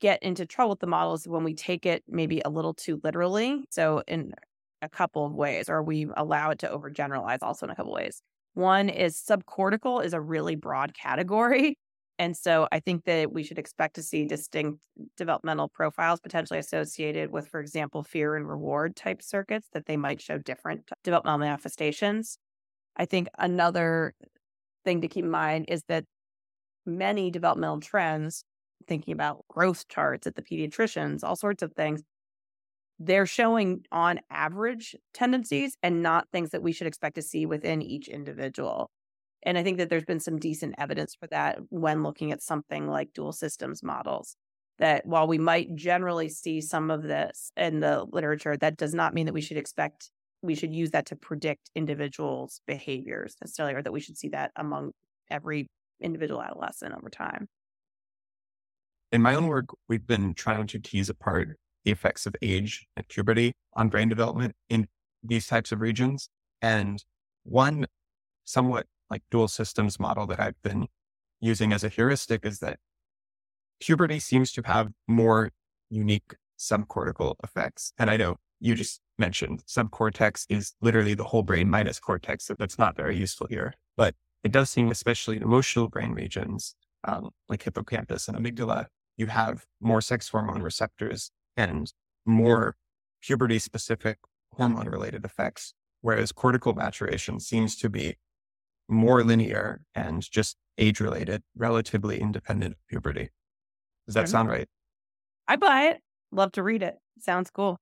get 0.00 0.22
into 0.22 0.46
trouble 0.46 0.70
with 0.70 0.80
the 0.80 0.86
models 0.86 1.26
when 1.26 1.44
we 1.44 1.54
take 1.54 1.86
it 1.86 2.02
maybe 2.08 2.42
a 2.44 2.50
little 2.50 2.74
too 2.74 3.00
literally. 3.02 3.64
So, 3.70 4.02
in 4.06 4.34
a 4.82 4.88
couple 4.88 5.26
of 5.26 5.34
ways, 5.34 5.68
or 5.68 5.82
we 5.82 6.06
allow 6.16 6.50
it 6.50 6.58
to 6.60 6.68
overgeneralize 6.68 7.38
also 7.42 7.66
in 7.66 7.70
a 7.70 7.76
couple 7.76 7.94
of 7.94 8.02
ways. 8.02 8.22
One 8.54 8.88
is 8.88 9.16
subcortical 9.16 10.04
is 10.04 10.12
a 10.12 10.20
really 10.20 10.56
broad 10.56 10.94
category. 10.94 11.78
And 12.18 12.36
so 12.36 12.68
I 12.70 12.80
think 12.80 13.06
that 13.06 13.32
we 13.32 13.42
should 13.42 13.58
expect 13.58 13.94
to 13.94 14.02
see 14.02 14.26
distinct 14.26 14.78
developmental 15.16 15.70
profiles 15.70 16.20
potentially 16.20 16.58
associated 16.58 17.30
with, 17.32 17.48
for 17.48 17.60
example, 17.60 18.02
fear 18.02 18.36
and 18.36 18.46
reward 18.46 18.94
type 18.94 19.22
circuits 19.22 19.68
that 19.72 19.86
they 19.86 19.96
might 19.96 20.20
show 20.20 20.36
different 20.36 20.90
developmental 21.02 21.38
manifestations. 21.38 22.36
I 22.94 23.06
think 23.06 23.28
another 23.38 24.12
thing 24.84 25.00
to 25.00 25.08
keep 25.08 25.24
in 25.24 25.30
mind 25.30 25.64
is 25.68 25.82
that 25.88 26.04
many 26.84 27.30
developmental 27.30 27.80
trends 27.80 28.44
thinking 28.86 29.12
about 29.12 29.44
growth 29.48 29.88
charts 29.88 30.26
at 30.26 30.34
the 30.34 30.42
pediatricians, 30.42 31.20
all 31.22 31.36
sorts 31.36 31.62
of 31.62 31.72
things. 31.72 32.02
They're 33.00 33.26
showing 33.26 33.84
on 33.90 34.20
average 34.30 34.94
tendencies 35.14 35.76
and 35.82 36.02
not 36.02 36.28
things 36.30 36.50
that 36.50 36.62
we 36.62 36.72
should 36.72 36.86
expect 36.86 37.14
to 37.16 37.22
see 37.22 37.46
within 37.46 37.80
each 37.82 38.08
individual. 38.08 38.90
And 39.42 39.56
I 39.56 39.62
think 39.62 39.78
that 39.78 39.88
there's 39.88 40.04
been 40.04 40.20
some 40.20 40.38
decent 40.38 40.74
evidence 40.76 41.16
for 41.18 41.26
that 41.28 41.58
when 41.70 42.02
looking 42.02 42.30
at 42.30 42.42
something 42.42 42.88
like 42.88 43.14
dual 43.14 43.32
systems 43.32 43.82
models. 43.82 44.36
That 44.78 45.06
while 45.06 45.26
we 45.26 45.38
might 45.38 45.74
generally 45.74 46.28
see 46.28 46.60
some 46.60 46.90
of 46.90 47.02
this 47.02 47.50
in 47.56 47.80
the 47.80 48.04
literature, 48.12 48.56
that 48.56 48.76
does 48.76 48.94
not 48.94 49.14
mean 49.14 49.26
that 49.26 49.34
we 49.34 49.42
should 49.42 49.56
expect, 49.56 50.10
we 50.42 50.54
should 50.54 50.72
use 50.72 50.90
that 50.90 51.06
to 51.06 51.16
predict 51.16 51.70
individuals' 51.74 52.60
behaviors 52.66 53.34
necessarily, 53.42 53.74
or 53.74 53.82
that 53.82 53.92
we 53.92 54.00
should 54.00 54.16
see 54.16 54.28
that 54.28 54.52
among 54.56 54.92
every 55.30 55.66
individual 56.00 56.42
adolescent 56.42 56.94
over 56.94 57.10
time 57.10 57.48
in 59.12 59.22
my 59.22 59.34
own 59.34 59.48
work, 59.48 59.66
we've 59.88 60.06
been 60.06 60.34
trying 60.34 60.66
to 60.68 60.78
tease 60.78 61.08
apart 61.08 61.58
the 61.84 61.90
effects 61.90 62.26
of 62.26 62.34
age 62.42 62.86
and 62.96 63.06
puberty 63.08 63.54
on 63.74 63.88
brain 63.88 64.08
development 64.08 64.54
in 64.68 64.88
these 65.22 65.46
types 65.46 65.72
of 65.72 65.80
regions. 65.80 66.28
And 66.62 67.02
one 67.44 67.86
somewhat 68.44 68.86
like 69.10 69.22
dual 69.30 69.48
systems 69.48 69.98
model 69.98 70.26
that 70.26 70.40
I've 70.40 70.60
been 70.62 70.88
using 71.40 71.72
as 71.72 71.84
a 71.84 71.88
heuristic 71.88 72.44
is 72.44 72.58
that 72.60 72.78
puberty 73.80 74.18
seems 74.18 74.52
to 74.52 74.62
have 74.64 74.90
more 75.08 75.50
unique 75.88 76.34
subcortical 76.58 77.34
effects. 77.42 77.92
And 77.98 78.10
I 78.10 78.16
know 78.16 78.36
you 78.60 78.74
just 78.74 79.00
mentioned 79.18 79.64
subcortex 79.66 80.44
is 80.48 80.74
literally 80.80 81.14
the 81.14 81.24
whole 81.24 81.42
brain 81.42 81.70
minus 81.70 81.98
cortex. 81.98 82.44
So 82.46 82.54
that's 82.58 82.78
not 82.78 82.96
very 82.96 83.16
useful 83.16 83.46
here, 83.48 83.74
but 83.96 84.14
it 84.44 84.52
does 84.52 84.70
seem, 84.70 84.90
especially 84.90 85.36
in 85.36 85.42
emotional 85.42 85.88
brain 85.88 86.12
regions, 86.12 86.74
um, 87.04 87.30
like 87.48 87.62
hippocampus 87.62 88.28
and 88.28 88.36
amygdala, 88.36 88.86
you 89.16 89.26
have 89.26 89.64
more 89.80 90.00
sex 90.00 90.28
hormone 90.28 90.62
receptors 90.62 91.30
and 91.60 91.92
more 92.24 92.76
puberty 93.22 93.58
specific 93.58 94.18
hormone 94.54 94.88
related 94.88 95.24
effects, 95.24 95.74
whereas 96.00 96.32
cortical 96.32 96.74
maturation 96.74 97.38
seems 97.38 97.76
to 97.76 97.90
be 97.90 98.16
more 98.88 99.22
linear 99.22 99.82
and 99.94 100.22
just 100.22 100.56
age 100.78 101.00
related, 101.00 101.42
relatively 101.54 102.18
independent 102.20 102.72
of 102.72 102.78
puberty. 102.88 103.28
Does 104.06 104.14
that 104.14 104.28
sound 104.28 104.48
right? 104.48 104.68
I 105.46 105.56
buy 105.56 105.82
it. 105.90 106.00
Love 106.32 106.52
to 106.52 106.62
read 106.62 106.82
it. 106.82 106.96
Sounds 107.18 107.50
cool. 107.50 107.78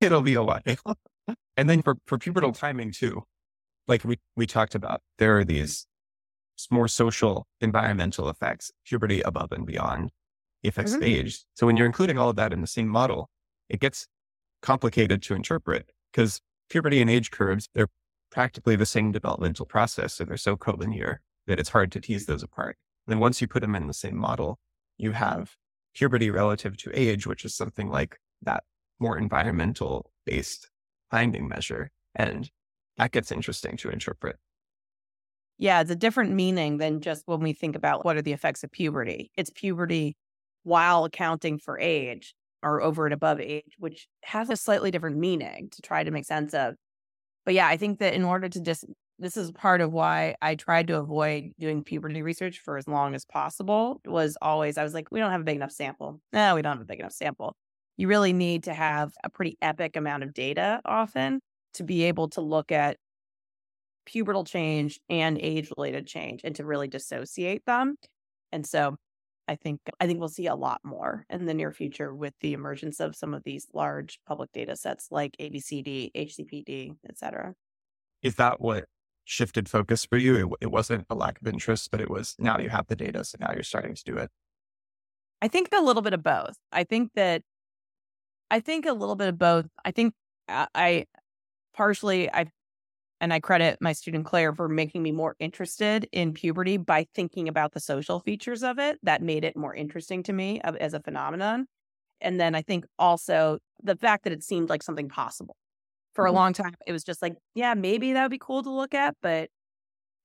It'll 0.00 0.22
be 0.22 0.34
a 0.34 0.42
lot. 0.42 0.62
and 1.56 1.68
then 1.68 1.82
for, 1.82 1.96
for 2.06 2.18
pubertal 2.18 2.56
timing 2.56 2.92
too, 2.92 3.24
like 3.88 4.04
we, 4.04 4.18
we 4.36 4.46
talked 4.46 4.74
about, 4.74 5.00
there 5.18 5.38
are 5.38 5.44
these 5.44 5.86
more 6.70 6.88
social 6.88 7.46
environmental 7.60 8.28
effects, 8.28 8.70
puberty 8.86 9.20
above 9.22 9.50
and 9.52 9.66
beyond 9.66 10.12
the 10.62 10.68
effects 10.68 10.92
mm-hmm. 10.92 11.02
of 11.02 11.08
age. 11.08 11.44
So 11.54 11.66
when 11.66 11.76
you're 11.76 11.86
including 11.86 12.18
all 12.18 12.28
of 12.28 12.36
that 12.36 12.52
in 12.52 12.60
the 12.60 12.66
same 12.66 12.88
model, 12.88 13.30
it 13.68 13.80
gets 13.80 14.06
complicated 14.60 15.22
to 15.22 15.34
interpret 15.34 15.90
because 16.12 16.40
puberty 16.70 17.00
and 17.00 17.10
age 17.10 17.30
curves, 17.30 17.68
they're 17.74 17.88
practically 18.30 18.76
the 18.76 18.86
same 18.86 19.12
developmental 19.12 19.66
process. 19.66 20.14
So 20.14 20.24
they're 20.24 20.36
so 20.36 20.56
collinear 20.56 21.16
that 21.46 21.58
it's 21.58 21.68
hard 21.68 21.92
to 21.92 22.00
tease 22.00 22.26
those 22.26 22.42
apart. 22.42 22.76
And 23.06 23.12
then 23.12 23.20
once 23.20 23.40
you 23.40 23.48
put 23.48 23.60
them 23.60 23.74
in 23.74 23.88
the 23.88 23.94
same 23.94 24.16
model, 24.16 24.58
you 24.96 25.12
have 25.12 25.56
puberty 25.94 26.30
relative 26.30 26.76
to 26.78 26.90
age, 26.98 27.26
which 27.26 27.44
is 27.44 27.54
something 27.54 27.90
like 27.90 28.18
that 28.42 28.64
more 29.00 29.18
environmental 29.18 30.12
based 30.24 30.70
finding 31.10 31.48
measure. 31.48 31.90
And 32.14 32.50
that 32.96 33.10
gets 33.10 33.32
interesting 33.32 33.76
to 33.78 33.90
interpret. 33.90 34.36
Yeah, 35.58 35.80
it's 35.80 35.90
a 35.90 35.96
different 35.96 36.32
meaning 36.32 36.78
than 36.78 37.00
just 37.00 37.22
when 37.26 37.40
we 37.40 37.52
think 37.52 37.76
about 37.76 38.04
what 38.04 38.16
are 38.16 38.22
the 38.22 38.32
effects 38.32 38.64
of 38.64 38.72
puberty. 38.72 39.30
It's 39.36 39.50
puberty 39.50 40.16
while 40.62 41.04
accounting 41.04 41.58
for 41.58 41.78
age 41.78 42.34
or 42.62 42.82
over 42.82 43.06
and 43.06 43.14
above 43.14 43.40
age, 43.40 43.74
which 43.78 44.06
has 44.22 44.50
a 44.50 44.56
slightly 44.56 44.90
different 44.90 45.16
meaning 45.16 45.68
to 45.70 45.82
try 45.82 46.04
to 46.04 46.10
make 46.10 46.24
sense 46.24 46.54
of. 46.54 46.74
But 47.44 47.54
yeah, 47.54 47.66
I 47.66 47.76
think 47.76 47.98
that 47.98 48.14
in 48.14 48.22
order 48.24 48.48
to 48.48 48.60
just, 48.60 48.84
this 49.18 49.36
is 49.36 49.50
part 49.50 49.80
of 49.80 49.92
why 49.92 50.36
I 50.40 50.54
tried 50.54 50.86
to 50.88 50.98
avoid 50.98 51.52
doing 51.58 51.82
puberty 51.82 52.22
research 52.22 52.60
for 52.64 52.76
as 52.76 52.86
long 52.86 53.14
as 53.14 53.24
possible 53.24 54.00
was 54.04 54.36
always, 54.40 54.78
I 54.78 54.84
was 54.84 54.94
like, 54.94 55.08
we 55.10 55.18
don't 55.18 55.32
have 55.32 55.40
a 55.40 55.44
big 55.44 55.56
enough 55.56 55.72
sample. 55.72 56.20
No, 56.32 56.54
we 56.54 56.62
don't 56.62 56.76
have 56.76 56.82
a 56.82 56.86
big 56.86 57.00
enough 57.00 57.12
sample. 57.12 57.56
You 57.96 58.08
really 58.08 58.32
need 58.32 58.64
to 58.64 58.74
have 58.74 59.12
a 59.24 59.28
pretty 59.28 59.58
epic 59.60 59.96
amount 59.96 60.22
of 60.22 60.32
data 60.32 60.80
often 60.84 61.40
to 61.74 61.84
be 61.84 62.04
able 62.04 62.28
to 62.30 62.40
look 62.40 62.70
at 62.72 62.96
pubertal 64.08 64.46
change 64.46 65.00
and 65.08 65.38
age 65.38 65.70
related 65.76 66.06
change 66.06 66.40
and 66.44 66.54
to 66.56 66.64
really 66.64 66.88
dissociate 66.88 67.64
them. 67.66 67.96
And 68.50 68.66
so 68.66 68.96
I 69.48 69.56
think 69.56 69.80
I 70.00 70.06
think 70.06 70.20
we'll 70.20 70.28
see 70.28 70.46
a 70.46 70.54
lot 70.54 70.80
more 70.84 71.24
in 71.28 71.46
the 71.46 71.54
near 71.54 71.72
future 71.72 72.14
with 72.14 72.34
the 72.40 72.52
emergence 72.52 73.00
of 73.00 73.16
some 73.16 73.34
of 73.34 73.42
these 73.44 73.66
large 73.72 74.20
public 74.26 74.52
data 74.52 74.76
sets 74.76 75.08
like 75.10 75.36
ABCD, 75.40 76.12
HCPD, 76.16 76.96
et 77.08 77.18
cetera. 77.18 77.54
Is 78.22 78.36
that 78.36 78.60
what 78.60 78.84
shifted 79.24 79.68
focus 79.68 80.04
for 80.04 80.16
you? 80.16 80.36
It, 80.36 80.56
it 80.62 80.70
wasn't 80.70 81.06
a 81.10 81.14
lack 81.14 81.40
of 81.40 81.46
interest, 81.48 81.90
but 81.90 82.00
it 82.00 82.10
was 82.10 82.36
now 82.38 82.58
you 82.58 82.68
have 82.68 82.86
the 82.86 82.96
data, 82.96 83.24
so 83.24 83.36
now 83.40 83.52
you're 83.52 83.62
starting 83.62 83.94
to 83.94 84.04
do 84.04 84.16
it. 84.16 84.30
I 85.40 85.48
think 85.48 85.68
a 85.72 85.80
little 85.80 86.02
bit 86.02 86.12
of 86.12 86.22
both. 86.22 86.54
I 86.70 86.84
think 86.84 87.10
that 87.14 87.42
I 88.50 88.60
think 88.60 88.86
a 88.86 88.92
little 88.92 89.16
bit 89.16 89.28
of 89.28 89.38
both. 89.38 89.66
I 89.84 89.90
think 89.90 90.14
uh, 90.48 90.66
I 90.74 91.06
partially 91.74 92.30
I 92.30 92.46
and 93.22 93.32
I 93.32 93.38
credit 93.38 93.78
my 93.80 93.92
student 93.92 94.26
Claire 94.26 94.52
for 94.52 94.68
making 94.68 95.00
me 95.00 95.12
more 95.12 95.36
interested 95.38 96.08
in 96.10 96.34
puberty 96.34 96.76
by 96.76 97.06
thinking 97.14 97.48
about 97.48 97.72
the 97.72 97.78
social 97.78 98.18
features 98.18 98.64
of 98.64 98.80
it. 98.80 98.98
That 99.04 99.22
made 99.22 99.44
it 99.44 99.56
more 99.56 99.72
interesting 99.72 100.24
to 100.24 100.32
me 100.32 100.60
as 100.60 100.92
a 100.92 101.00
phenomenon. 101.00 101.66
And 102.20 102.40
then 102.40 102.56
I 102.56 102.62
think 102.62 102.84
also 102.98 103.58
the 103.80 103.94
fact 103.94 104.24
that 104.24 104.32
it 104.32 104.42
seemed 104.42 104.68
like 104.68 104.82
something 104.82 105.08
possible. 105.08 105.54
For 106.14 106.24
mm-hmm. 106.24 106.34
a 106.34 106.38
long 106.38 106.52
time, 106.52 106.74
it 106.84 106.90
was 106.90 107.04
just 107.04 107.22
like, 107.22 107.34
yeah, 107.54 107.74
maybe 107.74 108.12
that 108.12 108.22
would 108.22 108.32
be 108.32 108.38
cool 108.38 108.64
to 108.64 108.70
look 108.70 108.92
at, 108.92 109.14
but 109.22 109.50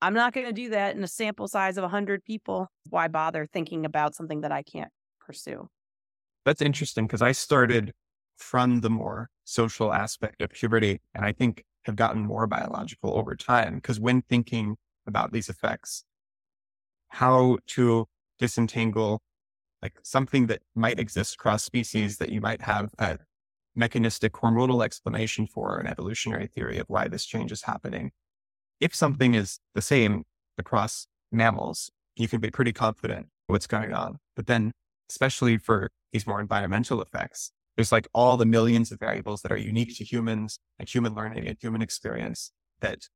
I'm 0.01 0.15
not 0.15 0.33
going 0.33 0.47
to 0.47 0.53
do 0.53 0.71
that 0.71 0.95
in 0.95 1.03
a 1.03 1.07
sample 1.07 1.47
size 1.47 1.77
of 1.77 1.83
100 1.83 2.25
people. 2.25 2.67
Why 2.89 3.07
bother 3.07 3.45
thinking 3.45 3.85
about 3.85 4.15
something 4.15 4.41
that 4.41 4.51
I 4.51 4.63
can't 4.63 4.91
pursue? 5.19 5.69
That's 6.45 6.63
interesting 6.63 7.05
because 7.05 7.21
I 7.21 7.31
started 7.31 7.93
from 8.37 8.81
the 8.81 8.89
more 8.89 9.29
social 9.43 9.93
aspect 9.93 10.41
of 10.41 10.49
puberty. 10.49 10.99
And 11.13 11.23
I 11.23 11.31
think 11.31 11.63
have 11.87 11.95
gotten 11.95 12.21
more 12.21 12.45
biological 12.45 13.17
over 13.17 13.35
time. 13.35 13.75
Because 13.75 13.99
when 13.99 14.21
thinking 14.21 14.77
about 15.07 15.31
these 15.31 15.49
effects, 15.49 16.03
how 17.09 17.57
to 17.65 18.05
disentangle 18.37 19.21
like 19.81 19.93
something 20.03 20.47
that 20.47 20.61
might 20.75 20.99
exist 20.99 21.35
across 21.35 21.63
species 21.63 22.17
that 22.17 22.29
you 22.29 22.41
might 22.41 22.61
have 22.61 22.93
a 22.99 23.17
mechanistic 23.75 24.33
hormonal 24.33 24.83
explanation 24.83 25.47
for 25.47 25.77
an 25.77 25.87
evolutionary 25.87 26.47
theory 26.47 26.77
of 26.77 26.85
why 26.87 27.07
this 27.07 27.25
change 27.25 27.51
is 27.51 27.63
happening. 27.63 28.11
If 28.79 28.91
mm-hmm. 28.91 28.97
something 28.97 29.33
is 29.35 29.59
the 29.75 29.81
same 29.81 30.23
across 30.57 31.07
mammals, 31.31 31.91
you 32.15 32.27
can 32.27 32.39
be 32.39 32.49
pretty 32.49 32.73
confident 32.73 33.27
what's 33.45 33.67
going 33.67 33.93
on. 33.93 34.17
But 34.35 34.47
then, 34.47 34.71
especially 35.09 35.57
for 35.57 35.91
these 36.11 36.25
more 36.25 36.41
environmental 36.41 37.01
effects, 37.01 37.51
there's 37.77 37.91
like 37.91 38.07
all 38.13 38.35
the 38.37 38.45
millions 38.45 38.91
of 38.91 38.99
variables 38.99 39.43
that 39.43 39.51
are 39.51 39.57
unique 39.57 39.95
to 39.97 40.03
humans, 40.03 40.59
like 40.79 40.93
human 40.93 41.13
learning 41.13 41.47
and 41.47 41.57
human 41.61 41.81
experience 41.81 42.51
that 42.81 43.07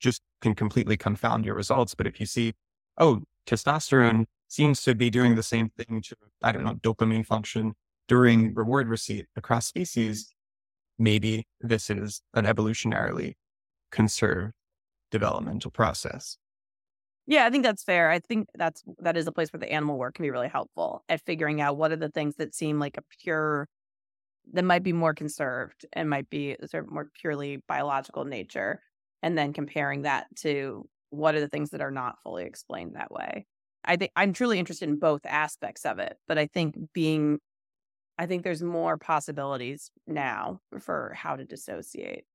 just 0.00 0.22
can 0.40 0.54
completely 0.54 0.96
confound 0.96 1.44
your 1.44 1.54
results. 1.54 1.94
But 1.94 2.06
if 2.06 2.18
you 2.18 2.26
see, 2.26 2.54
oh, 2.98 3.22
testosterone 3.46 4.24
seems 4.48 4.82
to 4.82 4.94
be 4.94 5.10
doing 5.10 5.34
the 5.34 5.42
same 5.42 5.68
thing 5.68 6.00
to, 6.06 6.16
I 6.42 6.52
don't 6.52 6.64
know, 6.64 6.74
dopamine 6.74 7.26
function 7.26 7.74
during 8.08 8.54
reward 8.54 8.88
receipt 8.88 9.26
across 9.36 9.66
species, 9.66 10.34
maybe 10.98 11.46
this 11.60 11.90
is 11.90 12.22
an 12.32 12.46
evolutionarily 12.46 13.34
conserved 13.92 14.54
developmental 15.10 15.70
process. 15.70 16.38
Yeah, 17.26 17.44
I 17.46 17.50
think 17.50 17.64
that's 17.64 17.82
fair. 17.82 18.10
I 18.10 18.18
think 18.20 18.48
that's 18.54 18.84
that 18.98 19.16
is 19.16 19.26
a 19.26 19.32
place 19.32 19.52
where 19.52 19.58
the 19.60 19.70
animal 19.72 19.98
work 19.98 20.14
can 20.14 20.22
be 20.22 20.30
really 20.30 20.48
helpful 20.48 21.04
at 21.08 21.20
figuring 21.24 21.60
out 21.60 21.76
what 21.76 21.90
are 21.92 21.96
the 21.96 22.08
things 22.10 22.36
that 22.36 22.54
seem 22.54 22.78
like 22.78 22.96
a 22.96 23.02
pure 23.20 23.68
that 24.52 24.64
might 24.64 24.82
be 24.84 24.92
more 24.92 25.14
conserved 25.14 25.86
and 25.94 26.10
might 26.10 26.30
be 26.30 26.56
sort 26.66 26.84
of 26.84 26.90
more 26.92 27.10
purely 27.20 27.58
biological 27.68 28.24
nature 28.24 28.82
and 29.22 29.38
then 29.38 29.52
comparing 29.52 30.02
that 30.02 30.28
to 30.36 30.88
what 31.10 31.34
are 31.34 31.40
the 31.40 31.48
things 31.48 31.70
that 31.70 31.80
are 31.82 31.90
not 31.92 32.20
fully 32.22 32.44
explained 32.44 32.96
that 32.96 33.12
way. 33.12 33.46
I 33.84 33.96
think 33.96 34.12
I'm 34.16 34.32
truly 34.32 34.58
interested 34.58 34.88
in 34.88 34.98
both 34.98 35.26
aspects 35.26 35.86
of 35.86 35.98
it, 36.00 36.18
but 36.28 36.38
I 36.38 36.46
think 36.46 36.76
being 36.94 37.40
I 38.18 38.26
think 38.26 38.44
there's 38.44 38.62
more 38.62 38.98
possibilities 38.98 39.90
now 40.06 40.60
for 40.80 41.14
how 41.14 41.36
to 41.36 41.44
dissociate. 41.44 42.26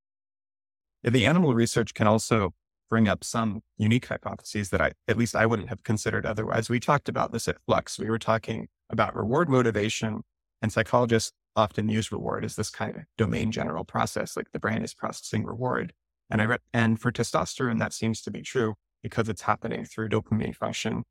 Yeah, 1.04 1.10
the 1.12 1.26
animal 1.26 1.54
research 1.54 1.94
can 1.94 2.08
also 2.08 2.54
bring 2.92 3.08
up 3.08 3.24
some 3.24 3.62
unique 3.78 4.06
hypotheses 4.06 4.70
that 4.70 4.82
I, 4.82 4.92
at 5.08 5.18
least 5.18 5.36
I 5.36 5.46
wouldn't 5.46 5.68
mm-hmm. 5.68 5.72
have 5.72 5.84
considered 5.84 6.26
otherwise. 6.26 6.70
We 6.70 6.80
talked 6.80 7.08
about 7.10 7.32
this 7.32 7.48
at 7.48 7.58
Flux. 7.66 7.98
We 7.98 8.10
were 8.10 8.20
talking 8.20 8.68
about 8.92 9.16
reward 9.16 9.50
motivation, 9.50 10.22
and 10.62 10.72
psychologists 10.72 11.32
often 11.56 11.88
use 11.88 12.12
reward 12.12 12.44
as 12.44 12.58
this 12.58 12.70
kind 12.70 12.98
of 12.98 13.04
domain 13.18 13.52
general 13.52 13.86
process, 13.86 14.36
like 14.36 14.52
the 14.52 14.60
brain 14.60 14.84
is 14.84 14.94
processing 14.94 15.46
reward. 15.46 15.94
And 16.30 16.42
I 16.42 16.46
read, 16.46 16.60
and 16.74 17.00
for 17.00 17.12
testosterone, 17.12 17.80
that 17.80 17.94
seems 17.94 18.22
to 18.24 18.32
be 18.32 18.42
true 18.42 18.76
because 19.02 19.30
it's 19.30 19.44
happening 19.44 19.86
through 19.86 20.10
dopamine 20.10 20.56
function, 20.56 21.04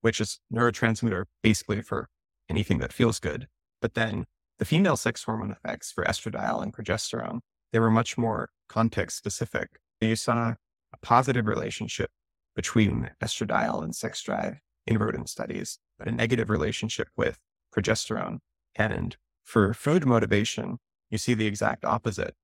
which 0.00 0.20
is 0.20 0.40
neurotransmitter 0.52 1.24
basically 1.42 1.82
for 1.82 2.08
anything 2.48 2.78
that 2.78 2.92
feels 2.92 3.20
good. 3.20 3.48
But 3.82 3.94
then 3.94 4.24
the 4.58 4.64
female 4.64 4.96
sex 4.96 5.24
hormone 5.24 5.52
effects 5.52 5.92
for 5.92 6.04
estradiol 6.04 6.62
and 6.62 6.72
progesterone, 6.72 7.40
they 7.72 7.78
were 7.78 7.90
much 7.90 8.16
more 8.16 8.48
context 8.68 9.18
specific. 9.18 9.68
You 10.00 10.16
saw 10.16 10.54
positive 11.02 11.46
relationship 11.46 12.10
between 12.54 13.10
estradiol 13.22 13.82
and 13.82 13.94
sex 13.94 14.22
drive 14.22 14.56
in 14.86 14.98
rodent 14.98 15.28
studies, 15.28 15.78
but 15.98 16.08
a 16.08 16.12
negative 16.12 16.50
relationship 16.50 17.08
with 17.16 17.38
progesterone. 17.76 18.38
And 18.74 19.16
for 19.44 19.74
food 19.74 20.06
motivation, 20.06 20.78
you 21.10 21.18
see 21.18 21.34
the 21.34 21.46
exact 21.46 21.84
opposite. 21.84 22.34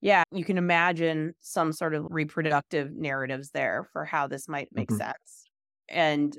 Yeah, 0.00 0.22
you 0.32 0.44
can 0.44 0.58
imagine 0.58 1.34
some 1.40 1.72
sort 1.72 1.94
of 1.94 2.06
reproductive 2.10 2.92
narratives 2.92 3.50
there 3.50 3.88
for 3.92 4.04
how 4.04 4.26
this 4.26 4.48
might 4.48 4.68
make 4.72 4.88
mm-hmm. 4.88 4.98
sense 4.98 5.44
and 5.88 6.36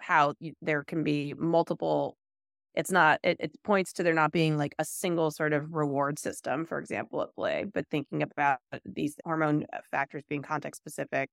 how 0.00 0.34
you, 0.40 0.54
there 0.62 0.84
can 0.84 1.02
be 1.02 1.34
multiple 1.36 2.16
it's 2.74 2.90
not 2.90 3.18
it, 3.22 3.36
it 3.40 3.52
points 3.62 3.92
to 3.92 4.02
there 4.02 4.14
not 4.14 4.32
being 4.32 4.56
like 4.56 4.74
a 4.78 4.84
single 4.84 5.30
sort 5.30 5.52
of 5.52 5.72
reward 5.72 6.18
system 6.18 6.64
for 6.64 6.78
example 6.78 7.22
at 7.22 7.34
play 7.34 7.64
but 7.72 7.86
thinking 7.90 8.22
about 8.22 8.58
these 8.84 9.16
hormone 9.24 9.64
uh, 9.72 9.78
factors 9.90 10.22
being 10.28 10.42
context 10.42 10.80
specific 10.80 11.30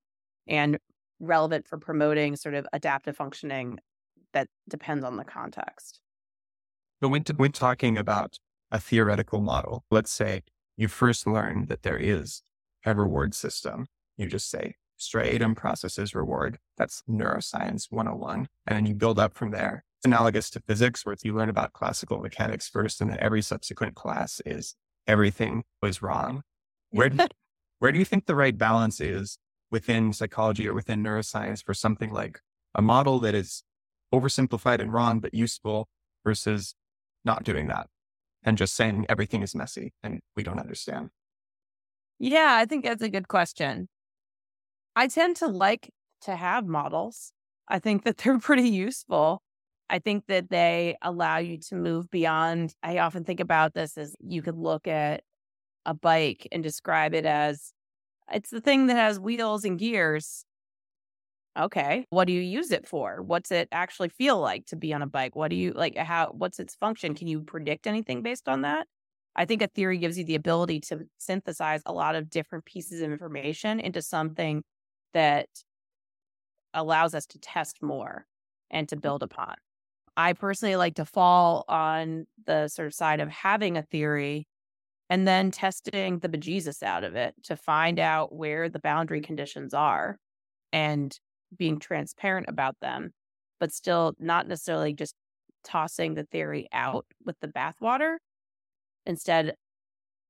and 0.48 0.78
relevant 1.20 1.68
for 1.68 1.78
promoting 1.78 2.36
sort 2.36 2.56
of 2.56 2.68
adaptive 2.74 3.16
functioning 3.16 3.80
that 4.34 4.48
depends 4.68 5.04
on 5.04 5.16
the 5.18 5.24
context. 5.24 6.02
But 7.00 7.10
when, 7.10 7.24
t- 7.24 7.34
when 7.34 7.52
talking 7.52 7.98
about 7.98 8.38
a 8.72 8.80
theoretical 8.80 9.40
model 9.42 9.86
let's 9.92 10.12
say 10.12 10.44
you 10.76 10.88
first 10.88 11.28
learn 11.28 11.68
that 11.68 11.84
there 11.84 11.98
is 11.98 12.42
a 12.86 12.94
reward 12.94 13.34
system. 13.34 13.88
You 14.18 14.28
just 14.28 14.50
say 14.50 14.76
striatum 15.00 15.56
processes 15.56 16.14
reward. 16.14 16.58
That's 16.78 17.04
neuroscience 17.10 17.92
101 17.92 18.48
and 18.68 18.76
then 18.76 18.86
you 18.86 18.96
build 18.96 19.20
up 19.20 19.36
from 19.36 19.52
there 19.52 19.84
analogous 20.04 20.50
to 20.52 20.60
physics, 20.62 21.06
where 21.06 21.16
you 21.24 21.34
learn 21.34 21.50
about 21.50 21.74
classical 21.74 22.20
mechanics 22.20 22.68
first, 22.68 23.02
and 23.02 23.10
then 23.10 23.18
every 23.20 23.42
subsequent 23.42 23.96
class 23.96 24.42
is 24.46 24.76
everything 25.08 25.64
was 25.82 26.02
wrong. 26.02 26.44
Where 26.90 27.10
do, 27.10 27.26
where 27.80 27.92
do 27.92 28.00
you 28.00 28.06
think 28.06 28.26
the 28.26 28.36
right 28.36 28.58
balance 28.58 29.00
is 29.00 29.38
within 29.72 30.14
psychology 30.14 30.68
or 30.68 30.74
within 30.74 31.04
neuroscience 31.04 31.64
for 31.64 31.74
something 31.74 32.12
like 32.12 32.40
a 32.74 32.82
model 32.82 33.20
that 33.20 33.36
is 33.36 33.64
oversimplified 34.14 34.80
and 34.80 34.94
wrong, 34.94 35.20
but 35.20 35.34
useful 35.34 35.88
versus 36.24 36.76
not 37.24 37.44
doing 37.44 37.68
that 37.68 37.88
and 38.44 38.58
just 38.58 38.76
saying 38.76 39.06
everything 39.10 39.42
is 39.42 39.56
messy 39.56 39.94
and 40.04 40.20
we 40.36 40.44
don't 40.44 40.60
understand? 40.60 41.10
Yeah, 42.20 42.56
I 42.58 42.66
think 42.66 42.86
that's 42.86 43.02
a 43.02 43.10
good 43.10 43.28
question. 43.28 43.90
I 44.96 45.08
tend 45.08 45.36
to 45.38 45.48
like 45.48 45.90
to 46.22 46.36
have 46.36 46.66
models. 46.66 47.34
I 47.68 47.80
think 47.80 48.04
that 48.04 48.18
they're 48.18 48.40
pretty 48.40 48.70
useful. 48.70 49.42
I 49.90 50.00
think 50.00 50.26
that 50.28 50.50
they 50.50 50.98
allow 51.02 51.38
you 51.38 51.60
to 51.70 51.76
move 51.76 52.10
beyond. 52.10 52.74
I 52.82 53.00
often 53.00 53.24
think 53.24 53.40
about 53.40 53.74
this 53.74 53.98
as 53.98 54.16
you 54.20 54.42
could 54.42 54.58
look 54.58 54.88
at 54.88 55.24
a 55.86 55.94
bike 55.94 56.48
and 56.52 56.64
describe 56.64 57.14
it 57.14 57.26
as 57.26 57.72
it's 58.34 58.50
the 58.50 58.62
thing 58.62 58.88
that 58.88 58.96
has 58.96 59.20
wheels 59.20 59.64
and 59.66 59.78
gears. 59.78 60.46
Okay. 61.58 62.06
What 62.10 62.26
do 62.26 62.34
you 62.34 62.42
use 62.42 62.72
it 62.72 62.88
for? 62.88 63.22
What's 63.22 63.52
it 63.52 63.70
actually 63.72 64.10
feel 64.10 64.40
like 64.40 64.66
to 64.68 64.76
be 64.76 64.94
on 64.94 65.02
a 65.02 65.08
bike? 65.08 65.36
What 65.36 65.50
do 65.50 65.56
you 65.56 65.72
like? 65.72 65.96
How, 65.96 66.32
what's 66.34 66.60
its 66.60 66.76
function? 66.76 67.16
Can 67.16 67.28
you 67.28 67.42
predict 67.42 67.88
anything 67.88 68.24
based 68.24 68.50
on 68.50 68.64
that? 68.64 68.88
I 69.36 69.46
think 69.46 69.62
a 69.62 69.68
theory 69.68 69.98
gives 69.98 70.18
you 70.18 70.26
the 70.26 70.36
ability 70.36 70.80
to 70.82 71.02
synthesize 71.18 71.82
a 71.86 71.94
lot 71.94 72.16
of 72.16 72.30
different 72.30 72.66
pieces 72.66 73.02
of 73.02 73.12
information 73.12 73.80
into 73.80 74.02
something 74.02 74.64
that 75.14 75.48
allows 76.74 77.14
us 77.14 77.26
to 77.28 77.40
test 77.40 77.82
more 77.82 78.26
and 78.70 78.88
to 78.90 78.96
mm. 78.96 79.02
build 79.02 79.24
upon. 79.24 79.56
I 80.18 80.34
personally 80.34 80.76
like 80.76 80.96
to 80.96 81.06
fall 81.06 81.66
on 81.68 82.26
the 82.46 82.68
sort 82.68 82.88
of 82.88 82.94
side 82.94 83.20
of 83.20 83.30
having 83.30 83.78
a 83.78 83.84
theory 83.84 84.48
and 85.10 85.28
then 85.28 85.52
testing 85.52 86.20
the 86.20 86.30
bejesus 86.30 86.82
out 86.82 87.04
of 87.04 87.16
it 87.16 87.36
to 87.44 87.56
find 87.56 88.00
out 88.00 88.34
where 88.34 88.70
the 88.70 88.80
boundary 88.80 89.22
conditions 89.22 89.74
are 89.74 90.18
and 90.74 91.18
being 91.56 91.80
transparent 91.80 92.48
about 92.50 92.76
them, 92.82 93.12
but 93.60 93.72
still 93.72 94.14
not 94.20 94.48
necessarily 94.48 94.94
just 94.94 95.16
tossing 95.64 96.14
the 96.14 96.24
theory 96.26 96.68
out 96.72 97.06
with 97.26 97.36
the 97.42 97.48
bathwater. 97.48 98.18
Instead, 99.06 99.56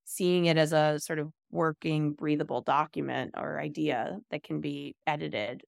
seeing 0.03 0.45
it 0.45 0.57
as 0.57 0.73
a 0.73 0.99
sort 0.99 1.19
of 1.19 1.31
working, 1.51 2.13
breathable 2.13 2.61
document 2.61 3.33
or 3.37 3.59
idea 3.59 4.17
that 4.31 4.43
can 4.43 4.61
be 4.61 4.95
edited 5.07 5.63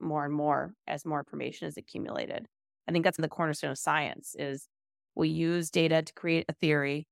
more 0.00 0.24
and 0.24 0.34
more 0.34 0.72
as 0.86 1.04
more 1.04 1.20
information 1.20 1.68
is 1.68 1.76
accumulated. 1.76 2.46
I 2.88 2.92
think 2.92 3.04
that's 3.04 3.16
the 3.16 3.28
cornerstone 3.28 3.70
of 3.70 3.78
science 3.78 4.34
is 4.38 4.68
we 5.14 5.28
use 5.28 5.70
data 5.70 6.02
to 6.02 6.12
create 6.14 6.46
a 6.48 6.52
theory. 6.52 7.08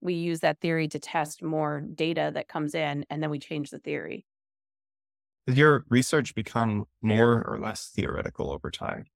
We 0.00 0.14
use 0.14 0.40
that 0.40 0.60
theory 0.60 0.88
to 0.88 0.98
test 0.98 1.42
more 1.42 1.80
data 1.80 2.30
that 2.34 2.48
comes 2.48 2.74
in, 2.74 3.06
and 3.08 3.22
then 3.22 3.30
we 3.30 3.38
change 3.38 3.70
the 3.70 3.78
theory. 3.78 4.26
Does 5.46 5.56
your 5.56 5.84
research 5.88 6.34
become 6.34 6.86
more 7.00 7.44
or 7.46 7.58
less 7.58 7.88
theoretical 7.88 8.50
over 8.50 8.70
time? 8.70 9.06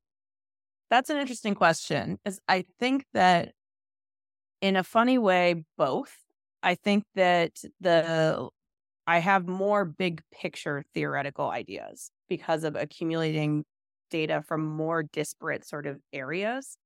That's 0.91 1.11
an 1.11 1.17
interesting 1.17 1.55
question. 1.55 2.19
Is 2.25 2.41
I 2.49 2.65
think 2.79 3.07
that 3.13 3.55
in 4.61 4.77
a 4.77 4.83
funny 4.83 5.19
way, 5.19 5.65
both. 5.77 6.17
I 6.63 6.75
think 6.75 7.05
that 7.15 7.63
the 7.81 8.49
I 9.07 9.19
have 9.19 9.47
more 9.47 9.85
big 9.85 10.23
picture 10.33 10.85
theoretical 10.95 11.51
ideas 11.51 12.11
because 12.29 12.65
of 12.65 12.77
accumulating 12.77 13.65
data 14.11 14.43
from 14.47 14.65
more 14.65 15.03
disparate 15.03 15.67
sort 15.67 15.87
of 15.87 16.01
areas 16.13 16.77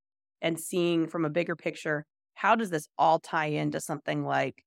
and 0.42 0.58
seeing 0.58 1.06
from 1.08 1.24
a 1.24 1.30
bigger 1.30 1.56
picture 1.56 2.04
how 2.34 2.56
does 2.56 2.70
this 2.70 2.88
all 2.96 3.18
tie 3.18 3.46
into 3.46 3.80
something 3.80 4.24
like 4.24 4.64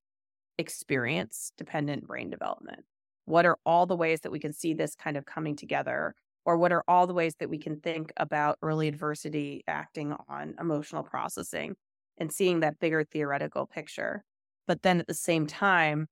experience 0.59 1.51
dependent 1.57 2.05
brain 2.05 2.29
development? 2.29 2.85
What 3.25 3.47
are 3.47 3.57
all 3.65 3.87
the 3.87 3.95
ways 3.95 4.21
that 4.21 4.31
we 4.31 4.39
can 4.39 4.53
see 4.53 4.73
this 4.73 4.95
kind 4.95 5.17
of 5.17 5.25
coming 5.25 5.55
together? 5.55 6.13
Or 6.45 6.57
what 6.57 6.71
are 6.71 6.83
all 6.87 7.07
the 7.07 7.13
ways 7.13 7.33
that 7.39 7.49
we 7.49 7.57
can 7.57 7.79
think 7.79 8.11
about 8.17 8.57
early 8.61 8.87
adversity 8.87 9.63
acting 9.65 10.13
on 10.27 10.55
emotional 10.59 11.01
processing 11.01 11.75
and 12.17 12.31
seeing 12.31 12.59
that 12.59 12.79
bigger 12.79 13.03
theoretical 13.03 13.65
picture? 13.65 14.23
But 14.67 14.81
then 14.83 14.99
at 14.99 15.07
the 15.07 15.13
same 15.13 15.47
time 15.47 16.07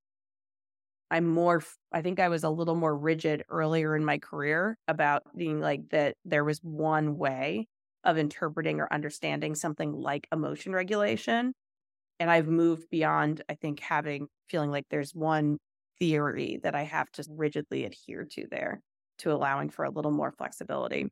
I'm 1.11 1.27
more, 1.27 1.61
I 1.91 2.01
think 2.01 2.21
I 2.21 2.29
was 2.29 2.43
a 2.43 2.49
little 2.49 2.75
more 2.75 2.97
rigid 2.97 3.43
earlier 3.49 3.95
in 3.97 4.05
my 4.05 4.17
career 4.17 4.77
about 4.87 5.23
being 5.35 5.59
like 5.59 5.89
that 5.89 6.15
there 6.23 6.45
was 6.45 6.59
one 6.59 7.17
way 7.17 7.67
of 8.05 8.17
interpreting 8.17 8.79
or 8.79 8.91
understanding 8.91 9.53
something 9.53 9.91
like 9.91 10.27
emotion 10.31 10.71
regulation. 10.71 11.53
And 12.19 12.31
I've 12.31 12.47
moved 12.47 12.89
beyond, 12.89 13.43
I 13.49 13.55
think, 13.55 13.81
having 13.81 14.27
feeling 14.47 14.71
like 14.71 14.85
there's 14.89 15.13
one 15.13 15.57
theory 15.99 16.59
that 16.63 16.75
I 16.75 16.83
have 16.83 17.11
to 17.13 17.25
rigidly 17.29 17.83
adhere 17.85 18.25
to 18.31 18.47
there 18.49 18.81
to 19.19 19.33
allowing 19.33 19.69
for 19.69 19.85
a 19.85 19.91
little 19.91 20.11
more 20.11 20.31
flexibility. 20.31 21.09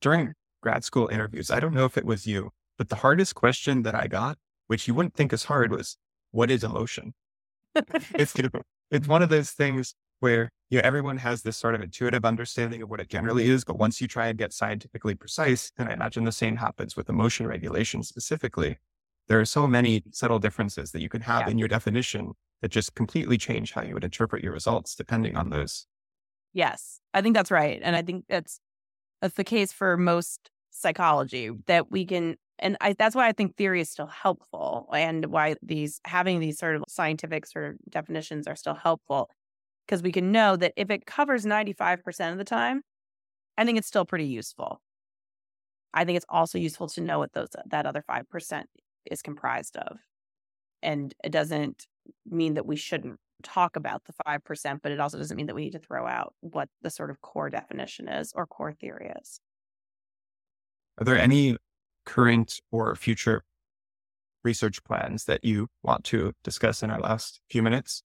During 0.00 0.32
grad 0.62 0.82
school 0.82 1.08
interviews, 1.08 1.50
I 1.50 1.60
don't 1.60 1.74
know 1.74 1.84
if 1.84 1.98
it 1.98 2.06
was 2.06 2.26
you, 2.26 2.50
but 2.78 2.88
the 2.88 2.96
hardest 2.96 3.34
question 3.34 3.82
that 3.82 3.94
I 3.94 4.06
got, 4.06 4.38
which 4.66 4.88
you 4.88 4.94
wouldn't 4.94 5.14
think 5.14 5.32
is 5.32 5.44
hard, 5.44 5.70
was 5.72 5.98
what 6.30 6.50
is 6.50 6.64
emotion? 6.64 7.12
it's, 8.14 8.34
it's 8.90 9.08
one 9.08 9.22
of 9.22 9.28
those 9.28 9.50
things 9.50 9.94
where 10.20 10.50
you 10.70 10.78
know, 10.78 10.82
everyone 10.84 11.16
has 11.18 11.42
this 11.42 11.56
sort 11.56 11.74
of 11.74 11.80
intuitive 11.80 12.24
understanding 12.24 12.82
of 12.82 12.90
what 12.90 13.00
it 13.00 13.08
generally 13.08 13.48
is. 13.48 13.64
But 13.64 13.78
once 13.78 14.00
you 14.00 14.08
try 14.08 14.28
and 14.28 14.38
get 14.38 14.52
scientifically 14.52 15.14
precise, 15.14 15.72
and 15.78 15.88
I 15.88 15.92
imagine 15.92 16.24
the 16.24 16.32
same 16.32 16.56
happens 16.56 16.96
with 16.96 17.08
emotion 17.08 17.46
regulation 17.46 18.02
specifically, 18.02 18.78
there 19.28 19.40
are 19.40 19.44
so 19.44 19.66
many 19.66 20.02
subtle 20.10 20.38
differences 20.38 20.92
that 20.92 21.00
you 21.00 21.08
can 21.08 21.22
have 21.22 21.42
yeah. 21.42 21.50
in 21.50 21.58
your 21.58 21.68
definition 21.68 22.32
that 22.60 22.70
just 22.70 22.94
completely 22.94 23.38
change 23.38 23.72
how 23.72 23.82
you 23.82 23.94
would 23.94 24.04
interpret 24.04 24.42
your 24.42 24.52
results 24.52 24.94
depending 24.94 25.36
on 25.36 25.50
those. 25.50 25.86
Yes, 26.52 27.00
I 27.14 27.22
think 27.22 27.34
that's 27.34 27.50
right. 27.50 27.80
And 27.82 27.94
I 27.94 28.02
think 28.02 28.24
that's 28.28 28.60
that's 29.20 29.34
the 29.34 29.44
case 29.44 29.72
for 29.72 29.96
most 29.96 30.50
psychology 30.70 31.50
that 31.66 31.90
we 31.90 32.04
can 32.04 32.36
and 32.58 32.76
I, 32.80 32.94
that's 32.94 33.14
why 33.14 33.28
I 33.28 33.32
think 33.32 33.56
theory 33.56 33.80
is 33.80 33.90
still 33.90 34.06
helpful 34.06 34.88
and 34.92 35.26
why 35.26 35.56
these 35.62 36.00
having 36.04 36.40
these 36.40 36.58
sort 36.58 36.76
of 36.76 36.84
scientific 36.88 37.46
sort 37.46 37.70
of 37.70 37.76
definitions 37.90 38.46
are 38.46 38.56
still 38.56 38.74
helpful 38.74 39.30
because 39.86 40.02
we 40.02 40.12
can 40.12 40.32
know 40.32 40.56
that 40.56 40.72
if 40.76 40.90
it 40.90 41.06
covers 41.06 41.44
95% 41.46 42.32
of 42.32 42.38
the 42.38 42.44
time, 42.44 42.82
I 43.56 43.64
think 43.64 43.78
it's 43.78 43.88
still 43.88 44.04
pretty 44.04 44.26
useful. 44.26 44.80
I 45.94 46.04
think 46.04 46.16
it's 46.16 46.26
also 46.28 46.58
useful 46.58 46.88
to 46.88 47.00
know 47.00 47.18
what 47.18 47.32
those 47.32 47.48
that 47.66 47.86
other 47.86 48.04
5% 48.08 48.64
is 49.06 49.22
comprised 49.22 49.76
of. 49.76 49.98
And 50.82 51.14
it 51.24 51.32
doesn't 51.32 51.86
mean 52.26 52.54
that 52.54 52.66
we 52.66 52.76
shouldn't 52.76 53.18
talk 53.42 53.76
about 53.76 54.02
the 54.04 54.12
5%, 54.26 54.80
but 54.82 54.92
it 54.92 55.00
also 55.00 55.18
doesn't 55.18 55.36
mean 55.36 55.46
that 55.46 55.54
we 55.54 55.64
need 55.64 55.72
to 55.72 55.78
throw 55.78 56.06
out 56.06 56.34
what 56.40 56.68
the 56.82 56.90
sort 56.90 57.10
of 57.10 57.20
core 57.20 57.50
definition 57.50 58.08
is 58.08 58.32
or 58.34 58.46
core 58.46 58.72
theory 58.72 59.12
is. 59.20 59.40
Are 60.98 61.04
there 61.04 61.18
any 61.18 61.56
current 62.08 62.60
or 62.72 62.96
future 62.96 63.44
research 64.42 64.82
plans 64.82 65.26
that 65.26 65.44
you 65.44 65.68
want 65.82 66.04
to 66.04 66.32
discuss 66.42 66.82
in 66.82 66.90
our 66.90 67.00
last 67.00 67.40
few 67.50 67.62
minutes? 67.62 68.02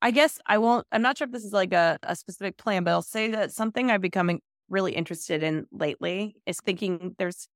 I 0.00 0.12
guess 0.12 0.38
I 0.46 0.56
won't, 0.56 0.86
I'm 0.92 1.02
not 1.02 1.18
sure 1.18 1.26
if 1.26 1.32
this 1.32 1.44
is 1.44 1.52
like 1.52 1.74
a, 1.74 1.98
a 2.04 2.16
specific 2.16 2.56
plan, 2.56 2.84
but 2.84 2.92
I'll 2.92 3.02
say 3.02 3.30
that 3.32 3.52
something 3.52 3.90
I've 3.90 4.00
becoming 4.00 4.40
really 4.70 4.92
interested 4.92 5.42
in 5.42 5.66
lately 5.70 6.36
is 6.46 6.58
thinking 6.60 7.16
there's 7.18 7.48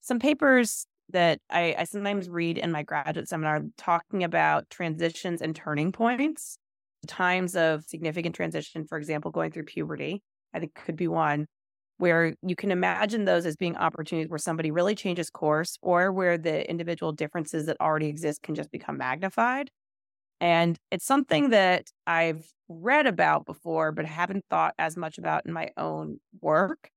some 0.00 0.18
papers 0.18 0.86
that 1.10 1.40
I, 1.50 1.74
I 1.78 1.84
sometimes 1.84 2.30
read 2.30 2.56
in 2.56 2.72
my 2.72 2.82
graduate 2.82 3.28
seminar 3.28 3.60
talking 3.76 4.24
about 4.24 4.70
transitions 4.70 5.42
and 5.42 5.54
turning 5.54 5.92
points, 5.92 6.56
times 7.06 7.54
of 7.54 7.84
significant 7.84 8.34
transition, 8.34 8.86
for 8.86 8.96
example, 8.96 9.30
going 9.30 9.50
through 9.50 9.64
puberty, 9.64 10.22
I 10.54 10.60
think 10.60 10.74
could 10.74 10.96
be 10.96 11.08
one 11.08 11.48
where 12.02 12.34
you 12.42 12.56
can 12.56 12.72
imagine 12.72 13.26
those 13.26 13.46
as 13.46 13.54
being 13.54 13.76
opportunities 13.76 14.28
where 14.28 14.36
somebody 14.36 14.72
really 14.72 14.96
changes 14.96 15.30
course 15.30 15.78
or 15.82 16.10
where 16.10 16.36
the 16.36 16.68
individual 16.68 17.12
differences 17.12 17.66
that 17.66 17.80
already 17.80 18.08
exist 18.08 18.42
can 18.42 18.56
just 18.56 18.72
become 18.72 18.98
magnified. 18.98 19.70
And 20.40 20.78
it's 20.90 21.04
something 21.06 21.50
that 21.50 21.86
I've 22.06 22.46
read 22.68 23.06
about 23.06 23.46
before, 23.46 23.92
but 23.92 24.06
haven't 24.06 24.44
thought 24.50 24.74
as 24.78 24.96
much 24.96 25.18
about 25.18 25.46
in 25.46 25.52
my 25.52 25.70
own 25.76 26.18
work. 26.40 26.90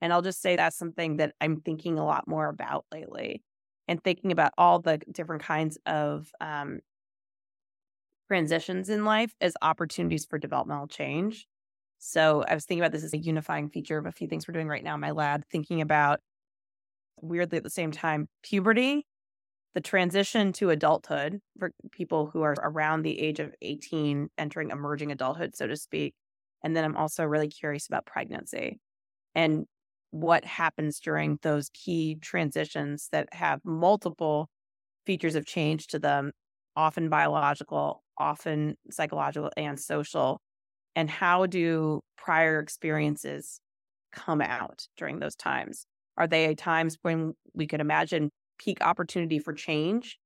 And 0.00 0.12
I'll 0.12 0.22
just 0.22 0.42
say 0.42 0.56
that's 0.56 0.76
something 0.76 1.18
that 1.18 1.34
I'm 1.40 1.60
thinking 1.60 1.98
a 1.98 2.04
lot 2.06 2.28
more 2.28 2.48
about 2.48 2.86
lately 2.92 3.42
and 3.88 4.02
thinking 4.04 4.32
about 4.32 4.52
all 4.58 4.80
the 4.80 4.98
different 5.12 5.42
kinds 5.42 5.78
of 5.86 6.30
um, 6.40 6.80
transitions 8.28 8.88
in 8.88 9.04
life 9.04 9.34
as 9.40 9.54
opportunities 9.62 10.24
for 10.24 10.38
developmental 10.38 10.88
change. 10.88 11.46
So 12.04 12.42
I 12.48 12.54
was 12.54 12.64
thinking 12.64 12.82
about 12.82 12.90
this 12.92 13.04
as 13.04 13.14
a 13.14 13.18
unifying 13.18 13.70
feature 13.70 13.96
of 13.96 14.06
a 14.06 14.12
few 14.12 14.26
things 14.26 14.48
we're 14.48 14.52
doing 14.54 14.66
right 14.68 14.82
now 14.82 14.94
in 14.94 15.00
my 15.00 15.12
lab, 15.12 15.44
thinking 15.50 15.80
about 15.80 16.20
weirdly 17.20 17.58
at 17.58 17.64
the 17.64 17.70
same 17.70 17.92
time 17.92 18.28
puberty, 18.42 19.06
the 19.74 19.80
transition 19.80 20.52
to 20.54 20.70
adulthood 20.70 21.40
for 21.58 21.72
people 21.92 22.28
who 22.32 22.42
are 22.42 22.56
around 22.62 23.02
the 23.02 23.18
age 23.20 23.40
of 23.40 23.54
18, 23.62 24.30
entering 24.38 24.70
emerging 24.70 25.12
adulthood, 25.12 25.56
so 25.56 25.66
to 25.66 25.76
speak. 25.76 26.14
And 26.64 26.76
then 26.76 26.84
I'm 26.84 26.96
also 26.96 27.24
really 27.24 27.48
curious 27.48 27.86
about 27.88 28.06
pregnancy 28.06 28.80
and 29.34 29.66
what 30.12 30.44
happens 30.44 31.00
during 31.00 31.38
those 31.42 31.70
key 31.74 32.16
transitions 32.20 33.08
that 33.12 33.28
have 33.34 33.60
multiple 33.64 34.48
features 35.06 35.34
of 35.34 35.46
change 35.46 35.88
to 35.88 35.98
them, 35.98 36.32
often 36.76 37.08
biological, 37.08 38.04
often 38.18 38.76
psychological 38.90 39.50
and 39.56 39.78
social 39.80 40.40
and 40.94 41.08
how 41.08 41.46
do 41.46 42.00
prior 42.16 42.58
experiences 42.58 43.60
come 44.12 44.40
out 44.40 44.86
during 44.96 45.18
those 45.18 45.34
times? 45.34 45.86
Are 46.16 46.26
they 46.26 46.54
times 46.54 46.98
when 47.02 47.34
we 47.54 47.66
could 47.66 47.80
imagine 47.80 48.30
peak 48.58 48.80
opportunity 48.80 49.38
for 49.38 49.52
change, 49.52 50.18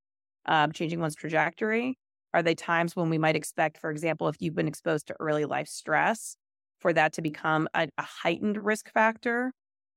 um, 0.46 0.72
changing 0.72 1.00
one's 1.00 1.14
trajectory? 1.14 1.96
Are 2.34 2.42
they 2.42 2.54
times 2.54 2.96
when 2.96 3.08
we 3.08 3.18
might 3.18 3.36
expect, 3.36 3.78
for 3.78 3.90
example, 3.90 4.28
if 4.28 4.36
you've 4.40 4.54
been 4.54 4.68
exposed 4.68 5.06
to 5.06 5.16
early 5.20 5.44
life 5.44 5.68
stress, 5.68 6.36
for 6.80 6.92
that 6.92 7.14
to 7.14 7.22
become 7.22 7.68
a, 7.74 7.88
a 7.96 8.02
heightened 8.02 8.62
risk 8.62 8.92
factor 8.92 9.52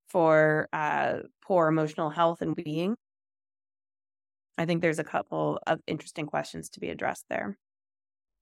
for 0.08 0.70
uh, 0.74 1.20
poor 1.44 1.68
emotional 1.68 2.10
health 2.10 2.42
and 2.42 2.56
being? 2.56 2.96
I 4.58 4.66
think 4.66 4.82
there's 4.82 5.00
a 5.00 5.04
couple 5.04 5.60
of 5.68 5.80
interesting 5.88 6.26
questions 6.26 6.70
to 6.72 6.80
be 6.80 6.90
addressed 6.90 7.26
there. 7.30 7.58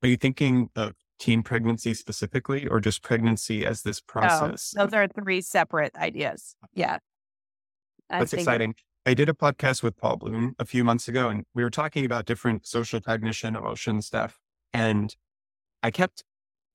Are 0.04 0.08
you 0.08 0.18
thinking 0.18 0.70
of 0.76 0.94
teen 1.20 1.44
pregnancy 1.44 1.94
specifically 1.94 2.68
or 2.68 2.80
just 2.80 3.02
pregnancy 3.02 3.66
as 3.66 3.82
this 3.82 4.00
oh, 4.00 4.12
process? 4.12 4.74
Oh, 4.78 4.86
those 4.86 4.94
are 4.94 5.08
three 5.08 5.42
separate 5.42 5.96
ideas. 5.96 6.56
Yeah. 6.74 6.98
I 8.10 8.20
That's 8.20 8.34
exciting. 8.34 8.76
I 9.06 9.14
did 9.14 9.30
a 9.30 9.34
podcast 9.34 9.84
with 9.84 9.98
Paul 9.98 10.18
Bloom 10.18 10.56
a 10.60 10.66
few 10.66 10.84
months 10.84 11.08
ago, 11.08 11.30
and 11.30 11.44
we 11.54 11.64
were 11.64 11.70
talking 11.70 12.06
about 12.06 12.26
different 12.26 12.68
social 12.68 13.00
cognition, 13.00 13.56
emotion 13.56 14.02
stuff. 14.02 14.40
And 14.74 15.16
I 15.82 15.92
kept 15.92 16.24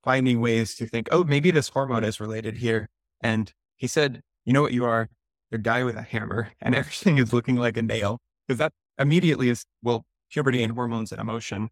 finding 0.02 0.40
ways 0.40 0.74
to 0.76 0.86
think, 0.86 1.08
oh, 1.12 1.24
maybe 1.24 1.50
this 1.50 1.68
hormone 1.68 2.04
is 2.04 2.20
related 2.20 2.56
here. 2.56 2.88
And 3.20 3.52
he 3.76 3.86
said, 3.86 4.22
you 4.44 4.52
know 4.52 4.62
what 4.62 4.72
you 4.72 4.84
are? 4.84 5.08
a 5.52 5.58
guy 5.58 5.84
with 5.84 5.96
a 5.96 6.02
hammer 6.02 6.50
and 6.60 6.74
everything 6.74 7.18
is 7.18 7.32
looking 7.32 7.56
like 7.56 7.76
a 7.76 7.82
nail 7.82 8.18
because 8.46 8.58
that 8.58 8.72
immediately 8.98 9.48
is, 9.48 9.64
well, 9.82 10.04
puberty 10.30 10.62
and 10.62 10.72
hormones 10.72 11.12
and 11.12 11.20
emotion 11.20 11.68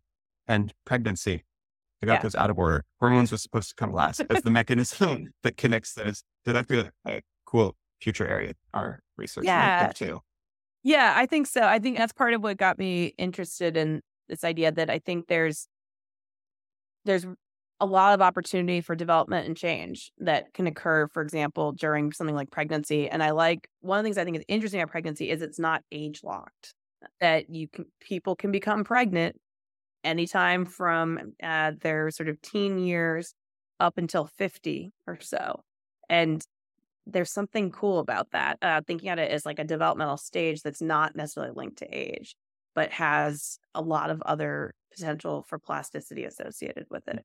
and 0.46 0.72
pregnancy. 0.84 1.44
I 2.02 2.06
got 2.06 2.14
yeah. 2.14 2.22
those 2.22 2.34
out 2.34 2.50
of 2.50 2.58
order. 2.58 2.84
Hormones 2.98 3.30
was 3.30 3.42
supposed 3.42 3.68
to 3.70 3.74
come 3.74 3.92
last 3.92 4.22
as 4.30 4.42
the 4.42 4.50
mechanism 4.60 5.32
that 5.42 5.56
connects 5.56 5.94
those. 5.94 6.22
So 6.44 6.52
that's 6.52 6.70
really 6.70 6.90
a 7.06 7.22
cool 7.44 7.76
future 8.00 8.26
area 8.26 8.54
our 8.72 9.00
research 9.16 9.44
yeah. 9.44 9.92
too. 9.94 10.20
Yeah, 10.82 11.12
I 11.14 11.26
think 11.26 11.46
so. 11.46 11.62
I 11.62 11.78
think 11.78 11.98
that's 11.98 12.12
part 12.12 12.32
of 12.32 12.42
what 12.42 12.56
got 12.56 12.78
me 12.78 13.14
interested 13.18 13.76
in 13.76 14.00
this 14.28 14.44
idea 14.44 14.72
that 14.72 14.88
I 14.88 14.98
think 14.98 15.26
there's 15.26 15.68
there's 17.04 17.26
a 17.80 17.86
lot 17.86 18.14
of 18.14 18.20
opportunity 18.20 18.80
for 18.80 18.94
development 18.94 19.46
and 19.46 19.56
change 19.56 20.12
that 20.18 20.52
can 20.52 20.66
occur, 20.66 21.08
for 21.08 21.22
example, 21.22 21.72
during 21.72 22.12
something 22.12 22.36
like 22.36 22.50
pregnancy. 22.50 23.08
And 23.08 23.22
I 23.22 23.30
like 23.30 23.68
one 23.80 23.98
of 23.98 24.04
the 24.04 24.06
things 24.06 24.18
I 24.18 24.24
think 24.24 24.36
is 24.36 24.44
interesting 24.48 24.80
about 24.80 24.90
pregnancy 24.90 25.30
is 25.30 25.40
it's 25.40 25.58
not 25.58 25.82
age 25.90 26.20
locked. 26.22 26.74
That 27.20 27.48
you 27.48 27.68
can 27.68 27.86
people 28.00 28.36
can 28.36 28.52
become 28.52 28.84
pregnant 28.84 29.36
anytime 30.04 30.64
from 30.64 31.34
uh, 31.42 31.72
their 31.80 32.10
sort 32.10 32.28
of 32.28 32.40
teen 32.42 32.78
years 32.78 33.34
up 33.78 33.98
until 33.98 34.26
50 34.26 34.92
or 35.06 35.18
so. 35.20 35.62
And 36.08 36.44
there's 37.06 37.30
something 37.30 37.70
cool 37.70 37.98
about 37.98 38.30
that. 38.32 38.58
Uh, 38.62 38.80
thinking 38.86 39.08
at 39.08 39.18
it 39.18 39.30
as 39.30 39.46
like 39.46 39.58
a 39.58 39.64
developmental 39.64 40.16
stage 40.16 40.62
that's 40.62 40.82
not 40.82 41.16
necessarily 41.16 41.52
linked 41.54 41.78
to 41.78 41.86
age, 41.86 42.36
but 42.74 42.90
has 42.92 43.58
a 43.74 43.80
lot 43.80 44.10
of 44.10 44.22
other 44.22 44.74
potential 44.92 45.44
for 45.48 45.58
plasticity 45.58 46.24
associated 46.24 46.86
with 46.90 47.06
it. 47.08 47.24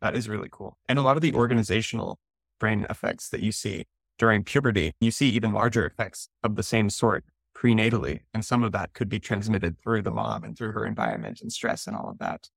That 0.00 0.16
is 0.16 0.28
really 0.28 0.48
cool. 0.50 0.78
And 0.88 0.98
a 0.98 1.02
lot 1.02 1.16
of 1.16 1.22
the 1.22 1.34
organizational 1.34 2.18
brain 2.58 2.86
effects 2.88 3.28
that 3.30 3.40
you 3.40 3.52
see 3.52 3.84
during 4.18 4.44
puberty, 4.44 4.92
you 5.00 5.10
see 5.10 5.28
even 5.30 5.52
larger 5.52 5.86
effects 5.86 6.28
of 6.42 6.56
the 6.56 6.62
same 6.62 6.90
sort 6.90 7.24
prenatally. 7.60 8.20
And 8.32 8.44
some 8.44 8.62
of 8.62 8.72
that 8.72 8.92
could 8.94 9.08
be 9.08 9.20
transmitted 9.20 9.78
through 9.78 10.02
the 10.02 10.10
mom 10.10 10.44
and 10.44 10.56
through 10.56 10.72
her 10.72 10.86
environment 10.86 11.40
and 11.42 11.52
stress 11.52 11.86
and 11.86 11.96
all 11.96 12.08
of 12.08 12.18
that. 12.18 12.48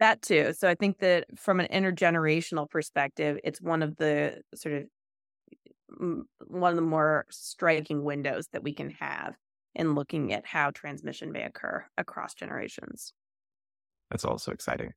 That 0.00 0.22
too. 0.22 0.52
So 0.56 0.68
I 0.68 0.74
think 0.74 0.98
that 0.98 1.26
from 1.36 1.58
an 1.60 1.66
intergenerational 1.72 2.70
perspective, 2.70 3.38
it's 3.42 3.60
one 3.60 3.82
of 3.82 3.96
the 3.96 4.42
sort 4.54 4.74
of 4.76 4.84
one 6.46 6.70
of 6.70 6.76
the 6.76 6.82
more 6.82 7.26
striking 7.30 8.04
windows 8.04 8.46
that 8.52 8.62
we 8.62 8.74
can 8.74 8.90
have 8.90 9.34
in 9.74 9.94
looking 9.94 10.32
at 10.32 10.46
how 10.46 10.70
transmission 10.70 11.32
may 11.32 11.42
occur 11.42 11.84
across 11.96 12.34
generations. 12.34 13.12
That's 14.10 14.24
also 14.24 14.52
exciting. 14.52 14.92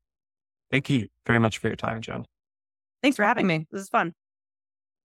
Thank 0.70 0.90
you 0.90 1.08
very 1.26 1.40
much 1.40 1.58
for 1.58 1.68
your 1.68 1.76
time, 1.76 2.02
Jen. 2.02 2.26
Thanks 3.02 3.16
for 3.16 3.24
having 3.24 3.48
me. 3.48 3.68
This 3.72 3.82
is 3.82 3.90
fun. 3.90 4.14